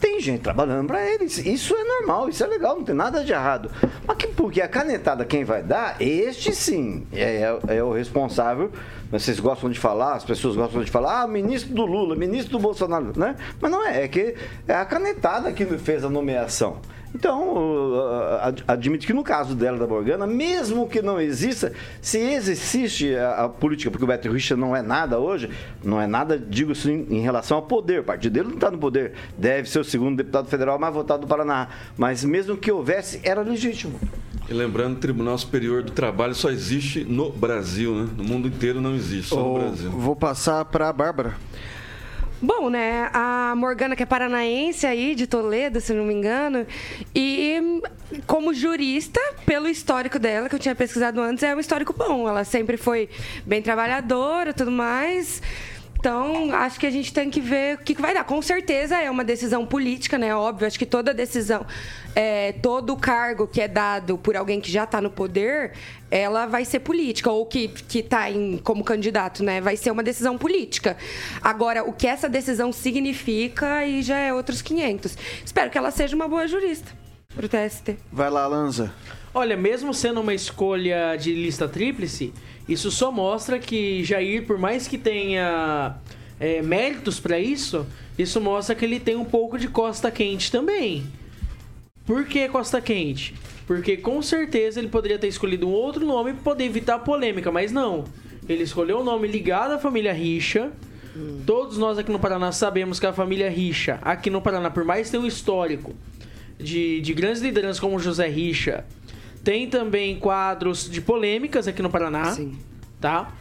Tem 0.00 0.18
gente 0.18 0.40
trabalhando 0.40 0.86
para 0.86 1.06
eles. 1.06 1.36
Isso 1.38 1.74
é 1.76 1.84
normal, 1.84 2.28
isso 2.28 2.42
é 2.42 2.46
legal, 2.46 2.76
não 2.76 2.84
tem 2.84 2.94
nada 2.94 3.22
de 3.22 3.32
errado. 3.32 3.70
Mas 4.06 4.16
que, 4.16 4.28
porque 4.28 4.62
a 4.62 4.66
canetada 4.68 5.24
quem 5.26 5.44
vai 5.44 5.62
dar, 5.62 6.00
este 6.00 6.54
sim 6.54 7.06
é, 7.12 7.42
é- 7.68 7.76
é 7.76 7.82
o 7.84 7.92
responsável. 7.92 8.70
Vocês 9.10 9.38
gostam 9.38 9.68
de 9.68 9.78
falar, 9.78 10.14
as 10.14 10.24
pessoas 10.24 10.56
gostam 10.56 10.82
de 10.82 10.90
falar, 10.90 11.22
ah, 11.22 11.26
ministro 11.26 11.74
do 11.74 11.84
Lula, 11.84 12.14
ministro 12.16 12.52
do 12.52 12.58
Bolsonaro, 12.58 13.12
né? 13.16 13.36
Mas 13.60 13.70
não 13.70 13.86
é, 13.86 14.04
é 14.04 14.08
que 14.08 14.34
é 14.66 14.74
a 14.74 14.84
canetada 14.84 15.52
que 15.52 15.66
fez 15.78 16.04
a 16.04 16.08
nomeação. 16.08 16.78
Então, 17.14 17.92
ad- 18.40 18.62
admito 18.68 19.06
que 19.06 19.12
no 19.12 19.22
caso 19.24 19.54
dela, 19.54 19.76
da 19.78 19.86
Morgana, 19.86 20.26
mesmo 20.26 20.88
que 20.88 21.02
não 21.02 21.20
exista, 21.20 21.72
se 22.00 22.18
existe 22.18 23.14
a, 23.16 23.44
a 23.44 23.48
política, 23.48 23.90
porque 23.90 24.04
o 24.04 24.06
Beto 24.06 24.30
Richa 24.30 24.56
não 24.56 24.74
é 24.76 24.80
nada 24.82 25.18
hoje, 25.18 25.50
não 25.82 26.00
é 26.00 26.06
nada, 26.06 26.38
digo 26.38 26.72
assim, 26.72 27.06
em 27.10 27.20
relação 27.20 27.56
ao 27.56 27.62
poder. 27.64 28.00
O 28.00 28.04
partido 28.04 28.32
dele 28.32 28.48
não 28.48 28.54
está 28.54 28.70
no 28.70 28.78
poder. 28.78 29.12
Deve 29.36 29.68
ser 29.68 29.80
o 29.80 29.84
segundo 29.84 30.16
deputado 30.16 30.48
federal 30.48 30.78
mais 30.78 30.94
votado 30.94 31.22
do 31.22 31.26
Paraná. 31.26 31.68
Mas 31.98 32.24
mesmo 32.24 32.56
que 32.56 32.70
houvesse, 32.70 33.20
era 33.24 33.42
legítimo. 33.42 33.98
E 34.48 34.54
lembrando, 34.54 34.96
o 34.96 35.00
Tribunal 35.00 35.36
Superior 35.38 35.82
do 35.82 35.92
Trabalho 35.92 36.34
só 36.34 36.50
existe 36.50 37.04
no 37.04 37.30
Brasil, 37.30 37.94
né? 37.94 38.08
No 38.16 38.24
mundo 38.24 38.48
inteiro 38.48 38.80
não 38.80 38.94
existe, 38.94 39.28
só 39.30 39.36
no 39.36 39.54
Ô, 39.54 39.58
Brasil. 39.60 39.90
Vou 39.90 40.16
passar 40.16 40.64
pra 40.64 40.92
Bárbara. 40.92 41.34
Bom, 42.42 42.70
né? 42.70 43.10
A 43.12 43.54
Morgana, 43.54 43.94
que 43.94 44.02
é 44.02 44.06
paranaense 44.06 44.86
aí, 44.86 45.14
de 45.14 45.26
Toledo, 45.26 45.80
se 45.80 45.92
não 45.92 46.04
me 46.04 46.14
engano. 46.14 46.66
E 47.14 47.82
como 48.26 48.54
jurista, 48.54 49.20
pelo 49.44 49.68
histórico 49.68 50.18
dela, 50.18 50.48
que 50.48 50.54
eu 50.54 50.58
tinha 50.58 50.74
pesquisado 50.74 51.20
antes, 51.20 51.42
é 51.42 51.54
um 51.54 51.60
histórico 51.60 51.92
bom. 51.92 52.26
Ela 52.26 52.44
sempre 52.44 52.78
foi 52.78 53.10
bem 53.44 53.60
trabalhadora 53.60 54.54
tudo 54.54 54.70
mais. 54.70 55.42
Então, 56.00 56.50
acho 56.54 56.80
que 56.80 56.86
a 56.86 56.90
gente 56.90 57.12
tem 57.12 57.28
que 57.28 57.42
ver 57.42 57.76
o 57.76 57.78
que, 57.78 57.92
vai 58.00 58.14
dar. 58.14 58.24
Com 58.24 58.40
certeza 58.40 58.96
é 58.96 59.10
uma 59.10 59.22
decisão 59.22 59.66
política, 59.66 60.16
né? 60.16 60.34
Óbvio, 60.34 60.66
acho 60.66 60.78
que 60.78 60.86
toda 60.86 61.12
decisão, 61.12 61.66
é, 62.16 62.52
todo 62.52 62.96
cargo 62.96 63.46
que 63.46 63.60
é 63.60 63.68
dado 63.68 64.16
por 64.16 64.34
alguém 64.34 64.62
que 64.62 64.72
já 64.72 64.84
está 64.84 64.98
no 64.98 65.10
poder, 65.10 65.72
ela 66.10 66.46
vai 66.46 66.64
ser 66.64 66.80
política, 66.80 67.30
ou 67.30 67.44
que, 67.44 67.68
que 67.68 68.02
tá 68.02 68.30
em, 68.30 68.56
como 68.56 68.82
candidato, 68.82 69.44
né? 69.44 69.60
Vai 69.60 69.76
ser 69.76 69.90
uma 69.90 70.02
decisão 70.02 70.38
política. 70.38 70.96
Agora, 71.42 71.84
o 71.84 71.92
que 71.92 72.06
essa 72.06 72.30
decisão 72.30 72.72
significa, 72.72 73.74
aí 73.74 74.00
já 74.00 74.16
é 74.16 74.32
outros 74.32 74.62
500. 74.62 75.18
Espero 75.44 75.70
que 75.70 75.76
ela 75.76 75.90
seja 75.90 76.16
uma 76.16 76.26
boa 76.26 76.48
jurista 76.48 76.99
pro 77.34 77.48
TST. 77.48 77.96
Vai 78.12 78.30
lá, 78.30 78.46
Lanza. 78.46 78.92
Olha, 79.32 79.56
mesmo 79.56 79.94
sendo 79.94 80.20
uma 80.20 80.34
escolha 80.34 81.16
de 81.16 81.32
lista 81.32 81.68
tríplice, 81.68 82.32
isso 82.68 82.90
só 82.90 83.12
mostra 83.12 83.58
que 83.58 84.02
Jair, 84.02 84.44
por 84.44 84.58
mais 84.58 84.88
que 84.88 84.98
tenha 84.98 85.96
é, 86.38 86.60
méritos 86.62 87.20
para 87.20 87.38
isso, 87.38 87.86
isso 88.18 88.40
mostra 88.40 88.74
que 88.74 88.84
ele 88.84 88.98
tem 88.98 89.16
um 89.16 89.24
pouco 89.24 89.58
de 89.58 89.68
costa 89.68 90.10
quente 90.10 90.50
também. 90.50 91.04
Por 92.04 92.24
que 92.26 92.48
costa 92.48 92.80
quente? 92.80 93.34
Porque 93.66 93.96
com 93.96 94.20
certeza 94.20 94.80
ele 94.80 94.88
poderia 94.88 95.18
ter 95.18 95.28
escolhido 95.28 95.68
um 95.68 95.72
outro 95.72 96.04
nome 96.04 96.32
para 96.32 96.42
poder 96.42 96.64
evitar 96.64 96.96
a 96.96 96.98
polêmica, 96.98 97.52
mas 97.52 97.70
não. 97.70 98.04
Ele 98.48 98.64
escolheu 98.64 98.98
um 98.98 99.04
nome 99.04 99.28
ligado 99.28 99.74
à 99.74 99.78
família 99.78 100.12
Richa. 100.12 100.72
Todos 101.46 101.78
nós 101.78 101.98
aqui 101.98 102.10
no 102.10 102.18
Paraná 102.18 102.50
sabemos 102.50 102.98
que 102.98 103.06
a 103.06 103.12
família 103.12 103.48
Richa, 103.48 104.00
aqui 104.02 104.28
no 104.28 104.42
Paraná, 104.42 104.70
por 104.70 104.84
mais 104.84 105.08
ter 105.08 105.18
um 105.18 105.26
histórico 105.26 105.94
de, 106.62 107.00
de 107.00 107.14
grandes 107.14 107.40
lideranças 107.42 107.80
como 107.80 107.98
José 107.98 108.28
Richa, 108.28 108.84
tem 109.42 109.68
também 109.68 110.18
quadros 110.18 110.88
de 110.88 111.00
polêmicas 111.00 111.66
aqui 111.66 111.82
no 111.82 111.90
Paraná. 111.90 112.36
Tá? 113.00 113.32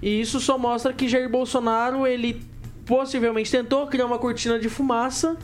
E 0.00 0.20
isso 0.20 0.40
só 0.40 0.56
mostra 0.58 0.92
que 0.92 1.08
Jair 1.08 1.28
Bolsonaro, 1.28 2.06
ele 2.06 2.42
possivelmente 2.86 3.50
tentou 3.50 3.86
criar 3.86 4.06
uma 4.06 4.18
cortina 4.18 4.58
de 4.58 4.68
fumaça, 4.68 5.36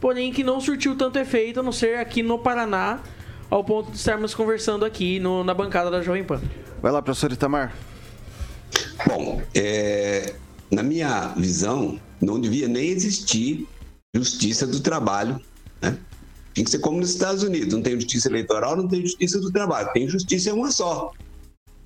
porém 0.00 0.32
que 0.32 0.42
não 0.44 0.60
surtiu 0.60 0.96
tanto 0.96 1.18
efeito, 1.18 1.60
a 1.60 1.62
não 1.62 1.72
ser 1.72 1.96
aqui 1.98 2.22
no 2.22 2.38
Paraná, 2.38 3.00
ao 3.48 3.62
ponto 3.64 3.90
de 3.90 3.96
estarmos 3.96 4.34
conversando 4.34 4.84
aqui 4.84 5.18
no- 5.20 5.44
na 5.44 5.54
bancada 5.54 5.90
da 5.90 6.02
Jovem 6.02 6.24
Pan. 6.24 6.40
Vai 6.82 6.90
lá, 6.92 7.00
professor 7.00 7.30
Itamar. 7.32 7.72
Bom, 9.06 9.42
é, 9.54 10.34
na 10.70 10.82
minha 10.82 11.28
visão, 11.36 11.98
não 12.20 12.40
devia 12.40 12.66
nem 12.68 12.88
existir 12.88 13.66
justiça 14.14 14.66
do 14.66 14.80
trabalho. 14.80 15.40
Né? 15.80 15.96
Tinha 16.54 16.64
que 16.64 16.70
ser 16.70 16.78
como 16.78 17.00
nos 17.00 17.10
Estados 17.10 17.42
Unidos: 17.42 17.72
não 17.74 17.82
tem 17.82 17.94
justiça 17.94 18.28
eleitoral, 18.28 18.76
não 18.76 18.88
tem 18.88 19.02
justiça 19.02 19.40
do 19.40 19.50
trabalho, 19.50 19.92
tem 19.92 20.08
justiça 20.08 20.52
uma 20.52 20.70
só. 20.70 21.12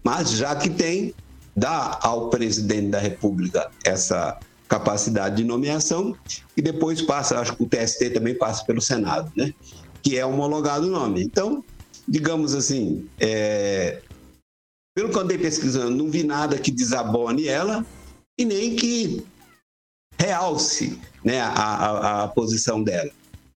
Mas 0.04 0.30
já 0.30 0.54
que 0.54 0.70
tem, 0.70 1.14
dá 1.56 1.98
ao 2.02 2.30
presidente 2.30 2.88
da 2.88 2.98
República 2.98 3.70
essa 3.84 4.38
capacidade 4.68 5.36
de 5.36 5.44
nomeação 5.44 6.16
e 6.56 6.62
depois 6.62 7.00
passa, 7.00 7.38
acho 7.38 7.56
que 7.56 7.62
o 7.62 7.68
TST 7.68 8.10
também 8.10 8.34
passa 8.34 8.64
pelo 8.64 8.80
Senado, 8.80 9.30
né? 9.36 9.52
Que 10.02 10.18
é 10.18 10.26
homologado 10.26 10.86
o 10.86 10.90
nome. 10.90 11.22
Então, 11.22 11.64
digamos 12.06 12.54
assim, 12.54 13.08
é, 13.18 14.02
pelo 14.94 15.10
que 15.10 15.16
eu 15.16 15.22
andei 15.22 15.38
pesquisando, 15.38 15.96
não 15.96 16.10
vi 16.10 16.22
nada 16.22 16.58
que 16.58 16.70
desabone 16.70 17.46
ela 17.46 17.84
e 18.38 18.44
nem 18.44 18.74
que 18.76 19.24
realce 20.18 20.98
né, 21.24 21.40
a, 21.40 21.50
a, 21.50 22.24
a 22.24 22.28
posição 22.28 22.82
dela. 22.82 23.10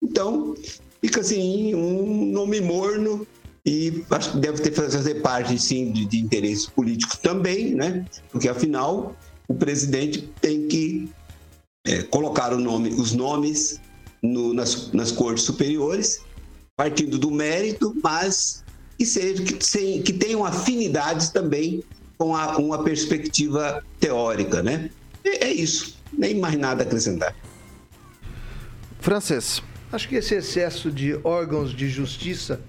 Então, 0.02 0.54
fica 1.00 1.20
assim 1.20 1.74
um 1.74 2.26
nome 2.26 2.60
morno 2.60 3.26
e 3.64 4.04
deve 4.34 4.62
ter 4.62 4.72
fazer 4.72 5.16
parte 5.16 5.58
sim 5.58 5.92
de, 5.92 6.06
de 6.06 6.18
interesses 6.18 6.66
políticos 6.66 7.18
também, 7.18 7.74
né? 7.74 8.04
Porque 8.30 8.48
afinal 8.48 9.16
o 9.46 9.54
presidente 9.54 10.30
tem 10.40 10.66
que 10.68 11.10
é, 11.86 12.02
colocar 12.02 12.52
o 12.52 12.58
nome, 12.58 12.90
os 12.90 13.12
nomes 13.12 13.80
no, 14.22 14.52
nas, 14.52 14.92
nas 14.92 15.12
cortes 15.12 15.44
superiores, 15.44 16.20
partindo 16.76 17.18
do 17.18 17.30
mérito, 17.30 17.94
mas 18.02 18.64
que 18.96 19.06
seja 19.06 19.42
que, 19.42 19.64
sem, 19.64 20.02
que 20.02 20.12
tenham 20.12 20.44
afinidades 20.44 21.30
também 21.30 21.82
com 22.16 22.34
a, 22.34 22.56
uma 22.56 22.82
perspectiva 22.82 23.84
teórica, 24.00 24.62
né? 24.62 24.90
É, 25.24 25.46
é 25.46 25.52
isso, 25.52 25.96
nem 26.12 26.38
mais 26.38 26.58
nada 26.58 26.82
a 26.82 26.86
acrescentar. 26.86 27.34
Francês. 29.00 29.62
Acho 29.90 30.06
que 30.06 30.16
esse 30.16 30.34
excesso 30.34 30.90
de 30.90 31.18
órgãos 31.24 31.74
de 31.74 31.88
justiça 31.88 32.60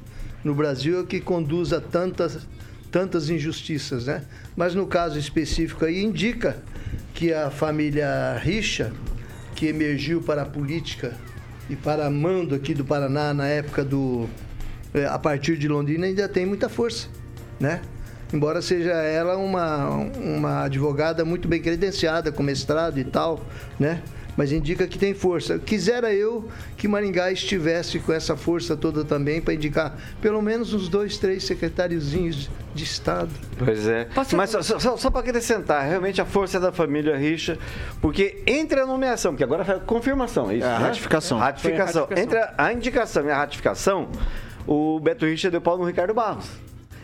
no 0.41 0.55
Brasil 0.55 0.99
é 0.99 1.01
o 1.01 1.05
que 1.05 1.20
conduz 1.20 1.74
a 1.74 1.82
tantas, 1.82 2.47
tantas 2.89 3.30
injustiças, 3.30 4.05
né? 4.05 4.24
Mas 4.55 4.74
no 4.74 4.88
caso 4.88 5.20
específico 5.20 5.84
aí 5.84 6.01
indica 6.01 6.57
que 7.13 7.34
a 7.34 7.51
família 7.51 8.38
Richa, 8.41 8.93
que 9.53 9.67
emergiu 9.67 10.22
para 10.22 10.43
a 10.43 10.45
política 10.45 11.13
e 11.70 11.76
para 11.76 12.09
mando 12.09 12.55
aqui 12.55 12.74
do 12.74 12.86
Paraná 12.86 13.34
na 13.34 13.47
época 13.47 13.84
do 13.84 14.30
é, 14.93 15.05
a 15.05 15.20
partir 15.20 15.57
de 15.57 15.67
Londrina 15.67 16.05
ainda 16.05 16.28
tem 16.30 16.45
muita 16.45 16.70
força, 16.70 17.09
né? 17.59 17.82
Embora 18.32 18.61
seja 18.61 18.91
ela 18.91 19.36
uma, 19.38 19.89
uma 19.89 20.63
advogada 20.63 21.26
muito 21.26 21.47
bem 21.49 21.61
credenciada, 21.61 22.32
com 22.32 22.43
mestrado 22.43 22.97
e 22.97 23.03
tal, 23.03 23.45
né? 23.78 24.01
Mas 24.40 24.54
indica 24.54 24.88
que 24.88 24.98
tem 24.98 25.14
força. 25.14 25.60
Quisera 25.60 26.14
eu 26.14 26.48
que 26.78 26.88
Maringá 26.88 27.30
estivesse 27.30 28.00
com 28.00 28.14
essa 28.14 28.38
força 28.38 28.74
toda 28.78 29.04
também 29.04 29.42
para 29.42 29.54
indicar 29.54 29.98
pelo 30.22 30.42
menos 30.42 30.74
uns 30.74 30.88
dois, 30.88 31.18
três 31.18 31.44
secretáriozinhos 31.44 32.50
de 32.74 32.84
Estado. 32.86 33.32
Pois 33.58 33.86
é. 33.86 34.06
Posso- 34.06 34.38
Mas 34.38 34.50
só, 34.52 34.62
só, 34.62 34.96
só 34.96 35.12
para 35.12 35.20
acrescentar, 35.20 35.86
realmente 35.86 36.22
a 36.22 36.26
força 36.26 36.56
é 36.56 36.60
da 36.62 36.72
família 36.72 37.18
Richa, 37.18 37.58
porque 38.00 38.42
entre 38.48 38.80
a 38.80 38.86
nomeação, 38.86 39.34
porque 39.34 39.44
agora 39.44 39.66
foi 39.66 39.76
a 39.76 39.80
confirmação, 39.80 40.50
é 40.50 40.56
isso? 40.56 40.66
É, 40.66 40.74
a 40.74 40.80
né? 40.80 40.86
ratificação. 40.86 41.38
Ratificação. 41.38 42.08
Foi 42.08 42.16
a 42.16 42.20
ratificação. 42.22 42.24
Entre 42.24 42.40
a, 42.40 42.66
a 42.66 42.72
indicação 42.74 43.26
e 43.26 43.32
a 43.32 43.36
ratificação, 43.36 44.08
o 44.66 45.02
Beto 45.02 45.26
Richa 45.26 45.52
deu 45.52 45.60
pau 45.60 45.78
no 45.78 45.84
Ricardo 45.84 46.14
Barros. 46.14 46.46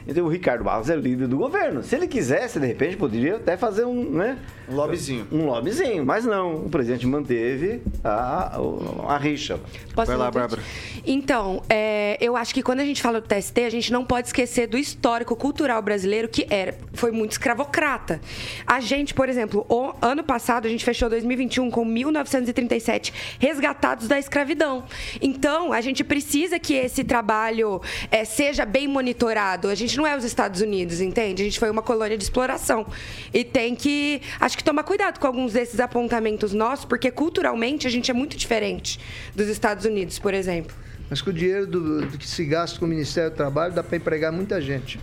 Então 0.08 0.26
o 0.26 0.30
Ricardo 0.30 0.64
Barros 0.64 0.90
é 0.90 0.96
líder 0.96 1.28
do 1.28 1.38
governo. 1.38 1.84
Se 1.84 1.96
ele 1.96 2.08
quisesse, 2.08 2.60
de 2.60 2.68
repente, 2.68 2.96
poderia 2.96 3.38
até 3.38 3.58
fazer 3.58 3.86
um, 3.86 4.10
né? 4.12 4.38
Um 4.70 4.76
lobbyzinho. 4.76 5.28
Um 5.32 5.46
lobbyzinho, 5.46 6.06
mas 6.06 6.26
não. 6.26 6.56
O 6.56 6.70
presidente 6.70 7.08
manteve 7.08 7.82
a, 8.04 8.56
a, 8.56 9.14
a 9.14 9.18
rixa. 9.18 9.60
Posso 9.94 10.08
Vai 10.08 10.18
lá, 10.18 10.30
Bárbara. 10.30 10.62
Então, 11.06 11.62
é, 11.70 12.18
eu 12.20 12.36
acho 12.36 12.54
que 12.54 12.62
quando 12.62 12.80
a 12.80 12.86
gente 12.86 13.02
fala 13.02 13.22
do 13.22 13.28
TST, 13.28 13.60
a 13.62 13.70
gente 13.70 13.92
não 13.92 14.06
pode 14.06 14.28
esquecer 14.28 14.68
do 14.68 14.78
histórico 14.78 15.36
cultural 15.36 15.82
brasileiro 15.82 16.28
que 16.28 16.46
era, 16.50 16.76
foi 16.94 17.12
muito 17.12 17.32
escravocrata. 17.32 18.20
A 18.66 18.80
gente, 18.80 19.14
por 19.14 19.30
exemplo, 19.30 19.66
o 19.70 19.94
ano 20.02 20.24
passado 20.24 20.66
a 20.66 20.70
gente 20.70 20.84
fechou 20.84 21.10
2021 21.10 21.70
com 21.72 21.86
1937 21.86 23.14
resgatados 23.40 24.08
da 24.08 24.20
escravidão. 24.20 24.84
Então, 25.22 25.72
a 25.72 25.82
gente 25.82 26.04
precisa 26.04 26.60
que 26.60 26.74
esse 26.74 27.04
trabalho 27.04 27.82
é, 28.12 28.26
seja 28.26 28.66
bem 28.66 28.88
monitorado. 28.88 29.68
A 29.68 29.76
gente 29.76 29.95
não 29.98 30.06
é 30.08 30.16
os 30.18 30.24
Estados 30.24 30.62
Unidos, 30.62 31.02
entende? 31.02 31.42
A 31.42 31.46
gente 31.46 31.60
foi 31.60 31.70
uma 31.70 31.82
colônia 31.82 32.18
de 32.18 32.24
exploração. 32.24 32.86
E 33.34 33.44
tem 33.44 33.76
que, 33.76 34.22
acho 34.40 34.58
que 34.58 34.64
tomar 34.64 34.84
cuidado 34.84 35.20
com 35.20 35.28
alguns 35.28 35.54
desses 35.54 35.80
apontamentos 35.80 36.54
nossos, 36.54 36.86
porque 36.86 37.12
culturalmente 37.12 37.86
a 37.88 37.90
gente 37.90 38.10
é 38.10 38.14
muito 38.14 38.36
diferente 38.38 39.00
dos 39.36 39.48
Estados 39.48 39.86
Unidos, 39.86 40.20
por 40.20 40.34
exemplo. 40.34 40.76
Mas 41.10 41.22
com 41.22 41.30
o 41.30 41.34
dinheiro 41.34 41.68
do, 41.68 42.02
do 42.08 42.18
que 42.18 42.28
se 42.28 42.44
gasta 42.46 42.80
com 42.80 42.86
o 42.86 42.88
Ministério 42.88 43.30
do 43.30 43.36
Trabalho 43.36 43.74
dá 43.74 43.84
para 43.84 43.96
empregar 43.98 44.32
muita 44.32 44.60
gente. 44.62 45.00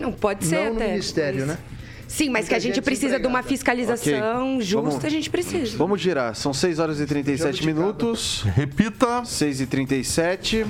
Não 0.00 0.10
pode 0.12 0.44
ser 0.46 0.56
Não 0.56 0.70
no 0.70 0.76
até, 0.76 0.88
Ministério, 0.88 1.40
mas- 1.40 1.48
né? 1.48 1.58
Sim, 2.06 2.28
mas 2.28 2.42
Muita 2.42 2.48
que 2.50 2.54
a 2.54 2.58
gente 2.60 2.74
gente 2.76 2.84
precisa 2.84 3.18
de 3.18 3.26
uma 3.26 3.42
fiscalização 3.42 4.54
Ok. 4.56 4.60
justa, 4.66 4.90
Vamos- 4.90 5.04
a 5.04 5.08
gente 5.08 5.28
precisa. 5.30 5.76
Vamos 5.76 6.00
girar. 6.00 6.34
São 6.36 6.52
6 6.54 6.78
horas 6.78 7.00
e 7.00 7.06
37 7.06 7.42
Jabuticaba. 7.56 7.80
minutos. 7.80 8.42
Repita. 8.54 9.24
6 9.24 9.60
e 9.62 9.66
37 9.66 10.64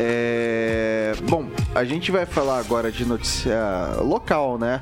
é... 0.00 1.12
Bom, 1.28 1.50
a 1.74 1.84
gente 1.84 2.12
vai 2.12 2.24
falar 2.24 2.60
agora 2.60 2.92
de 2.92 3.04
notícia 3.04 3.58
local, 4.00 4.56
né? 4.56 4.80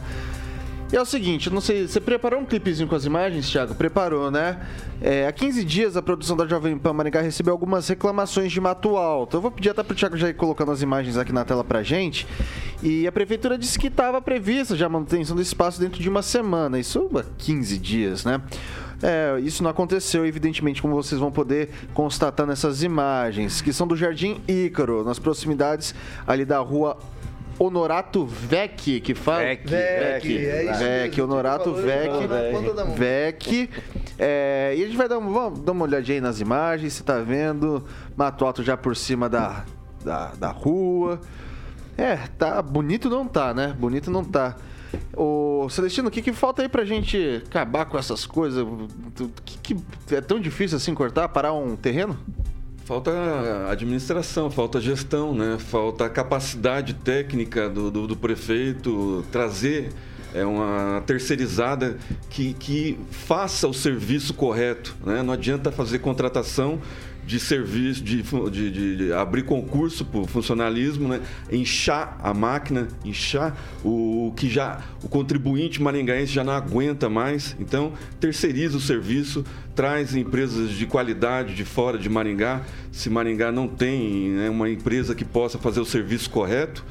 E 0.93 0.97
é 0.97 1.01
o 1.01 1.07
seguinte, 1.07 1.51
não 1.51 1.61
sei, 1.61 1.89
você 1.89 1.99
preparou 1.99 2.39
um 2.39 2.45
clipezinho 2.45 2.89
com 2.89 2.95
as 2.95 3.05
imagens, 3.05 3.51
Thiago? 3.51 3.75
Preparou, 3.75 4.31
né? 4.31 4.61
É, 5.01 5.27
há 5.27 5.33
15 5.33 5.65
dias, 5.65 5.97
a 5.97 6.03
produção 6.03 6.37
da 6.37 6.47
Jovem 6.47 6.79
Pan 6.79 6.93
Maringá 6.93 7.21
recebeu 7.21 7.53
algumas 7.53 7.89
reclamações 7.89 8.53
de 8.53 8.61
mato 8.61 8.97
alto. 8.97 9.39
Eu 9.39 9.41
vou 9.41 9.51
pedir 9.51 9.71
até 9.71 9.83
pro 9.83 9.97
Thiago 9.97 10.17
já 10.17 10.29
ir 10.29 10.35
colocando 10.35 10.71
as 10.71 10.83
imagens 10.83 11.17
aqui 11.17 11.33
na 11.33 11.45
tela 11.45 11.65
pra 11.65 11.83
gente. 11.83 12.25
E 12.83 13.05
a 13.05 13.11
prefeitura 13.11 13.59
disse 13.59 13.79
que 13.79 13.89
estava 13.89 14.23
prevista 14.23 14.77
já 14.77 14.87
a 14.87 14.89
manutenção 14.89 15.35
do 15.35 15.43
espaço 15.43 15.81
dentro 15.81 16.01
de 16.01 16.09
uma 16.09 16.23
semana. 16.23 16.79
Isso 16.79 17.11
há 17.17 17.25
15 17.39 17.79
dias, 17.79 18.25
né? 18.25 18.41
É, 19.03 19.39
isso 19.41 19.63
não 19.63 19.71
aconteceu, 19.71 20.25
evidentemente, 20.25 20.81
como 20.81 20.95
vocês 20.95 21.21
vão 21.21 21.31
poder 21.31 21.69
constatar 21.93 22.47
nessas 22.47 22.83
imagens, 22.83 23.61
que 23.61 23.73
são 23.73 23.87
do 23.87 23.97
Jardim 23.97 24.41
Ícaro, 24.49 25.05
nas 25.05 25.19
proximidades 25.19 25.95
ali 26.27 26.45
da 26.45 26.59
rua 26.59 26.97
Honorato 27.59 28.27
Vec, 28.27 29.01
que 29.01 29.15
fala. 29.15 29.39
Vec, 29.39 29.67
Vec, 29.67 30.39
é 30.39 30.73
Vec, 30.73 31.17
mesmo. 31.17 31.25
Honorato 31.25 31.75
Vec. 31.75 32.11
Vec. 32.97 33.71
É, 34.19 34.75
e 34.77 34.83
a 34.83 34.87
gente 34.87 34.97
vai 34.97 35.09
dar, 35.09 35.19
um, 35.19 35.33
vamos 35.33 35.61
dar 35.61 35.73
uma 35.73 35.85
olhadinha 35.85 36.17
aí 36.17 36.21
nas 36.21 36.41
imagens, 36.41 36.93
você 36.93 37.03
tá 37.03 37.19
vendo. 37.19 37.85
Mato 38.17 38.45
Alto 38.45 38.63
já 38.63 38.77
por 38.77 38.95
cima 38.95 39.29
da, 39.29 39.65
da, 40.05 40.33
da 40.35 40.49
rua. 40.49 41.21
É, 41.97 42.17
tá 42.39 42.61
bonito 42.61 43.09
não 43.09 43.27
tá, 43.27 43.55
né? 43.55 43.75
Bonito 43.79 44.11
não 44.11 44.23
tá. 44.23 44.57
Ô, 45.17 45.69
Celestino, 45.69 46.09
o 46.09 46.11
que, 46.11 46.23
que 46.23 46.33
falta 46.33 46.63
aí 46.63 46.69
pra 46.69 46.85
gente 46.85 47.43
acabar 47.47 47.87
com 47.87 47.99
essas 47.99 48.27
coisas? 48.27 48.63
O 48.63 48.89
que, 49.45 49.75
que 49.75 50.15
é 50.15 50.21
tão 50.21 50.41
difícil 50.41 50.77
assim 50.77 50.95
cortar, 50.95 51.29
parar 51.29 51.53
um 51.53 51.77
terreno? 51.77 52.19
Falta 52.85 53.11
administração, 53.69 54.49
falta 54.49 54.81
gestão, 54.81 55.35
né? 55.35 55.57
falta 55.59 56.09
capacidade 56.09 56.95
técnica 56.95 57.69
do, 57.69 57.91
do, 57.91 58.07
do 58.07 58.17
prefeito 58.17 59.25
trazer 59.33 59.91
é, 60.33 60.45
uma 60.45 61.03
terceirizada 61.07 61.97
que, 62.31 62.53
que 62.55 62.99
faça 63.11 63.67
o 63.67 63.75
serviço 63.75 64.35
correto. 64.35 64.95
Né? 65.05 65.23
Não 65.23 65.33
adianta 65.33 65.73
fazer 65.73 65.99
contratação 65.99 66.81
de 67.27 67.41
serviço, 67.41 68.05
de, 68.05 68.23
de, 68.23 68.71
de- 68.71 68.97
de 68.97 69.13
abrir 69.13 69.43
concurso 69.43 70.05
para 70.05 70.21
o 70.21 70.27
funcionalismo, 70.27 71.09
né? 71.09 71.21
inchar 71.51 72.17
a 72.23 72.33
máquina, 72.33 72.87
inchar 73.05 73.57
o 73.85 74.33
que 74.37 74.49
já 74.49 74.81
o 75.03 75.09
contribuinte 75.09 75.83
maringaense 75.83 76.33
já 76.33 76.45
não 76.45 76.53
aguenta 76.53 77.09
mais. 77.09 77.57
Então, 77.59 77.93
terceiriza 78.21 78.77
o 78.77 78.81
serviço, 78.81 79.45
traz 79.75 80.15
empresas 80.15 80.71
de 80.71 80.87
qualidade 80.87 81.55
de 81.55 81.65
fora 81.65 81.99
de 81.99 82.09
Maringá. 82.09 82.63
Se 82.93 83.11
Maringá 83.11 83.51
não 83.51 83.67
tem 83.69 84.31
né, 84.31 84.49
uma 84.49 84.71
empresa 84.71 85.15
que 85.15 85.25
possa 85.25 85.59
fazer 85.59 85.81
o 85.81 85.85
serviço 85.85 86.31
correto, 86.31 86.85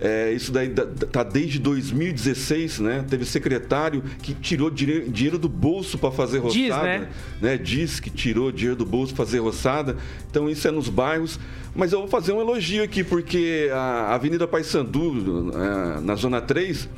é, 0.00 0.32
isso 0.32 0.52
daí 0.52 0.72
está 1.02 1.22
desde 1.22 1.58
2016, 1.58 2.78
né? 2.80 3.04
Teve 3.08 3.24
secretário 3.24 4.02
que 4.22 4.32
tirou 4.32 4.70
dinheiro 4.70 5.38
do 5.38 5.48
bolso 5.48 5.98
para 5.98 6.10
fazer 6.10 6.38
roçada. 6.38 6.58
Diz, 6.58 6.76
né? 6.76 7.08
né? 7.40 7.58
Diz 7.58 7.98
que 7.98 8.10
tirou 8.10 8.52
dinheiro 8.52 8.76
do 8.76 8.86
bolso 8.86 9.14
para 9.14 9.24
fazer 9.24 9.40
roçada. 9.40 9.96
Então 10.30 10.48
isso 10.48 10.66
é 10.68 10.70
nos 10.70 10.88
bairros. 10.88 11.38
Mas 11.74 11.92
eu 11.92 12.00
vou 12.00 12.08
fazer 12.08 12.32
um 12.32 12.40
elogio 12.40 12.82
aqui, 12.82 13.04
porque 13.04 13.70
a 13.72 14.14
Avenida 14.14 14.48
Paissandu, 14.48 15.52
eh, 15.54 16.00
na 16.00 16.14
Zona 16.16 16.40
3, 16.40 16.88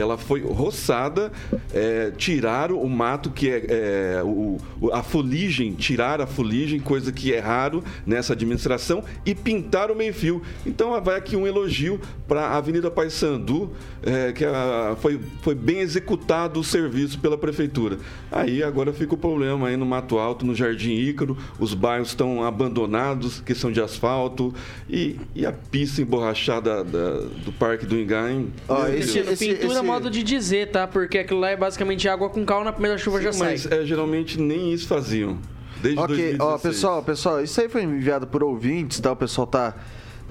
ela 0.00 0.16
foi 0.18 0.40
roçada, 0.40 1.30
eh, 1.72 2.12
tiraram 2.16 2.80
o 2.80 2.88
mato 2.88 3.30
que 3.30 3.48
é, 3.48 3.64
eh, 3.68 4.22
o, 4.24 4.58
a 4.92 5.02
fuligem, 5.02 5.72
tiraram 5.72 6.24
a 6.24 6.26
fuligem, 6.26 6.80
coisa 6.80 7.12
que 7.12 7.32
é 7.32 7.38
raro 7.38 7.82
nessa 8.06 8.32
administração, 8.32 9.02
e 9.24 9.34
pintaram 9.34 9.94
o 9.94 9.96
meio-fio. 9.96 10.42
Então 10.66 11.00
vai 11.02 11.16
aqui 11.16 11.36
um 11.36 11.46
elogio 11.46 12.00
para 12.26 12.42
a 12.46 12.56
Avenida 12.56 12.90
Paissandu, 12.90 13.72
eh, 14.02 14.32
que 14.32 14.44
a- 14.44 14.96
foi, 15.00 15.20
foi 15.42 15.54
bem 15.54 15.80
executado 15.80 16.60
o 16.60 16.64
serviço 16.64 17.18
pela 17.18 17.36
prefeitura. 17.36 17.98
Aí 18.30 18.62
agora 18.62 18.92
fica 18.92 19.14
o 19.14 19.18
problema 19.18 19.68
aí 19.68 19.76
no 19.76 19.84
Mato 19.86 20.18
Alto, 20.18 20.44
no 20.46 20.54
Jardim 20.54 20.92
Ícaro, 20.94 21.36
os 21.58 21.74
bairros 21.74 22.08
estão 22.08 22.42
abandonados, 22.44 23.40
questão 23.40 23.70
de 23.70 23.80
asfalto, 23.80 24.54
e, 24.88 25.16
e 25.34 25.44
a 25.44 25.52
pista 25.52 26.00
emborrachada 26.02 26.82
da- 26.84 27.20
do 27.44 27.52
Parque 27.58 27.84
do 27.86 27.98
Engaim. 27.98 28.50
Meu 28.68 28.94
esse-. 28.94 29.20
Cristiano, 29.20 29.36
pintura 29.36 29.78
é 29.78 29.82
modo 29.92 30.10
de 30.10 30.22
dizer, 30.22 30.70
tá? 30.70 30.86
Porque 30.86 31.18
aquilo 31.18 31.40
lá 31.40 31.50
é 31.50 31.56
basicamente 31.56 32.08
água 32.08 32.28
com 32.30 32.44
cal, 32.44 32.64
na 32.64 32.72
primeira 32.72 32.96
chuva 32.98 33.20
já 33.20 33.32
Sim, 33.32 33.38
sai. 33.38 33.50
mas 33.52 33.66
é, 33.66 33.84
geralmente 33.84 34.40
nem 34.40 34.72
isso 34.72 34.86
faziam. 34.88 35.38
Desde 35.82 35.98
Ok, 36.00 36.14
2016. 36.16 36.40
ó, 36.40 36.58
pessoal, 36.58 37.02
pessoal, 37.02 37.42
isso 37.42 37.60
aí 37.60 37.68
foi 37.68 37.82
enviado 37.82 38.26
por 38.26 38.42
ouvintes, 38.44 39.00
tá? 39.00 39.12
O 39.12 39.16
pessoal 39.16 39.46
tá. 39.46 39.74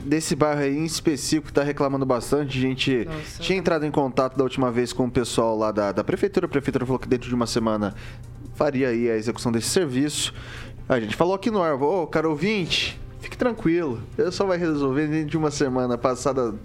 Desse 0.01 0.33
bairro 0.33 0.61
aí 0.61 0.77
em 0.77 0.85
específico 0.85 1.51
tá 1.51 1.61
reclamando 1.61 2.05
bastante. 2.05 2.57
A 2.57 2.61
gente 2.61 3.05
tinha 3.39 3.57
entrado 3.59 3.85
em 3.85 3.91
contato 3.91 4.37
da 4.37 4.43
última 4.45 4.71
vez 4.71 4.93
com 4.93 5.05
o 5.07 5.11
pessoal 5.11 5.57
lá 5.57 5.73
da, 5.73 5.91
da 5.91 6.05
prefeitura. 6.05 6.45
A 6.45 6.49
prefeitura 6.49 6.85
falou 6.85 6.97
que 6.97 7.07
dentro 7.07 7.27
de 7.27 7.35
uma 7.35 7.45
semana 7.45 7.93
faria 8.55 8.87
aí 8.87 9.09
a 9.09 9.17
execução 9.17 9.51
desse 9.51 9.67
serviço. 9.67 10.33
A 10.87 10.99
gente 11.01 11.17
falou 11.17 11.33
aqui 11.33 11.51
no 11.51 11.61
ar, 11.61 11.73
ô, 11.75 12.07
cara 12.07 12.29
ouvinte, 12.29 12.97
fique 13.19 13.37
tranquilo. 13.37 14.01
Eu 14.17 14.31
só 14.31 14.45
vai 14.45 14.57
resolver 14.57 15.05
dentro 15.07 15.31
de 15.31 15.37
uma 15.37 15.51
semana 15.51 15.97
passada. 15.97 16.55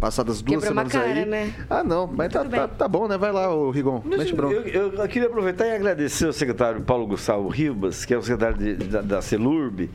Passadas 0.00 0.40
duas 0.42 0.62
Quebrou 0.64 0.82
uma 0.82 0.88
semanas 0.88 0.92
cara, 0.92 1.20
aí. 1.20 1.26
né? 1.26 1.52
Ah, 1.68 1.82
não, 1.82 2.06
mas 2.06 2.32
tá, 2.32 2.44
tá, 2.44 2.68
tá 2.68 2.86
bom, 2.88 3.08
né? 3.08 3.18
Vai 3.18 3.32
lá, 3.32 3.52
ô 3.52 3.70
Rigon. 3.70 4.00
Bronca. 4.34 4.54
Eu, 4.54 4.62
eu- 4.62 4.92
eu 4.94 5.08
queria 5.08 5.26
aproveitar 5.28 5.66
e 5.66 5.72
agradecer 5.74 6.26
ao 6.26 6.32
secretário 6.32 6.80
Paulo 6.82 7.06
Gustavo 7.06 7.48
Ribas, 7.48 8.04
que 8.04 8.14
é 8.14 8.18
o 8.18 8.22
secretário 8.22 8.56
de- 8.56 8.74
da, 8.74 9.00
da 9.00 9.20
CELURB, 9.22 9.90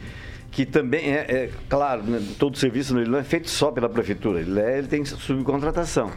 que 0.51 0.65
também 0.65 1.11
é, 1.13 1.19
é, 1.29 1.49
claro, 1.69 2.03
né, 2.03 2.21
todo 2.37 2.55
o 2.55 2.57
serviço 2.57 2.97
ele 2.97 3.09
não 3.09 3.17
é 3.19 3.23
feito 3.23 3.49
só 3.49 3.71
pela 3.71 3.87
prefeitura, 3.87 4.41
ele, 4.41 4.59
é- 4.59 4.77
ele 4.77 4.87
tem 4.87 5.03
subcontratação. 5.05 6.11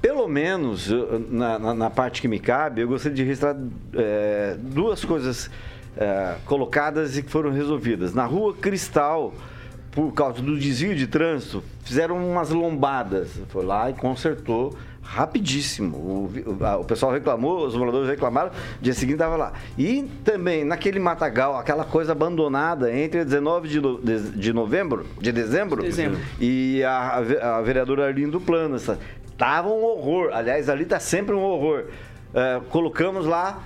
Pelo 0.00 0.28
menos 0.28 0.90
na, 1.30 1.58
na- 1.58 1.74
na 1.74 1.90
parte 1.90 2.20
que 2.20 2.28
me 2.28 2.38
cabe, 2.38 2.82
eu 2.82 2.88
gostaria 2.88 3.16
de 3.16 3.22
registrar 3.24 3.56
é, 3.94 4.54
duas 4.60 5.04
coisas 5.04 5.50
é, 5.96 6.34
colocadas 6.44 7.16
e 7.16 7.22
que 7.22 7.30
foram 7.30 7.50
resolvidas. 7.50 8.12
Na 8.14 8.24
rua 8.26 8.52
Cristal, 8.54 9.32
por 9.94 10.12
causa 10.12 10.42
do 10.42 10.58
desvio 10.58 10.94
de 10.94 11.06
trânsito, 11.06 11.62
fizeram 11.84 12.16
umas 12.16 12.50
lombadas. 12.50 13.28
Foi 13.48 13.64
lá 13.64 13.88
e 13.90 13.94
consertou 13.94 14.76
rapidíssimo. 15.02 15.96
O, 15.96 16.30
o- 16.50 16.80
o 16.80 16.84
pessoal 16.84 17.12
reclamou, 17.12 17.64
os 17.66 17.76
moradores 17.76 18.08
reclamaram, 18.08 18.50
dia 18.80 18.92
seguinte 18.92 19.14
estava 19.16 19.36
lá. 19.36 19.52
E 19.78 20.02
também 20.24 20.64
naquele 20.64 20.98
matagal, 20.98 21.56
aquela 21.56 21.84
coisa 21.84 22.12
abandonada 22.12 22.92
entre 22.92 23.24
19 23.24 23.68
de, 23.68 23.80
no- 23.80 24.00
de- 24.00 24.30
de 24.30 24.52
novembro, 24.52 25.06
de 25.20 25.30
dezembro, 25.30 25.82
Dezembro. 25.82 26.18
e 26.40 26.82
a, 26.82 27.22
a 27.42 27.58
a 27.58 27.62
vereadora 27.62 28.06
Arlindo 28.06 28.40
Plano. 28.40 28.76
Tava 29.38 29.68
um 29.68 29.82
horror. 29.84 30.30
Aliás, 30.32 30.68
ali 30.68 30.84
tá 30.84 30.98
sempre 30.98 31.34
um 31.34 31.42
horror. 31.42 31.84
É, 32.32 32.60
colocamos 32.70 33.26
lá 33.26 33.62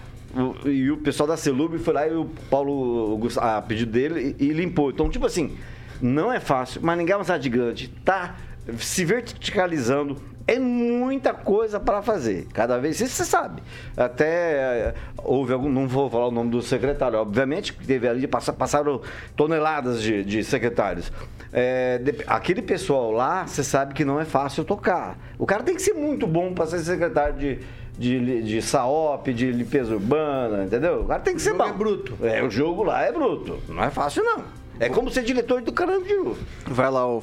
e 0.67 0.91
o 0.91 0.99
pessoal 0.99 1.27
da 1.27 1.37
Celub 1.39 1.79
foi 1.79 1.95
lá 1.95 2.07
e 2.07 2.15
o 2.15 2.27
Paulo, 2.51 3.19
a 3.39 3.63
pedido 3.63 3.91
dele, 3.93 4.37
e, 4.39 4.45
e 4.47 4.49
limpou. 4.53 4.91
Então, 4.91 5.09
tipo 5.09 5.25
assim, 5.25 5.57
não 6.01 6.33
é 6.33 6.41
fácil. 6.41 6.81
Maringá 6.83 7.15
é 7.15 7.17
uma 7.17 7.25
cidade 7.25 7.45
gigante, 7.45 7.89
tá 8.05 8.37
se 8.79 9.05
verticalizando. 9.05 10.17
É 10.47 10.59
muita 10.59 11.35
coisa 11.35 11.79
para 11.79 12.01
fazer. 12.01 12.47
Cada 12.55 12.79
vez, 12.79 12.99
isso 13.03 13.15
você 13.17 13.25
sabe. 13.27 13.63
Até 13.95 14.55
eh, 14.55 14.95
houve 15.23 15.53
algum, 15.53 15.69
não 15.69 15.87
vou 15.87 16.09
falar 16.09 16.29
o 16.29 16.31
nome 16.31 16.51
do 16.51 16.63
secretário, 16.63 17.19
obviamente, 17.19 17.75
que 17.75 17.87
teve 17.87 18.09
ali, 18.09 18.27
passa- 18.27 18.51
passaram 18.53 19.03
toneladas 19.37 20.01
de, 20.03 20.25
de 20.25 20.43
secretários. 20.43 21.13
É, 21.53 21.99
de- 21.99 22.25
aquele 22.27 22.63
pessoal 22.63 23.11
lá, 23.13 23.47
você 23.47 23.63
sabe 23.63 23.93
que 23.93 24.07
não 24.07 24.19
é 24.19 24.25
fácil 24.25 24.65
tocar. 24.65 25.19
O 25.39 25.45
cara 25.45 25.63
tem 25.63 25.75
que 25.75 25.83
ser 25.83 25.93
muito 25.93 26.27
bom 26.27 26.55
para 26.55 26.65
ser 26.67 26.79
secretário 26.79 27.35
de, 27.37 27.59
de, 27.99 28.43
de 28.43 28.63
SAOP, 28.63 29.35
de 29.35 29.53
limpeza 29.53 29.93
urbana, 29.93 30.65
entendeu? 30.65 31.03
O 31.03 31.05
cara 31.07 31.21
tem 31.21 31.35
que 31.35 31.43
ser 31.43 31.53
bom. 31.53 31.67
é 31.67 31.73
bruto. 31.75 32.17
É, 32.23 32.43
o 32.43 32.49
jogo 32.51 32.85
lá 32.85 33.03
é 33.03 33.13
bruto. 33.13 33.59
Não 33.69 33.85
é 33.85 33.91
fácil, 33.91 34.25
não. 34.25 34.45
É 34.81 34.89
como 34.89 35.11
ser 35.11 35.23
diretor 35.25 35.61
do 35.61 35.73
Carandiru. 35.73 36.39
Vai 36.67 36.91
lá, 36.91 37.07
o 37.07 37.23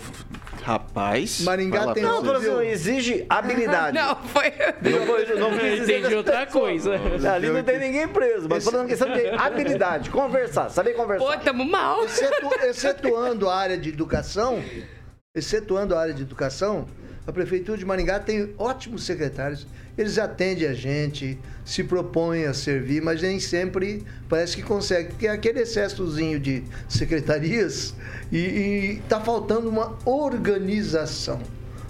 rapaz. 0.64 1.42
Maringá 1.42 1.86
lá 1.86 1.94
tem 1.94 2.04
Não, 2.04 2.20
assim, 2.36 2.68
exige 2.68 3.26
habilidade. 3.30 3.96
Não, 3.98 4.16
foi. 4.16 4.52
Não, 4.82 5.06
foi, 5.06 5.26
não 5.36 5.54
Entendi 5.54 6.02
das 6.02 6.14
outra 6.14 6.46
coisa. 6.48 6.92
Ali 7.34 7.50
não 7.50 7.64
tem 7.64 7.80
ninguém 7.80 8.08
preso, 8.08 8.48
mas 8.50 8.64
falando 8.66 8.88
questão 8.88 9.12
de 9.14 9.28
habilidade, 9.28 10.10
conversar, 10.10 10.70
saber 10.70 10.94
conversar. 10.94 11.26
Pô, 11.26 11.38
tamo 11.38 11.64
mal. 11.66 12.04
Excetu- 12.04 12.50
excetuando 12.64 13.50
a 13.50 13.56
área 13.56 13.78
de 13.78 13.90
educação, 13.90 14.62
excetuando 15.36 15.96
a 15.96 16.02
área 16.02 16.14
de 16.14 16.24
educação, 16.24 16.86
a 17.28 17.32
Prefeitura 17.32 17.78
de 17.78 17.86
Maringá 17.86 18.20
tem 18.20 18.54
ótimos 18.58 19.04
secretários. 19.04 19.66
Eles 19.98 20.18
atendem 20.18 20.68
a 20.68 20.74
gente, 20.74 21.40
se 21.64 21.84
propõem 21.84 22.46
a 22.46 22.54
servir, 22.54 23.02
mas 23.02 23.22
nem 23.22 23.40
sempre 23.40 24.04
parece 24.30 24.56
que 24.56 24.62
consegue, 24.62 25.10
porque 25.10 25.28
é 25.28 25.32
aquele 25.32 25.62
excessozinho 25.62 26.40
de 26.40 26.64
secretarias 26.88 27.96
e 28.32 29.00
está 29.04 29.20
faltando 29.20 29.70
uma 29.70 29.98
organização 30.06 31.40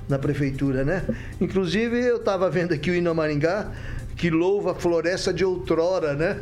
na 0.07 0.19
prefeitura, 0.19 0.85
né? 0.85 1.03
Inclusive, 1.41 1.99
eu 1.99 2.17
estava 2.17 2.49
vendo 2.49 2.73
aqui 2.73 2.91
o 2.91 2.95
Hino 2.95 3.13
Maringá, 3.13 3.71
que 4.15 4.29
louva 4.29 4.71
a 4.71 4.75
floresta 4.75 5.33
de 5.33 5.43
outrora, 5.43 6.13
né? 6.13 6.39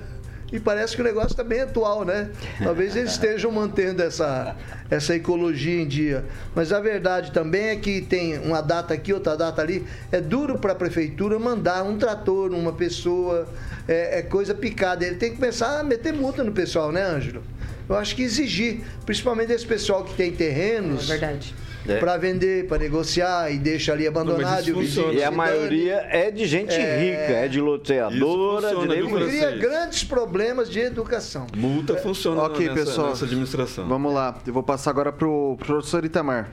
E 0.53 0.59
parece 0.59 0.95
que 0.95 1.01
o 1.01 1.03
negócio 1.03 1.31
está 1.31 1.43
bem 1.43 1.61
atual, 1.61 2.05
né? 2.05 2.29
Talvez 2.63 2.95
eles 2.95 3.13
estejam 3.13 3.51
mantendo 3.51 4.03
essa, 4.03 4.55
essa 4.87 5.15
ecologia 5.15 5.81
em 5.81 5.87
dia. 5.87 6.23
Mas 6.53 6.71
a 6.71 6.79
verdade 6.79 7.31
também 7.31 7.69
é 7.69 7.75
que 7.75 8.01
tem 8.01 8.37
uma 8.37 8.61
data 8.61 8.93
aqui, 8.93 9.11
outra 9.11 9.35
data 9.35 9.63
ali. 9.63 9.83
É 10.11 10.21
duro 10.21 10.59
para 10.59 10.73
a 10.73 10.75
prefeitura 10.75 11.39
mandar 11.39 11.81
um 11.81 11.97
trator, 11.97 12.51
uma 12.51 12.71
pessoa, 12.71 13.47
é, 13.87 14.19
é 14.19 14.21
coisa 14.21 14.53
picada. 14.53 15.03
Ele 15.03 15.15
tem 15.15 15.31
que 15.31 15.37
começar 15.37 15.79
a 15.79 15.83
meter 15.83 16.13
multa 16.13 16.43
no 16.43 16.51
pessoal, 16.51 16.91
né, 16.91 17.03
Ângelo? 17.03 17.41
Eu 17.89 17.95
acho 17.95 18.15
que 18.15 18.21
exigir, 18.21 18.81
principalmente 19.07 19.51
esse 19.51 19.65
pessoal 19.65 20.03
que 20.03 20.13
tem 20.13 20.31
terrenos. 20.31 21.09
É 21.09 21.17
verdade. 21.17 21.55
É. 21.87 21.97
Para 21.99 22.15
vender, 22.17 22.65
para 22.67 22.77
negociar 22.77 23.51
e 23.51 23.57
deixa 23.57 23.91
ali 23.91 24.07
abandonado. 24.07 24.65
e 24.67 24.71
o 24.71 24.77
vizinho 24.79 24.87
funciona. 24.87 25.13
E 25.19 25.23
a 25.23 25.29
maioria 25.31 25.95
é 26.09 26.31
de 26.31 26.45
gente 26.45 26.71
É. 26.73 26.97
rica, 26.97 27.33
é 27.39 27.47
de 27.49 27.59
loteadora, 27.59 28.67
Isso 28.71 28.79
de 28.81 28.87
funciona, 28.87 28.95
viu, 28.95 29.19
dane. 29.19 29.31
Cria 29.31 29.51
grandes 29.57 30.03
problemas 30.05 30.69
de 30.69 30.79
educação. 30.79 31.45
Multa 31.55 31.97
funciona 31.97 32.41
Ok, 32.43 32.69
nessa, 32.69 32.85
pessoal. 32.85 33.09
nessa 33.09 33.25
administração. 33.25 33.87
Vamos 33.87 34.13
lá. 34.13 34.39
Eu 34.47 34.53
vou 34.53 34.63
passar 34.63 34.91
agora 34.91 35.11
pro 35.11 35.57
professor 35.65 36.05
Itamar. 36.05 36.51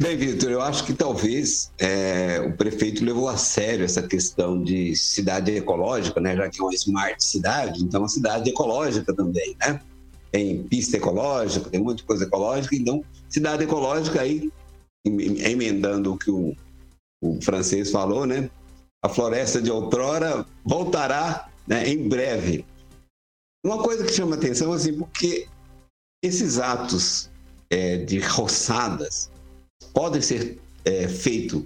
Bem, 0.00 0.16
Vitor, 0.16 0.50
eu 0.50 0.60
acho 0.62 0.84
que 0.84 0.92
talvez 0.92 1.72
é, 1.80 2.40
o 2.46 2.52
prefeito 2.56 3.04
levou 3.04 3.28
a 3.28 3.36
sério 3.36 3.84
essa 3.84 4.00
questão 4.02 4.62
de 4.62 4.94
cidade 4.94 5.50
ecológica, 5.56 6.20
né? 6.20 6.36
Já 6.36 6.48
que 6.48 6.60
é 6.60 6.62
uma 6.62 6.72
smart 6.74 7.24
cidade, 7.24 7.82
então 7.82 7.98
é 7.98 8.02
uma 8.02 8.08
cidade 8.08 8.48
ecológica 8.48 9.12
também, 9.12 9.56
né? 9.60 9.80
Tem 10.30 10.62
pista 10.62 10.98
ecológica, 10.98 11.68
tem 11.68 11.80
um 11.80 11.84
monte 11.84 11.98
de 11.98 12.04
coisa 12.04 12.24
ecológica, 12.24 12.76
então 12.76 13.02
cidade 13.32 13.64
ecológica 13.64 14.20
aí, 14.20 14.50
em- 15.06 15.40
emendando 15.42 16.12
o 16.12 16.18
que 16.18 16.30
o, 16.30 16.54
o 17.22 17.40
francês 17.40 17.90
falou, 17.90 18.26
né? 18.26 18.50
A 19.04 19.08
floresta 19.08 19.60
de 19.60 19.70
outrora 19.70 20.46
voltará 20.64 21.50
né, 21.66 21.88
em 21.88 22.08
breve. 22.08 22.64
Uma 23.64 23.82
coisa 23.82 24.04
que 24.04 24.12
chama 24.12 24.36
atenção, 24.36 24.72
assim, 24.72 24.96
porque 24.96 25.48
esses 26.22 26.58
atos 26.58 27.30
é, 27.70 27.98
de 27.98 28.18
roçadas 28.18 29.30
podem 29.92 30.20
ser 30.20 30.60
é, 30.84 31.08
feitos 31.08 31.64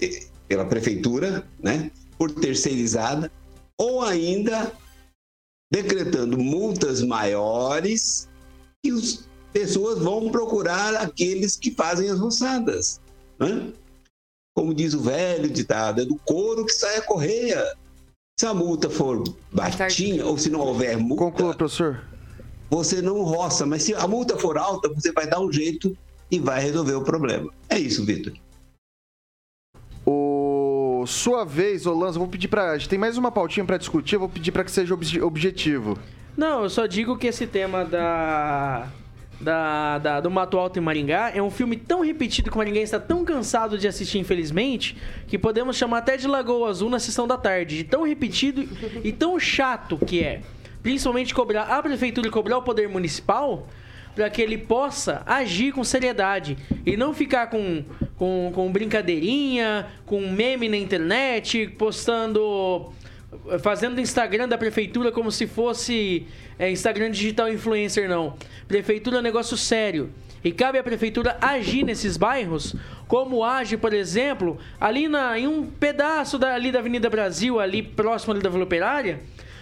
eh, 0.00 0.26
pela 0.48 0.64
prefeitura, 0.64 1.46
né, 1.58 1.90
por 2.18 2.30
terceirizada, 2.30 3.30
ou 3.78 4.02
ainda 4.02 4.72
decretando 5.72 6.36
multas 6.36 7.02
maiores 7.02 8.28
e 8.84 8.90
as 8.90 9.26
pessoas 9.52 9.98
vão 9.98 10.30
procurar 10.30 10.94
aqueles 10.96 11.56
que 11.56 11.70
fazem 11.70 12.08
as 12.10 12.18
roçadas. 12.18 13.00
Né? 13.38 13.72
Como 14.56 14.74
diz 14.74 14.94
o 14.94 15.00
velho 15.00 15.48
ditado, 15.48 16.00
é 16.02 16.04
do 16.04 16.16
couro 16.16 16.64
que 16.66 16.72
sai 16.72 16.96
a 16.98 17.02
correia. 17.02 17.74
Se 18.38 18.46
a 18.46 18.54
multa 18.54 18.88
for 18.90 19.22
baixinha 19.52 20.24
ou 20.26 20.36
se 20.38 20.50
não 20.50 20.60
houver 20.60 20.96
multa, 20.96 21.22
Conclua, 21.24 21.54
professor. 21.54 22.02
você 22.70 23.00
não 23.02 23.22
roça, 23.22 23.64
mas 23.66 23.82
se 23.82 23.94
a 23.94 24.06
multa 24.08 24.36
for 24.38 24.56
alta, 24.58 24.88
você 24.88 25.12
vai 25.12 25.26
dar 25.28 25.40
um 25.40 25.52
jeito 25.52 25.96
e 26.30 26.38
vai 26.38 26.60
resolver 26.60 26.94
o 26.94 27.04
problema. 27.04 27.52
É 27.68 27.78
isso, 27.78 28.04
Vitor. 28.04 28.32
O 30.04 31.04
sua 31.06 31.44
vez, 31.44 31.86
ô 31.86 31.92
Lanza, 31.94 32.16
eu 32.16 32.22
vou 32.22 32.28
pedir 32.28 32.48
pra. 32.48 32.72
A 32.72 32.78
gente 32.78 32.88
tem 32.88 32.98
mais 32.98 33.16
uma 33.16 33.30
pautinha 33.30 33.64
pra 33.66 33.76
discutir, 33.76 34.16
eu 34.16 34.20
vou 34.20 34.28
pedir 34.28 34.50
pra 34.52 34.64
que 34.64 34.70
seja 34.70 34.94
obje- 34.94 35.20
objetivo. 35.20 35.98
Não, 36.36 36.62
eu 36.64 36.70
só 36.70 36.86
digo 36.86 37.16
que 37.18 37.26
esse 37.26 37.46
tema 37.46 37.84
da. 37.84 38.88
Da, 39.42 39.98
da- 39.98 40.20
do 40.20 40.30
Mato 40.30 40.56
Alto 40.56 40.78
em 40.78 40.82
Maringá 40.82 41.32
é 41.34 41.42
um 41.42 41.50
filme 41.50 41.76
tão 41.76 42.00
repetido 42.00 42.48
que 42.48 42.56
o 42.56 42.58
Maringá 42.58 42.80
está 42.80 43.00
tão 43.00 43.24
cansado 43.24 43.76
de 43.76 43.88
assistir, 43.88 44.18
infelizmente, 44.18 44.96
que 45.26 45.36
podemos 45.36 45.76
chamar 45.76 45.98
até 45.98 46.16
de 46.16 46.28
Lagoa 46.28 46.70
Azul 46.70 46.88
na 46.88 47.00
sessão 47.00 47.26
da 47.26 47.36
tarde. 47.36 47.78
De 47.78 47.84
tão 47.84 48.04
repetido 48.04 48.62
e 49.02 49.10
tão 49.10 49.38
chato 49.40 49.98
que 50.06 50.22
é. 50.22 50.42
Principalmente 50.80 51.34
cobrar 51.34 51.62
a 51.64 51.82
prefeitura 51.82 52.28
e 52.28 52.30
cobrar 52.30 52.58
o 52.58 52.62
poder 52.62 52.88
municipal 52.88 53.66
para 54.14 54.28
que 54.30 54.40
ele 54.42 54.58
possa 54.58 55.22
agir 55.26 55.72
com 55.72 55.82
seriedade 55.82 56.56
e 56.84 56.96
não 56.96 57.12
ficar 57.14 57.46
com, 57.48 57.82
com, 58.16 58.52
com 58.54 58.70
brincadeirinha, 58.70 59.86
com 60.06 60.20
meme 60.30 60.68
na 60.68 60.76
internet, 60.76 61.66
postando 61.78 62.92
fazendo 63.60 64.00
Instagram 64.00 64.48
da 64.48 64.58
prefeitura 64.58 65.10
como 65.10 65.30
se 65.30 65.46
fosse 65.46 66.26
é, 66.58 66.70
Instagram 66.70 67.10
digital 67.10 67.48
influencer, 67.50 68.08
não. 68.08 68.36
Prefeitura 68.68 69.16
é 69.16 69.20
um 69.20 69.22
negócio 69.22 69.56
sério. 69.56 70.10
E 70.44 70.50
cabe 70.50 70.78
à 70.78 70.82
prefeitura 70.82 71.36
agir 71.40 71.84
nesses 71.84 72.16
bairros, 72.16 72.74
como 73.06 73.44
age, 73.44 73.76
por 73.76 73.92
exemplo, 73.92 74.58
ali 74.80 75.08
na, 75.08 75.38
em 75.38 75.46
um 75.46 75.64
pedaço 75.64 76.36
da, 76.36 76.54
ali 76.54 76.72
da 76.72 76.80
Avenida 76.80 77.08
Brasil, 77.08 77.60
ali 77.60 77.82
próximo 77.82 78.32
ali 78.32 78.42
da 78.42 78.50
Vila 78.50 78.64
Operária, 78.64 79.20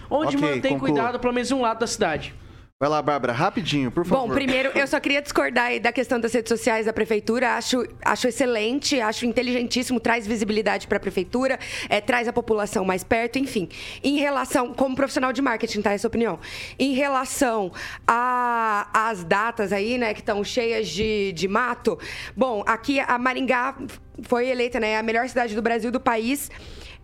onde 0.09 0.37
Ok, 0.37 0.49
mantém 0.49 0.71
conclua. 0.71 0.89
cuidado 0.89 1.19
pelo 1.19 1.33
menos 1.33 1.51
um 1.51 1.61
lado 1.61 1.79
da 1.79 1.87
cidade. 1.87 2.33
Vai 2.81 2.89
lá, 2.89 2.99
Bárbara, 2.99 3.31
rapidinho, 3.31 3.91
por 3.91 4.03
favor. 4.03 4.29
Bom, 4.29 4.33
primeiro, 4.33 4.71
eu 4.73 4.87
só 4.87 4.99
queria 4.99 5.21
discordar 5.21 5.65
aí 5.65 5.79
da 5.79 5.91
questão 5.91 6.19
das 6.19 6.33
redes 6.33 6.49
sociais 6.49 6.87
da 6.87 6.91
prefeitura. 6.91 7.51
Acho, 7.51 7.85
acho 8.03 8.27
excelente, 8.27 8.99
acho 8.99 9.23
inteligentíssimo, 9.23 9.99
traz 9.99 10.25
visibilidade 10.25 10.87
para 10.87 10.97
a 10.97 10.99
prefeitura, 10.99 11.59
é, 11.87 12.01
traz 12.01 12.27
a 12.27 12.33
população 12.33 12.83
mais 12.83 13.03
perto, 13.03 13.37
enfim. 13.37 13.69
Em 14.03 14.17
relação, 14.17 14.73
como 14.73 14.95
profissional 14.95 15.31
de 15.31 15.43
marketing, 15.43 15.83
tá? 15.83 15.91
Essa 15.91 16.07
opinião. 16.07 16.39
Em 16.79 16.93
relação 16.93 17.71
às 18.07 19.23
datas 19.25 19.71
aí, 19.71 19.99
né, 19.99 20.15
que 20.15 20.21
estão 20.21 20.43
cheias 20.43 20.89
de, 20.89 21.33
de 21.33 21.47
mato. 21.47 21.99
Bom, 22.35 22.63
aqui 22.65 22.99
a 22.99 23.15
Maringá 23.19 23.77
foi 24.23 24.47
eleita, 24.47 24.79
né, 24.79 24.97
a 24.97 25.03
melhor 25.03 25.29
cidade 25.29 25.53
do 25.53 25.61
Brasil, 25.61 25.91
do 25.91 25.99
país, 25.99 26.49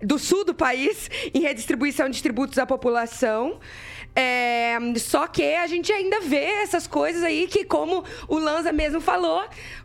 do 0.02 0.18
sul 0.18 0.44
do 0.44 0.56
país, 0.56 1.08
em 1.32 1.42
redistribuição 1.42 2.10
de 2.10 2.24
tributos 2.24 2.58
à 2.58 2.66
população. 2.66 3.60
É, 4.20 4.76
só 4.98 5.28
que 5.28 5.54
a 5.56 5.68
gente 5.68 5.92
ainda 5.94 6.22
vê 6.22 6.44
essas 6.64 6.88
coisas 6.88 7.24
aí 7.24 7.46
que, 7.46 7.64
como 7.64 8.04
o 8.28 8.40
Lanza 8.40 8.74
mesmo 8.74 9.00
falou, 9.00 9.44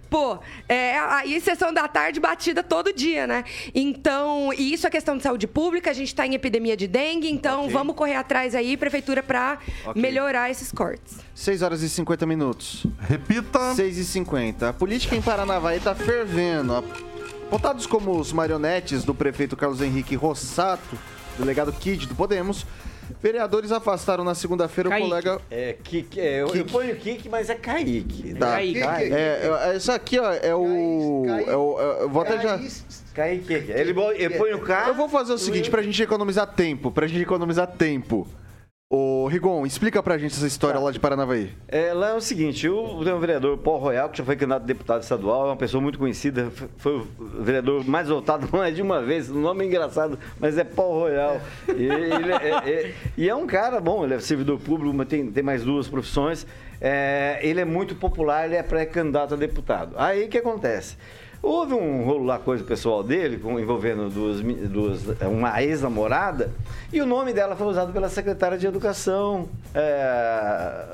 pô, 0.08 0.38
é, 0.66 0.98
aí 0.98 1.38
sessão 1.38 1.70
da 1.70 1.86
tarde 1.86 2.18
batida 2.18 2.62
todo 2.62 2.94
dia, 2.94 3.26
né? 3.26 3.44
Então, 3.74 4.50
e 4.54 4.72
isso 4.72 4.86
é 4.86 4.90
questão 4.90 5.18
de 5.18 5.22
saúde 5.22 5.46
pública, 5.46 5.90
a 5.90 5.92
gente 5.92 6.08
está 6.08 6.26
em 6.26 6.32
epidemia 6.34 6.74
de 6.74 6.86
dengue, 6.86 7.30
então 7.30 7.60
Ok. 7.64 7.72
vamos 7.74 7.94
correr 7.94 8.14
atrás 8.14 8.54
aí, 8.54 8.74
prefeitura, 8.74 9.22
para 9.22 9.58
Ok. 9.84 10.00
melhorar 10.00 10.50
esses 10.50 10.72
cortes. 10.72 11.18
6 11.34 11.60
horas 11.60 11.82
e 11.82 11.90
50 11.90 12.24
minutos. 12.24 12.86
Repita. 13.00 13.74
6 13.74 13.98
e 13.98 14.04
50. 14.04 14.70
A 14.70 14.72
política 14.72 15.14
em 15.14 15.20
Paranavaí 15.20 15.78
tá 15.78 15.94
fervendo. 15.94 16.74
Apontados 17.46 17.84
como 17.84 18.18
os 18.18 18.32
marionetes 18.32 19.04
do 19.04 19.14
prefeito 19.14 19.54
Carlos 19.58 19.82
Henrique 19.82 20.14
Rossato, 20.14 20.98
delegado 21.38 21.70
Kid 21.70 22.06
do 22.06 22.14
Podemos, 22.14 22.64
vereadores 23.20 23.72
afastaram 23.72 24.24
na 24.24 24.34
segunda-feira 24.34 24.88
o 24.88 24.92
Kaique. 24.92 25.08
colega. 25.08 25.40
É, 25.50 25.76
Kik, 25.82 26.20
é, 26.20 26.42
eu, 26.42 26.54
eu 26.54 26.64
ponho 26.66 26.94
Kik, 26.96 27.28
mas 27.28 27.50
é 27.50 27.54
Kaique. 27.54 28.34
Tá. 28.34 28.52
Kaique. 28.52 28.80
É, 28.80 29.50
é, 29.72 29.76
isso 29.76 29.90
aqui, 29.90 30.18
ó, 30.18 30.32
é 30.32 30.54
o. 30.54 31.24
É 31.46 31.56
o 31.56 31.80
é, 31.80 32.02
eu 32.04 32.08
vou 32.08 32.22
até 32.22 32.40
já. 32.40 32.60
Kaique. 33.14 33.52
Ele 33.52 33.94
põe 33.94 34.54
o 34.54 34.60
K. 34.60 34.88
Eu 34.88 34.94
vou 34.94 35.08
fazer 35.08 35.32
o 35.32 35.38
seguinte 35.38 35.70
pra 35.70 35.82
gente 35.82 36.02
economizar 36.02 36.46
tempo. 36.46 36.90
Pra 36.90 37.06
gente 37.06 37.22
economizar 37.22 37.66
tempo. 37.66 38.26
Ô, 38.94 39.26
Rigon, 39.26 39.64
explica 39.64 40.02
pra 40.02 40.18
gente 40.18 40.34
essa 40.34 40.46
história 40.46 40.78
lá 40.78 40.90
de 40.90 41.00
Paranavaí. 41.00 41.50
É, 41.66 41.94
lá 41.94 42.10
é 42.10 42.12
o 42.14 42.20
seguinte, 42.20 42.68
o, 42.68 43.02
tem 43.02 43.14
um 43.14 43.18
vereador, 43.18 43.56
Paul 43.56 43.78
Royal, 43.78 44.10
que 44.10 44.18
já 44.18 44.22
foi 44.22 44.36
candidato 44.36 44.64
a 44.64 44.66
deputado 44.66 45.02
estadual, 45.02 45.44
é 45.46 45.46
uma 45.48 45.56
pessoa 45.56 45.80
muito 45.80 45.98
conhecida, 45.98 46.52
foi 46.76 46.98
o 46.98 47.06
vereador 47.40 47.86
mais 47.88 48.08
votado 48.08 48.46
mais 48.54 48.76
de 48.76 48.82
uma 48.82 49.00
vez, 49.00 49.30
o 49.30 49.34
nome 49.38 49.64
é 49.64 49.68
engraçado, 49.68 50.18
mas 50.38 50.58
é 50.58 50.64
Paul 50.64 50.92
Royal. 50.92 51.40
E, 51.68 51.84
ele 51.84 52.32
é, 52.34 52.70
é- 52.70 52.94
e 53.16 53.30
é 53.30 53.34
um 53.34 53.46
cara 53.46 53.80
bom, 53.80 54.04
ele 54.04 54.12
é 54.12 54.20
servidor 54.20 54.60
público, 54.60 54.94
mas 54.94 55.08
tem, 55.08 55.32
tem 55.32 55.42
mais 55.42 55.64
duas 55.64 55.88
profissões. 55.88 56.46
É, 56.78 57.38
ele 57.40 57.60
é 57.62 57.64
muito 57.64 57.94
popular, 57.94 58.44
ele 58.44 58.56
é 58.56 58.62
pré-candidato 58.62 59.32
a 59.32 59.36
deputado. 59.38 59.94
Aí 59.96 60.24
o 60.26 60.28
que 60.28 60.36
acontece? 60.36 60.98
Houve 61.42 61.74
um 61.74 62.04
rolo 62.04 62.24
lá, 62.24 62.38
coisa 62.38 62.62
pessoal 62.62 63.02
dele, 63.02 63.40
envolvendo 63.60 64.08
duas, 64.08 64.40
duas, 64.40 65.00
uma 65.22 65.60
ex-namorada, 65.60 66.52
e 66.92 67.00
o 67.02 67.06
nome 67.06 67.32
dela 67.32 67.56
foi 67.56 67.66
usado 67.66 67.92
pela 67.92 68.08
secretária 68.08 68.56
de 68.56 68.64
Educação 68.64 69.48
é, 69.74 70.84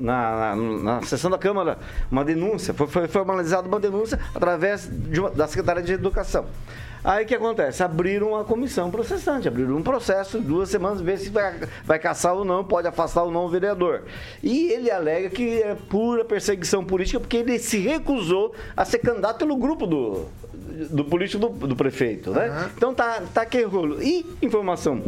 na, 0.00 0.54
na, 0.54 0.56
na 0.56 1.02
sessão 1.02 1.30
da 1.30 1.36
Câmara, 1.36 1.76
uma 2.10 2.24
denúncia, 2.24 2.72
foi, 2.72 2.86
foi 2.86 3.06
formalizada 3.06 3.68
uma 3.68 3.78
denúncia 3.78 4.18
através 4.34 4.88
de 4.90 5.20
uma- 5.20 5.30
da 5.30 5.46
secretária 5.46 5.82
de 5.82 5.92
Educação. 5.92 6.46
Aí 7.06 7.24
o 7.24 7.26
que 7.28 7.36
acontece? 7.36 7.84
Abriram 7.84 8.30
uma 8.30 8.42
comissão 8.42 8.90
processante, 8.90 9.46
abriram 9.46 9.76
um 9.76 9.82
processo, 9.82 10.40
duas 10.40 10.68
semanas, 10.68 11.00
ver 11.00 11.16
se 11.18 11.30
vai, 11.30 11.54
vai 11.84 12.00
caçar 12.00 12.34
ou 12.34 12.44
não, 12.44 12.64
pode 12.64 12.88
afastar 12.88 13.22
ou 13.22 13.30
não 13.30 13.44
o 13.44 13.48
vereador. 13.48 14.02
E 14.42 14.72
ele 14.72 14.90
alega 14.90 15.30
que 15.30 15.62
é 15.62 15.76
pura 15.88 16.24
perseguição 16.24 16.84
política, 16.84 17.20
porque 17.20 17.36
ele 17.36 17.60
se 17.60 17.78
recusou 17.78 18.52
a 18.76 18.84
ser 18.84 18.98
candidato 18.98 19.38
pelo 19.38 19.56
grupo 19.56 19.86
do, 19.86 20.24
do 20.90 21.04
político 21.04 21.48
do, 21.48 21.68
do 21.68 21.76
prefeito, 21.76 22.32
né? 22.32 22.72
Então 22.76 22.92
tá, 22.92 23.22
tá 23.32 23.46
que 23.46 23.62
rolo. 23.62 24.02
E 24.02 24.26
informação 24.42 25.04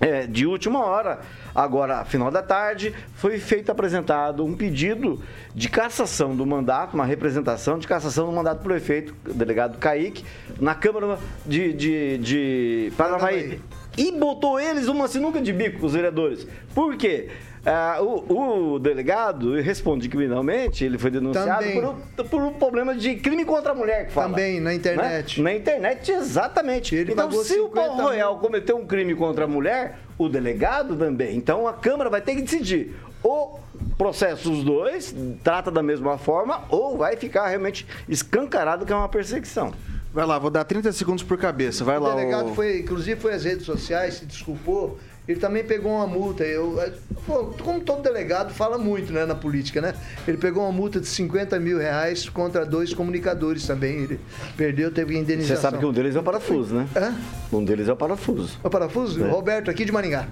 é, 0.00 0.26
de 0.26 0.46
última 0.46 0.82
hora, 0.82 1.20
agora, 1.54 2.04
final 2.04 2.30
da 2.30 2.42
tarde, 2.42 2.94
foi 3.14 3.38
feito 3.38 3.70
apresentado 3.70 4.44
um 4.44 4.54
pedido 4.54 5.22
de 5.54 5.68
cassação 5.68 6.34
do 6.34 6.44
mandato, 6.44 6.94
uma 6.94 7.04
representação 7.04 7.78
de 7.78 7.86
cassação 7.86 8.26
do 8.26 8.32
mandato 8.32 8.58
do 8.58 8.64
prefeito, 8.64 9.14
delegado 9.34 9.78
Kaique, 9.78 10.24
na 10.60 10.74
Câmara 10.74 11.18
de, 11.46 11.72
de, 11.72 12.18
de 12.18 12.92
Paranavaí. 12.96 13.60
E 13.96 14.10
botou 14.12 14.58
eles 14.58 14.88
uma 14.88 15.06
sinuca 15.06 15.40
de 15.40 15.52
bico, 15.52 15.86
os 15.86 15.92
vereadores. 15.92 16.46
Por 16.74 16.96
quê? 16.96 17.28
Ah, 17.66 17.98
o, 18.02 18.74
o 18.74 18.78
delegado 18.78 19.54
responde 19.54 20.06
criminalmente, 20.08 20.84
ele 20.84 20.98
foi 20.98 21.10
denunciado 21.10 21.64
por 21.72 21.84
um, 21.84 22.28
por 22.28 22.42
um 22.42 22.52
problema 22.52 22.94
de 22.94 23.14
crime 23.16 23.42
contra 23.44 23.72
a 23.72 23.74
mulher 23.74 24.06
que 24.06 24.12
fala. 24.12 24.28
Também, 24.28 24.60
na 24.60 24.74
internet. 24.74 25.40
Né? 25.40 25.50
Na 25.50 25.56
internet, 25.56 26.12
exatamente. 26.12 26.94
então, 26.94 27.16
pagou 27.16 27.42
se 27.42 27.58
o 27.58 27.68
50 27.68 27.74
Paulo 27.74 28.02
Royal 28.02 28.38
cometeu 28.38 28.76
um 28.76 28.86
crime 28.86 29.14
contra 29.14 29.44
a 29.44 29.48
mulher, 29.48 29.98
o 30.18 30.28
delegado 30.28 30.96
também. 30.96 31.36
Então, 31.36 31.66
a 31.66 31.72
Câmara 31.72 32.08
vai 32.10 32.20
ter 32.20 32.34
que 32.36 32.42
decidir. 32.42 32.94
Ou 33.22 33.58
processa 33.96 34.48
os 34.50 34.62
dois, 34.62 35.14
trata 35.42 35.70
da 35.70 35.82
mesma 35.82 36.18
forma, 36.18 36.62
ou 36.68 36.96
vai 36.98 37.16
ficar 37.16 37.46
realmente 37.48 37.86
escancarado 38.08 38.84
que 38.84 38.92
é 38.92 38.96
uma 38.96 39.08
perseguição. 39.08 39.72
Vai 40.12 40.24
lá, 40.26 40.38
vou 40.38 40.50
dar 40.50 40.64
30 40.64 40.92
segundos 40.92 41.24
por 41.24 41.36
cabeça. 41.38 41.82
Vai 41.84 41.98
o 41.98 42.00
lá, 42.02 42.14
delegado 42.14 42.50
ô- 42.50 42.54
foi, 42.54 42.80
inclusive, 42.80 43.18
foi 43.20 43.34
às 43.34 43.44
redes 43.44 43.64
sociais, 43.66 44.14
se 44.14 44.26
desculpou. 44.26 44.98
Ele 45.26 45.40
também 45.40 45.64
pegou 45.64 45.92
uma 45.92 46.06
multa. 46.06 46.44
Eu, 46.44 46.78
pô, 47.26 47.46
como 47.62 47.80
todo 47.80 48.02
delegado 48.02 48.52
fala 48.52 48.76
muito 48.76 49.12
né, 49.12 49.24
na 49.24 49.34
política, 49.34 49.80
né? 49.80 49.94
Ele 50.28 50.36
pegou 50.36 50.62
uma 50.62 50.72
multa 50.72 51.00
de 51.00 51.06
50 51.06 51.58
mil 51.58 51.78
reais 51.78 52.28
contra 52.28 52.66
dois 52.66 52.92
comunicadores 52.92 53.66
também. 53.66 54.02
Ele 54.02 54.20
perdeu, 54.56 54.90
teve 54.90 55.14
Você 55.14 55.20
indenização. 55.20 55.62
sabe 55.62 55.78
que 55.78 55.86
um 55.86 55.92
deles 55.92 56.14
é 56.14 56.20
o 56.20 56.22
parafuso, 56.22 56.74
né? 56.74 56.86
Hã? 56.94 57.14
Um 57.50 57.64
deles 57.64 57.88
é 57.88 57.92
o 57.92 57.96
parafuso. 57.96 58.58
O 58.62 58.68
parafuso? 58.68 59.24
É. 59.24 59.28
Roberto, 59.28 59.70
aqui 59.70 59.84
de 59.84 59.92
Maringá. 59.92 60.28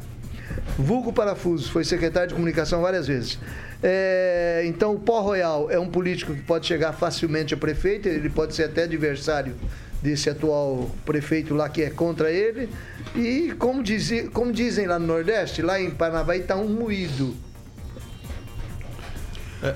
Vulgo 0.79 1.13
Parafuso, 1.13 1.71
foi 1.71 1.85
secretário 1.85 2.29
de 2.29 2.35
comunicação 2.35 2.81
várias 2.83 3.07
vezes. 3.07 3.39
É, 3.83 4.63
então, 4.65 4.95
o 4.95 4.99
Pó 4.99 5.21
Royal 5.21 5.71
é 5.71 5.79
um 5.79 5.89
político 5.89 6.35
que 6.35 6.43
pode 6.43 6.67
chegar 6.67 6.93
facilmente 6.93 7.53
a 7.55 7.57
prefeito, 7.57 8.09
ele 8.09 8.31
pode 8.31 8.55
ser 8.55 8.65
até 8.65 8.85
adversário 8.85 9.55
desse 10.03 10.29
atual 10.29 10.91
prefeito 11.05 11.55
lá 11.55 11.69
que 11.69 11.83
é 11.83 11.91
contra 11.91 12.31
ele. 12.31 12.69
E, 13.15 13.53
como, 13.59 13.83
dizi- 13.83 14.29
como 14.29 14.53
dizem 14.53 14.87
lá 14.87 14.99
no 14.99 15.07
Nordeste, 15.07 15.63
lá 15.63 15.81
em 15.81 15.91
Paranavaí 15.91 16.41
está 16.41 16.57
um 16.57 16.69
moído. 16.69 17.35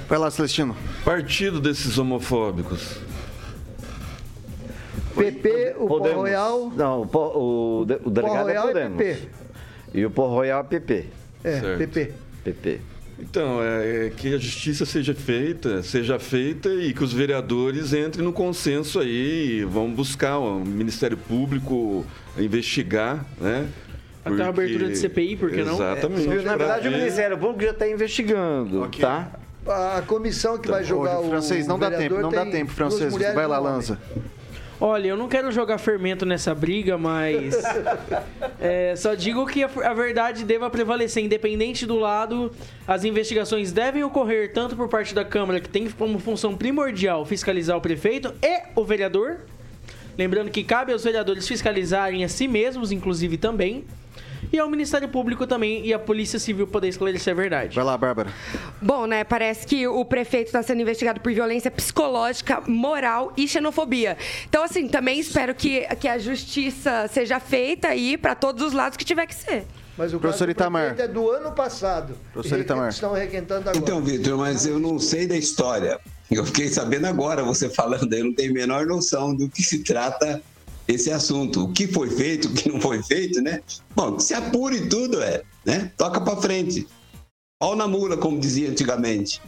Vai 0.08 0.18
lá, 0.18 0.30
Celestino. 0.30 0.76
Partido 1.04 1.60
desses 1.60 1.96
homofóbicos. 1.96 2.98
PP, 5.14 5.74
o 5.78 5.86
Pó 5.86 5.98
Podemos. 5.98 6.16
Royal. 6.22 6.72
Não, 6.76 7.02
o, 7.02 7.06
Pó- 7.06 7.32
o, 7.34 7.84
de- 7.86 8.00
o 8.04 8.10
delegado 8.10 8.44
Royal 8.44 8.64
é 8.66 8.70
é 8.70 8.72
Podemos. 8.72 8.98
PP. 8.98 9.28
E 9.94 10.04
o 10.04 10.10
Pó 10.10 10.26
Royal 10.28 10.60
é 10.60 10.64
PP. 10.64 11.04
É, 11.44 11.60
Certo. 11.60 11.78
PP. 11.78 12.12
PP. 12.44 12.80
Então, 13.18 13.62
é, 13.62 14.06
é 14.06 14.10
que 14.10 14.34
a 14.34 14.38
justiça 14.38 14.84
seja 14.84 15.14
feita, 15.14 15.82
seja 15.82 16.18
feita 16.18 16.68
e 16.68 16.92
que 16.92 17.02
os 17.02 17.12
vereadores 17.14 17.94
entrem 17.94 18.22
no 18.24 18.32
consenso 18.32 19.00
aí 19.00 19.60
e 19.60 19.64
vão 19.64 19.90
buscar 19.90 20.38
o 20.38 20.60
Ministério 20.64 21.16
Público 21.16 22.04
investigar, 22.38 23.24
né? 23.40 23.66
Até 24.22 24.42
a 24.42 24.48
abertura 24.48 24.88
de 24.88 24.98
CPI, 24.98 25.36
por 25.36 25.50
que 25.50 25.62
não? 25.62 25.74
Exatamente. 25.74 26.28
É, 26.28 26.42
Na 26.42 26.56
verdade, 26.56 26.88
o 26.88 26.90
ver- 26.90 26.98
Ministério 26.98 27.38
Público 27.38 27.62
já 27.62 27.70
está 27.70 27.88
investigando, 27.88 28.88
tá? 29.00 29.30
A 29.66 30.02
comissão 30.06 30.58
que 30.58 30.68
vai 30.68 30.84
julgar 30.84 31.18
Ô, 31.18 31.26
o. 31.26 31.30
francês, 31.30 31.66
não 31.66 31.78
dá 31.78 31.90
tempo, 31.90 32.20
não 32.20 32.30
dá 32.30 32.42
tem 32.42 32.50
tempo, 32.52 32.72
francês. 32.72 33.14
Vai 33.34 33.46
lá, 33.46 33.60
um 33.62 33.66
homem. 33.76 33.96
Olha, 34.78 35.08
eu 35.08 35.16
não 35.16 35.26
quero 35.26 35.50
jogar 35.50 35.78
fermento 35.78 36.26
nessa 36.26 36.54
briga, 36.54 36.98
mas 36.98 37.54
é, 38.60 38.94
só 38.94 39.14
digo 39.14 39.46
que 39.46 39.64
a, 39.64 39.70
a 39.84 39.94
verdade 39.94 40.44
deva 40.44 40.68
prevalecer, 40.68 41.24
independente 41.24 41.86
do 41.86 41.98
lado. 41.98 42.52
As 42.86 43.02
investigações 43.02 43.72
devem 43.72 44.04
ocorrer 44.04 44.52
tanto 44.52 44.76
por 44.76 44.88
parte 44.88 45.14
da 45.14 45.24
Câmara, 45.24 45.60
que 45.60 45.68
tem 45.68 45.88
como 45.88 46.18
função 46.18 46.54
primordial 46.54 47.24
fiscalizar 47.24 47.76
o 47.76 47.80
prefeito 47.80 48.34
e 48.42 48.62
o 48.74 48.84
vereador. 48.84 49.38
Lembrando 50.18 50.50
que 50.50 50.62
cabe 50.62 50.92
aos 50.92 51.04
vereadores 51.04 51.48
fiscalizarem 51.48 52.22
a 52.22 52.28
si 52.28 52.46
mesmos, 52.46 52.92
inclusive 52.92 53.38
também. 53.38 53.84
E 54.52 54.58
ao 54.58 54.68
Ministério 54.68 55.08
Público 55.08 55.46
também 55.46 55.84
e 55.84 55.92
à 55.92 55.98
Polícia 55.98 56.38
Civil 56.38 56.66
poder 56.66 56.88
esclarecer 56.88 57.32
a 57.32 57.36
verdade. 57.36 57.74
Vai 57.74 57.84
lá, 57.84 57.96
Bárbara. 57.96 58.30
Bom, 58.80 59.06
né? 59.06 59.24
Parece 59.24 59.66
que 59.66 59.86
o 59.86 60.04
prefeito 60.04 60.46
está 60.46 60.62
sendo 60.62 60.80
investigado 60.82 61.20
por 61.20 61.32
violência 61.32 61.70
psicológica, 61.70 62.62
moral 62.66 63.32
e 63.36 63.46
xenofobia. 63.48 64.16
Então, 64.48 64.62
assim, 64.62 64.88
também 64.88 65.18
espero 65.18 65.54
que, 65.54 65.82
que 65.96 66.08
a 66.08 66.18
justiça 66.18 67.08
seja 67.08 67.40
feita 67.40 67.88
aí 67.88 68.16
para 68.16 68.34
todos 68.34 68.62
os 68.62 68.72
lados 68.72 68.96
que 68.96 69.04
tiver 69.04 69.26
que 69.26 69.34
ser. 69.34 69.64
Mas 69.96 70.12
o 70.12 70.20
Professor 70.20 70.46
caso 70.46 70.46
do 70.46 70.50
Itamar. 70.50 70.86
prefeito 70.94 71.10
é 71.10 71.12
do 71.12 71.30
ano 71.30 71.52
passado. 71.52 72.14
Professor 72.32 72.58
Itamar. 72.58 72.90
Estão 72.90 73.12
requentando 73.12 73.70
agora. 73.70 73.78
Então, 73.78 74.02
Vitor, 74.02 74.36
mas 74.36 74.66
eu 74.66 74.78
não 74.78 74.98
sei 74.98 75.26
da 75.26 75.36
história. 75.36 75.98
Eu 76.30 76.44
fiquei 76.44 76.68
sabendo 76.68 77.06
agora, 77.06 77.42
você 77.42 77.70
falando, 77.70 78.12
eu 78.12 78.24
não 78.24 78.34
tenho 78.34 78.50
a 78.50 78.54
menor 78.54 78.86
noção 78.86 79.34
do 79.34 79.48
que 79.48 79.62
se 79.62 79.82
trata 79.82 80.42
esse 80.86 81.10
assunto. 81.10 81.64
O 81.64 81.72
que 81.72 81.86
foi 81.86 82.10
feito, 82.10 82.48
o 82.48 82.52
que 82.52 82.68
não 82.68 82.80
foi 82.80 83.02
feito, 83.02 83.40
né? 83.40 83.60
Bom, 83.94 84.18
se 84.18 84.34
apure 84.34 84.88
tudo, 84.88 85.22
é, 85.22 85.42
né? 85.64 85.90
Toca 85.96 86.20
pra 86.20 86.36
frente. 86.36 86.86
Pau 87.58 87.74
na 87.74 87.88
mula, 87.88 88.16
como 88.16 88.38
dizia 88.38 88.70
antigamente. 88.70 89.40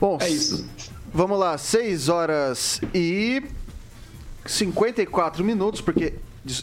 Bom, 0.00 0.18
É 0.20 0.28
isso. 0.28 0.66
Vamos 1.12 1.38
lá, 1.38 1.56
6 1.56 2.08
horas 2.08 2.80
e 2.94 3.42
54 4.44 5.42
minutos, 5.42 5.80
porque 5.80 6.14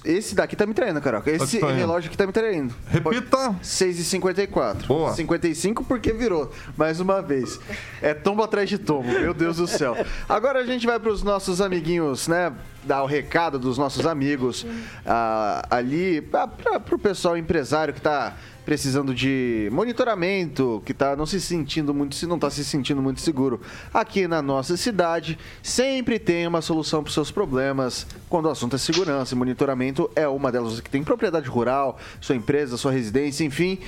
esse 0.03 0.36
daqui 0.36 0.55
tá 0.55 0.65
me 0.65 0.73
traindo, 0.73 0.99
Carioca. 1.01 1.29
Esse 1.31 1.47
te 1.47 1.59
traindo. 1.59 1.77
relógio 1.77 2.07
aqui 2.07 2.17
tá 2.17 2.25
me 2.25 2.33
traindo. 2.33 2.73
Repita. 2.88 3.55
6 3.61 3.99
e 3.99 4.03
54. 4.03 4.88
Boa. 4.88 5.13
55 5.13 5.83
porque 5.83 6.11
virou, 6.13 6.51
mais 6.77 6.99
uma 6.99 7.21
vez. 7.21 7.59
É 8.01 8.13
tombo 8.13 8.43
atrás 8.43 8.69
de 8.69 8.77
tombo, 8.77 9.07
meu 9.07 9.33
Deus 9.33 9.57
do 9.57 9.67
céu. 9.67 9.95
Agora 10.27 10.59
a 10.59 10.65
gente 10.65 10.86
vai 10.86 10.99
pros 10.99 11.23
nossos 11.23 11.61
amiguinhos, 11.61 12.27
né? 12.27 12.53
Dar 12.83 13.03
o 13.03 13.07
recado 13.07 13.57
dos 13.57 13.77
nossos 13.77 14.05
amigos 14.05 14.65
ah, 15.05 15.65
ali, 15.69 16.21
pra, 16.21 16.47
pra, 16.47 16.79
pro 16.79 16.99
pessoal 16.99 17.36
empresário 17.36 17.93
que 17.93 18.01
tá 18.01 18.36
precisando 18.66 19.13
de 19.13 19.70
monitoramento, 19.72 20.82
que 20.86 20.93
tá 20.93 21.16
não 21.16 21.26
se 21.26 21.39
sentindo 21.39 21.93
muito, 21.93 22.16
se 22.16 22.26
não 22.26 22.39
tá 22.39 22.49
se 22.49 22.66
sentindo 22.66 23.01
muito 23.01 23.22
seguro 23.22 23.61
aqui 23.93 24.28
na 24.28 24.41
nossa 24.41 24.76
cidade, 24.76 25.38
sempre 25.61 26.18
tem 26.18 26.47
uma 26.47 26.61
solução 26.61 27.03
para 27.03 27.13
seus 27.13 27.30
problemas 27.30 28.07
quando 28.28 28.47
o 28.47 28.49
assunto 28.49 28.76
é 28.76 28.80
segurança. 28.80 29.36
E 29.36 29.38
monitoramento 29.38 30.09
é 30.16 30.28
uma 30.28 30.51
delas. 30.51 30.74
Você 30.74 30.82
que 30.82 30.89
tem 30.89 31.03
propriedade 31.03 31.47
rural, 31.47 31.99
sua 32.20 32.36
empresa, 32.36 32.76
sua 32.76 32.91
residência, 32.91 33.43
enfim. 33.45 33.80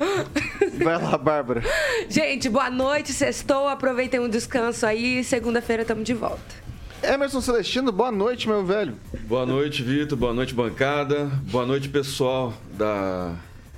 Vai 0.83 1.01
lá, 1.01 1.17
Bárbara. 1.17 1.63
Gente, 2.09 2.49
boa 2.49 2.71
noite, 2.71 3.13
sextou, 3.13 3.69
aproveitem 3.69 4.19
um 4.19 4.29
descanso 4.29 4.85
aí, 4.85 5.23
segunda-feira 5.23 5.83
estamos 5.83 6.03
de 6.05 6.15
volta. 6.15 6.70
Emerson 7.03 7.41
Celestino, 7.41 7.91
boa 7.91 8.13
noite, 8.13 8.47
meu 8.49 8.65
velho. 8.65 8.95
Boa 9.27 9.47
noite, 9.47 9.83
Vitor. 9.83 10.19
Boa 10.19 10.35
noite, 10.35 10.53
bancada. 10.55 11.31
Boa 11.51 11.65
noite, 11.65 11.89
pessoal 11.89 12.53
da, 12.77 13.35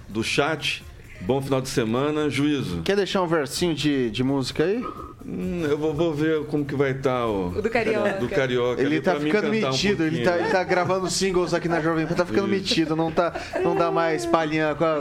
do 0.09 0.25
chat. 0.25 0.83
Bom 1.21 1.41
final 1.41 1.61
de 1.61 1.69
semana. 1.69 2.29
Juízo. 2.29 2.83
Quer 2.83 2.97
deixar 2.97 3.23
um 3.23 3.29
versinho 3.29 3.75
de, 3.75 4.11
de 4.11 4.25
música 4.25 4.65
aí? 4.65 4.85
Hum, 5.25 5.65
eu 5.71 5.79
vou, 5.79 5.95
vou 5.95 6.13
ver 6.13 6.45
como 6.47 6.65
que 6.65 6.75
vai 6.75 6.91
estar 6.91 7.27
o... 7.29 7.51
O 7.57 7.63
do 7.63 7.71
Carioca. 7.71 8.13
Do 8.15 8.29
Carioca. 8.29 8.83
Ele 8.83 9.01
tá 9.01 9.15
ficando 9.15 9.31
cantar 9.53 9.69
um 9.69 9.71
metido, 9.71 10.03
ele, 10.03 10.25
tá, 10.25 10.37
ele 10.37 10.49
tá 10.49 10.65
gravando 10.65 11.09
singles 11.09 11.55
aqui 11.55 11.69
na 11.69 11.81
Jovem 11.81 12.09
Pan, 12.09 12.17
tá 12.17 12.27
ficando 12.27 12.49
metido, 12.49 12.97
não, 12.97 13.13
tá, 13.13 13.33
não 13.63 13.77
dá 13.77 13.89
mais 13.93 14.27
palhinha. 14.27 14.75
com 14.75 14.85
a- 14.85 14.99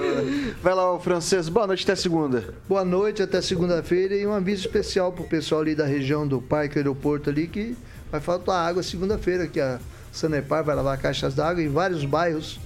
Vai 0.61 0.75
lá, 0.75 0.93
o 0.93 0.99
francês, 0.99 1.49
boa 1.49 1.65
noite, 1.65 1.83
até 1.85 1.95
segunda. 1.95 2.53
Boa 2.69 2.85
noite, 2.85 3.23
até 3.23 3.41
segunda-feira 3.41 4.13
e 4.15 4.27
um 4.27 4.33
aviso 4.33 4.61
especial 4.67 5.11
pro 5.11 5.23
pessoal 5.23 5.61
ali 5.61 5.73
da 5.73 5.87
região 5.87 6.27
do 6.27 6.39
Parque 6.39 6.77
Aeroporto 6.77 7.31
ali 7.31 7.47
que 7.47 7.75
vai 8.11 8.19
faltar 8.19 8.67
água 8.67 8.83
segunda-feira, 8.83 9.47
que 9.47 9.59
a 9.59 9.79
Sanepar 10.11 10.63
vai 10.63 10.75
lavar 10.75 10.97
caixas 10.97 11.33
d'água 11.33 11.63
em 11.63 11.69
vários 11.69 12.03
bairros 12.03 12.59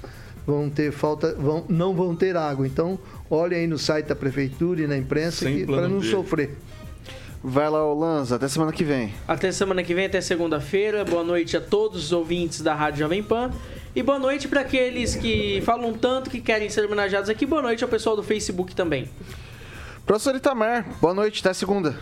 vão 0.46 0.70
ter 0.70 0.92
falta, 0.92 1.34
vão, 1.34 1.66
não 1.68 1.94
vão 1.94 2.16
ter 2.16 2.38
água. 2.38 2.68
Então, 2.68 3.00
olhem 3.30 3.62
aí 3.62 3.68
no 3.68 3.78
site 3.78 4.08
da 4.08 4.16
prefeitura 4.16 4.82
e 4.82 4.88
na 4.88 4.98
imprensa 4.98 5.46
para 5.66 5.88
não 5.88 6.00
B. 6.00 6.08
sofrer. 6.08 6.56
Vai 7.44 7.70
lá, 7.70 7.86
o 7.86 7.98
Lanza, 7.98 8.38
até 8.38 8.48
semana 8.48 8.72
que 8.72 8.84
vem. 8.84 9.14
Até 9.28 9.52
semana 9.52 9.84
que 9.84 9.94
vem, 9.94 10.06
até 10.06 10.20
segunda-feira. 10.20 11.06
Boa 11.06 11.24
noite 11.24 11.56
a 11.56 11.62
todos 11.62 12.06
os 12.06 12.12
ouvintes 12.12 12.62
da 12.62 12.74
Rádio 12.74 13.00
Jovem 13.00 13.22
Pan. 13.22 13.52
E 13.96 14.02
boa 14.02 14.18
noite 14.18 14.48
para 14.48 14.62
aqueles 14.62 15.16
que 15.16 15.62
falam 15.64 15.94
tanto 15.94 16.30
que 16.30 16.42
querem 16.42 16.70
ser 16.70 16.86
homenageados 16.86 17.30
aqui. 17.30 17.46
Boa 17.46 17.62
noite 17.62 17.84
ao 17.84 17.90
pessoal 17.90 18.16
do 18.16 18.24
Facebook 18.24 18.76
também. 18.76 19.10
Professor 20.06 20.36
Itamar, 20.36 20.86
boa 21.00 21.14
noite, 21.14 21.40
até 21.40 21.54
segunda. 21.54 21.98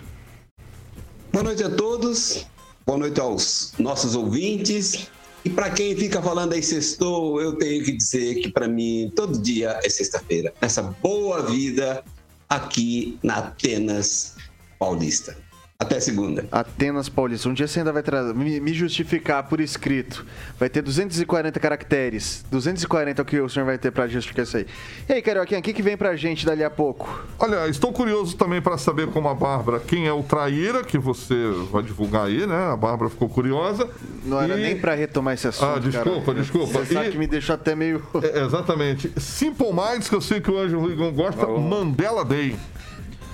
Boa 1.31 1.43
noite 1.43 1.63
a 1.63 1.69
todos. 1.69 2.45
Boa 2.85 2.97
noite 2.97 3.17
aos 3.21 3.73
nossos 3.79 4.13
ouvintes. 4.13 5.07
E 5.45 5.49
para 5.49 5.69
quem 5.69 5.95
fica 5.95 6.21
falando 6.21 6.51
aí 6.51 6.61
sextou, 6.61 7.41
eu 7.41 7.55
tenho 7.55 7.81
que 7.85 7.93
dizer 7.93 8.41
que 8.41 8.49
para 8.49 8.67
mim 8.67 9.09
todo 9.15 9.41
dia 9.41 9.79
é 9.83 9.89
sexta-feira. 9.89 10.53
Nessa 10.61 10.81
boa 10.81 11.41
vida 11.43 12.03
aqui 12.49 13.17
na 13.23 13.37
Atenas 13.37 14.35
Paulista. 14.77 15.37
Até 15.83 15.99
segunda. 15.99 16.45
Atenas 16.51 17.09
Paulista, 17.09 17.49
um 17.49 17.53
dia 17.53 17.67
você 17.67 17.79
ainda 17.79 17.91
vai 17.91 18.01
trazer, 18.03 18.33
me, 18.33 18.59
me 18.59 18.73
justificar 18.73 19.43
por 19.43 19.59
escrito. 19.59 20.25
Vai 20.59 20.69
ter 20.69 20.81
240 20.81 21.59
caracteres. 21.59 22.43
240 22.51 23.21
é 23.21 23.23
o 23.23 23.25
que 23.25 23.39
o 23.39 23.49
senhor 23.49 23.65
vai 23.65 23.77
ter 23.77 23.91
pra 23.91 24.07
justificar 24.07 24.43
isso 24.45 24.57
aí. 24.57 24.65
E 25.09 25.13
aí, 25.13 25.21
Carioquinha, 25.21 25.59
o 25.59 25.63
que, 25.63 25.73
que 25.73 25.81
vem 25.81 25.97
pra 25.97 26.15
gente 26.15 26.45
dali 26.45 26.63
a 26.63 26.69
pouco? 26.69 27.23
Olha, 27.39 27.67
estou 27.67 27.91
curioso 27.91 28.35
também 28.37 28.61
para 28.61 28.77
saber 28.77 29.07
como 29.07 29.27
a 29.29 29.33
Bárbara, 29.33 29.79
quem 29.79 30.07
é 30.07 30.13
o 30.13 30.23
traíra, 30.23 30.83
que 30.83 30.97
você 30.97 31.35
vai 31.71 31.83
divulgar 31.83 32.27
aí, 32.27 32.45
né? 32.47 32.71
A 32.71 32.77
Bárbara 32.77 33.09
ficou 33.09 33.27
curiosa. 33.29 33.89
Não 34.25 34.41
era 34.41 34.57
E- 34.57 34.63
nem 34.63 34.77
pra 34.79 34.93
retomar 34.95 35.33
esse 35.33 35.47
assunto, 35.47 35.77
Ah, 35.77 35.79
desculpa, 35.79 36.21
cara. 36.27 36.39
desculpa. 36.39 36.79
Você 36.85 36.93
sabe 36.93 37.07
E- 37.09 37.11
que 37.11 37.17
me 37.17 37.27
deixou 37.27 37.55
até 37.55 37.75
meio... 37.75 38.01
É, 38.21 38.41
exatamente. 38.43 39.11
Simple 39.17 39.67
Minds, 39.73 40.07
que 40.09 40.15
eu 40.15 40.21
sei 40.21 40.39
que 40.39 40.49
o 40.49 40.57
Ângelo 40.57 40.87
Rigon 40.87 41.11
gosta, 41.11 41.45
Mandela 41.47 42.23
Day. 42.23 42.55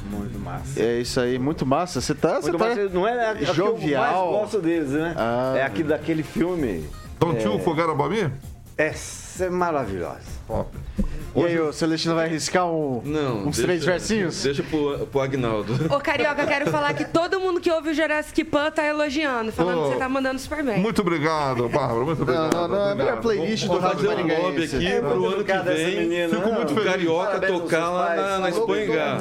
Muito 0.10 0.40
massa. 0.40 0.82
É 0.82 1.00
isso 1.00 1.20
aí, 1.20 1.38
muito 1.40 1.66
massa. 1.66 2.02
Você 2.02 2.14
tá, 2.16 2.42
você 2.42 2.50
Muito 2.52 2.62
tá 2.62 2.70
massa. 2.70 2.90
Não 2.90 3.08
é 3.08 3.28
a, 3.28 3.32
a 3.32 3.36
que 3.36 3.44
eu 3.50 3.54
jovial. 3.54 4.32
mais 4.32 4.42
gosto 4.42 4.60
deles, 4.62 4.90
né? 4.90 5.14
Ah. 5.18 5.54
É 5.58 5.64
aqui 5.64 5.84
daquele 5.84 6.24
filme. 6.24 6.86
Don't 7.20 7.38
é, 7.40 7.44
you 7.46 7.60
forget 7.60 7.90
about 7.90 8.10
me? 8.10 8.32
Essa 8.78 9.46
é 9.46 9.50
maravilhosa. 9.50 10.40
E 11.36 11.44
aí, 11.46 11.60
o 11.60 11.72
Celestino 11.72 12.16
vai 12.16 12.26
arriscar 12.26 12.66
um- 12.66 13.02
Não, 13.06 13.40
uns 13.42 13.56
deixa- 13.58 13.62
três 13.64 13.86
versinhos? 13.86 14.42
Deixa 14.42 14.64
pro, 14.64 15.06
pro 15.06 15.22
Agnaldo. 15.22 15.74
Ô, 15.94 16.00
Carioca, 16.00 16.46
quero 16.48 16.72
falar 16.72 16.92
que 16.94 17.06
todo 17.06 17.40
mundo 17.40 17.62
que 17.62 17.70
ouve 17.72 17.90
o 17.92 17.94
Jurassic 17.94 18.44
Pan 18.46 18.72
tá 18.72 18.84
elogiando, 18.86 19.52
falando 19.52 19.80
Oh. 19.80 19.84
que 19.84 19.90
você 19.94 20.00
tá 20.00 20.10
mandando 20.10 20.40
super 20.40 20.64
bem. 20.64 20.80
Muito 20.80 21.02
obrigado, 21.02 21.70
Bárbara. 21.70 22.04
Muito 22.06 22.24
obrigado. 22.24 22.54
não, 22.54 22.68
não, 22.68 22.88
é 22.88 22.92
a 22.94 22.96
melhor 22.96 23.20
playlist 23.22 23.64
do 23.68 23.80
Vamos 23.80 23.84
Rádio 23.84 24.10
um 24.10 24.14
lobby 24.14 24.24
Maringaense. 24.34 24.76
aqui 24.78 24.88
É 24.88 25.02
pro 25.02 25.20
muito 25.20 25.36
ano 25.36 25.44
que 25.44 25.58
vem. 25.74 26.00
menina. 26.00 26.30
Fico 26.36 26.52
muito 26.52 26.72
O 26.72 26.76
feliz. 26.76 26.90
Carioca 26.92 27.26
Parabéns 27.28 27.60
tocar 27.62 27.90
lá 27.90 28.16
na, 28.16 28.40
na 28.40 28.50
Espanha. 28.50 29.18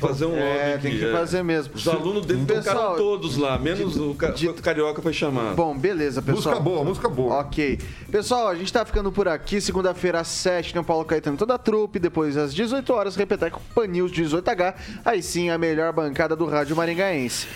Fazer 0.00 0.24
um 0.26 0.30
lobby 0.30 0.42
É, 0.42 0.78
tem 0.78 0.98
que 0.98 1.04
é. 1.04 1.12
fazer 1.12 1.42
mesmo. 1.42 1.74
Os 1.74 1.86
alunos 1.86 2.24
dele 2.26 2.44
Pessoal, 2.46 2.74
tocaram 2.74 2.96
todos 2.96 3.36
lá, 3.36 3.58
menos 3.58 3.96
o, 3.96 4.14
ca- 4.14 4.34
o 4.50 4.54
Carioca 4.54 5.02
foi 5.02 5.12
chamado. 5.12 5.54
Bom, 5.54 5.76
beleza, 5.76 6.22
pessoal. 6.22 6.54
Música 6.56 6.60
boa, 6.60 6.84
música 6.84 7.08
boa. 7.08 7.34
Ok. 7.40 7.78
Pessoal, 8.10 8.48
a 8.48 8.54
gente 8.54 8.72
tá 8.72 8.84
ficando 8.84 9.12
por 9.12 9.28
aqui. 9.28 9.60
Segunda-feira 9.60 10.20
às 10.20 10.28
7 10.28 10.72
tem 10.72 10.80
o 10.80 10.84
Paulo 10.84 11.04
Caetano 11.04 11.36
toda 11.36 11.54
a 11.54 11.58
trupe. 11.58 11.98
Depois 11.98 12.36
às 12.36 12.54
18 12.54 12.92
horas, 12.92 13.16
Repeteco 13.16 13.60
Pan 13.74 13.86
News 13.86 14.10
18H. 14.12 14.74
Aí 15.04 15.22
sim, 15.22 15.50
a 15.50 15.58
melhor 15.58 15.92
bancada 15.92 16.34
do 16.34 16.46
rádio 16.46 16.74
maringaense. 16.76 17.46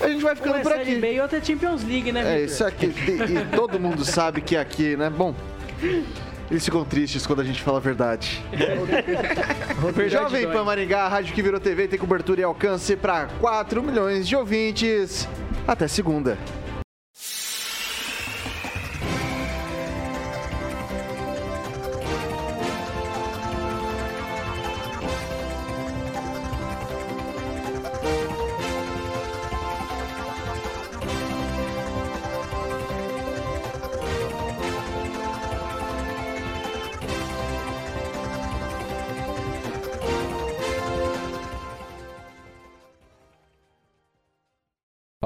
A 0.00 0.08
gente 0.08 0.22
vai 0.22 0.36
ficando 0.36 0.56
é 0.56 0.60
por 0.60 0.72
Série 0.72 0.82
aqui. 0.82 1.00
B 1.00 1.14
e 1.14 1.20
outro 1.20 1.36
é 1.38 1.40
Champions 1.42 1.82
League, 1.82 2.12
né, 2.12 2.20
É, 2.20 2.24
Victor? 2.40 2.44
isso 2.54 2.64
aqui. 2.64 2.86
E, 2.86 3.38
e 3.52 3.56
todo 3.56 3.80
mundo 3.80 4.04
sabe 4.04 4.40
que 4.42 4.56
aqui, 4.56 4.94
né? 4.96 5.08
Bom. 5.08 5.34
Eles 6.50 6.64
ficam 6.64 6.84
tristes 6.84 7.26
quando 7.26 7.40
a 7.40 7.44
gente 7.44 7.60
fala 7.62 7.78
a 7.78 7.80
verdade. 7.80 8.42
Jovem 10.08 10.50
Pan 10.50 10.64
Maringá, 10.64 11.04
a 11.04 11.08
rádio 11.08 11.34
que 11.34 11.42
virou 11.42 11.58
TV, 11.58 11.88
tem 11.88 11.98
cobertura 11.98 12.40
e 12.40 12.44
alcance 12.44 12.94
para 12.94 13.26
4 13.40 13.82
milhões 13.82 14.28
de 14.28 14.36
ouvintes. 14.36 15.28
Até 15.66 15.88
segunda. 15.88 16.38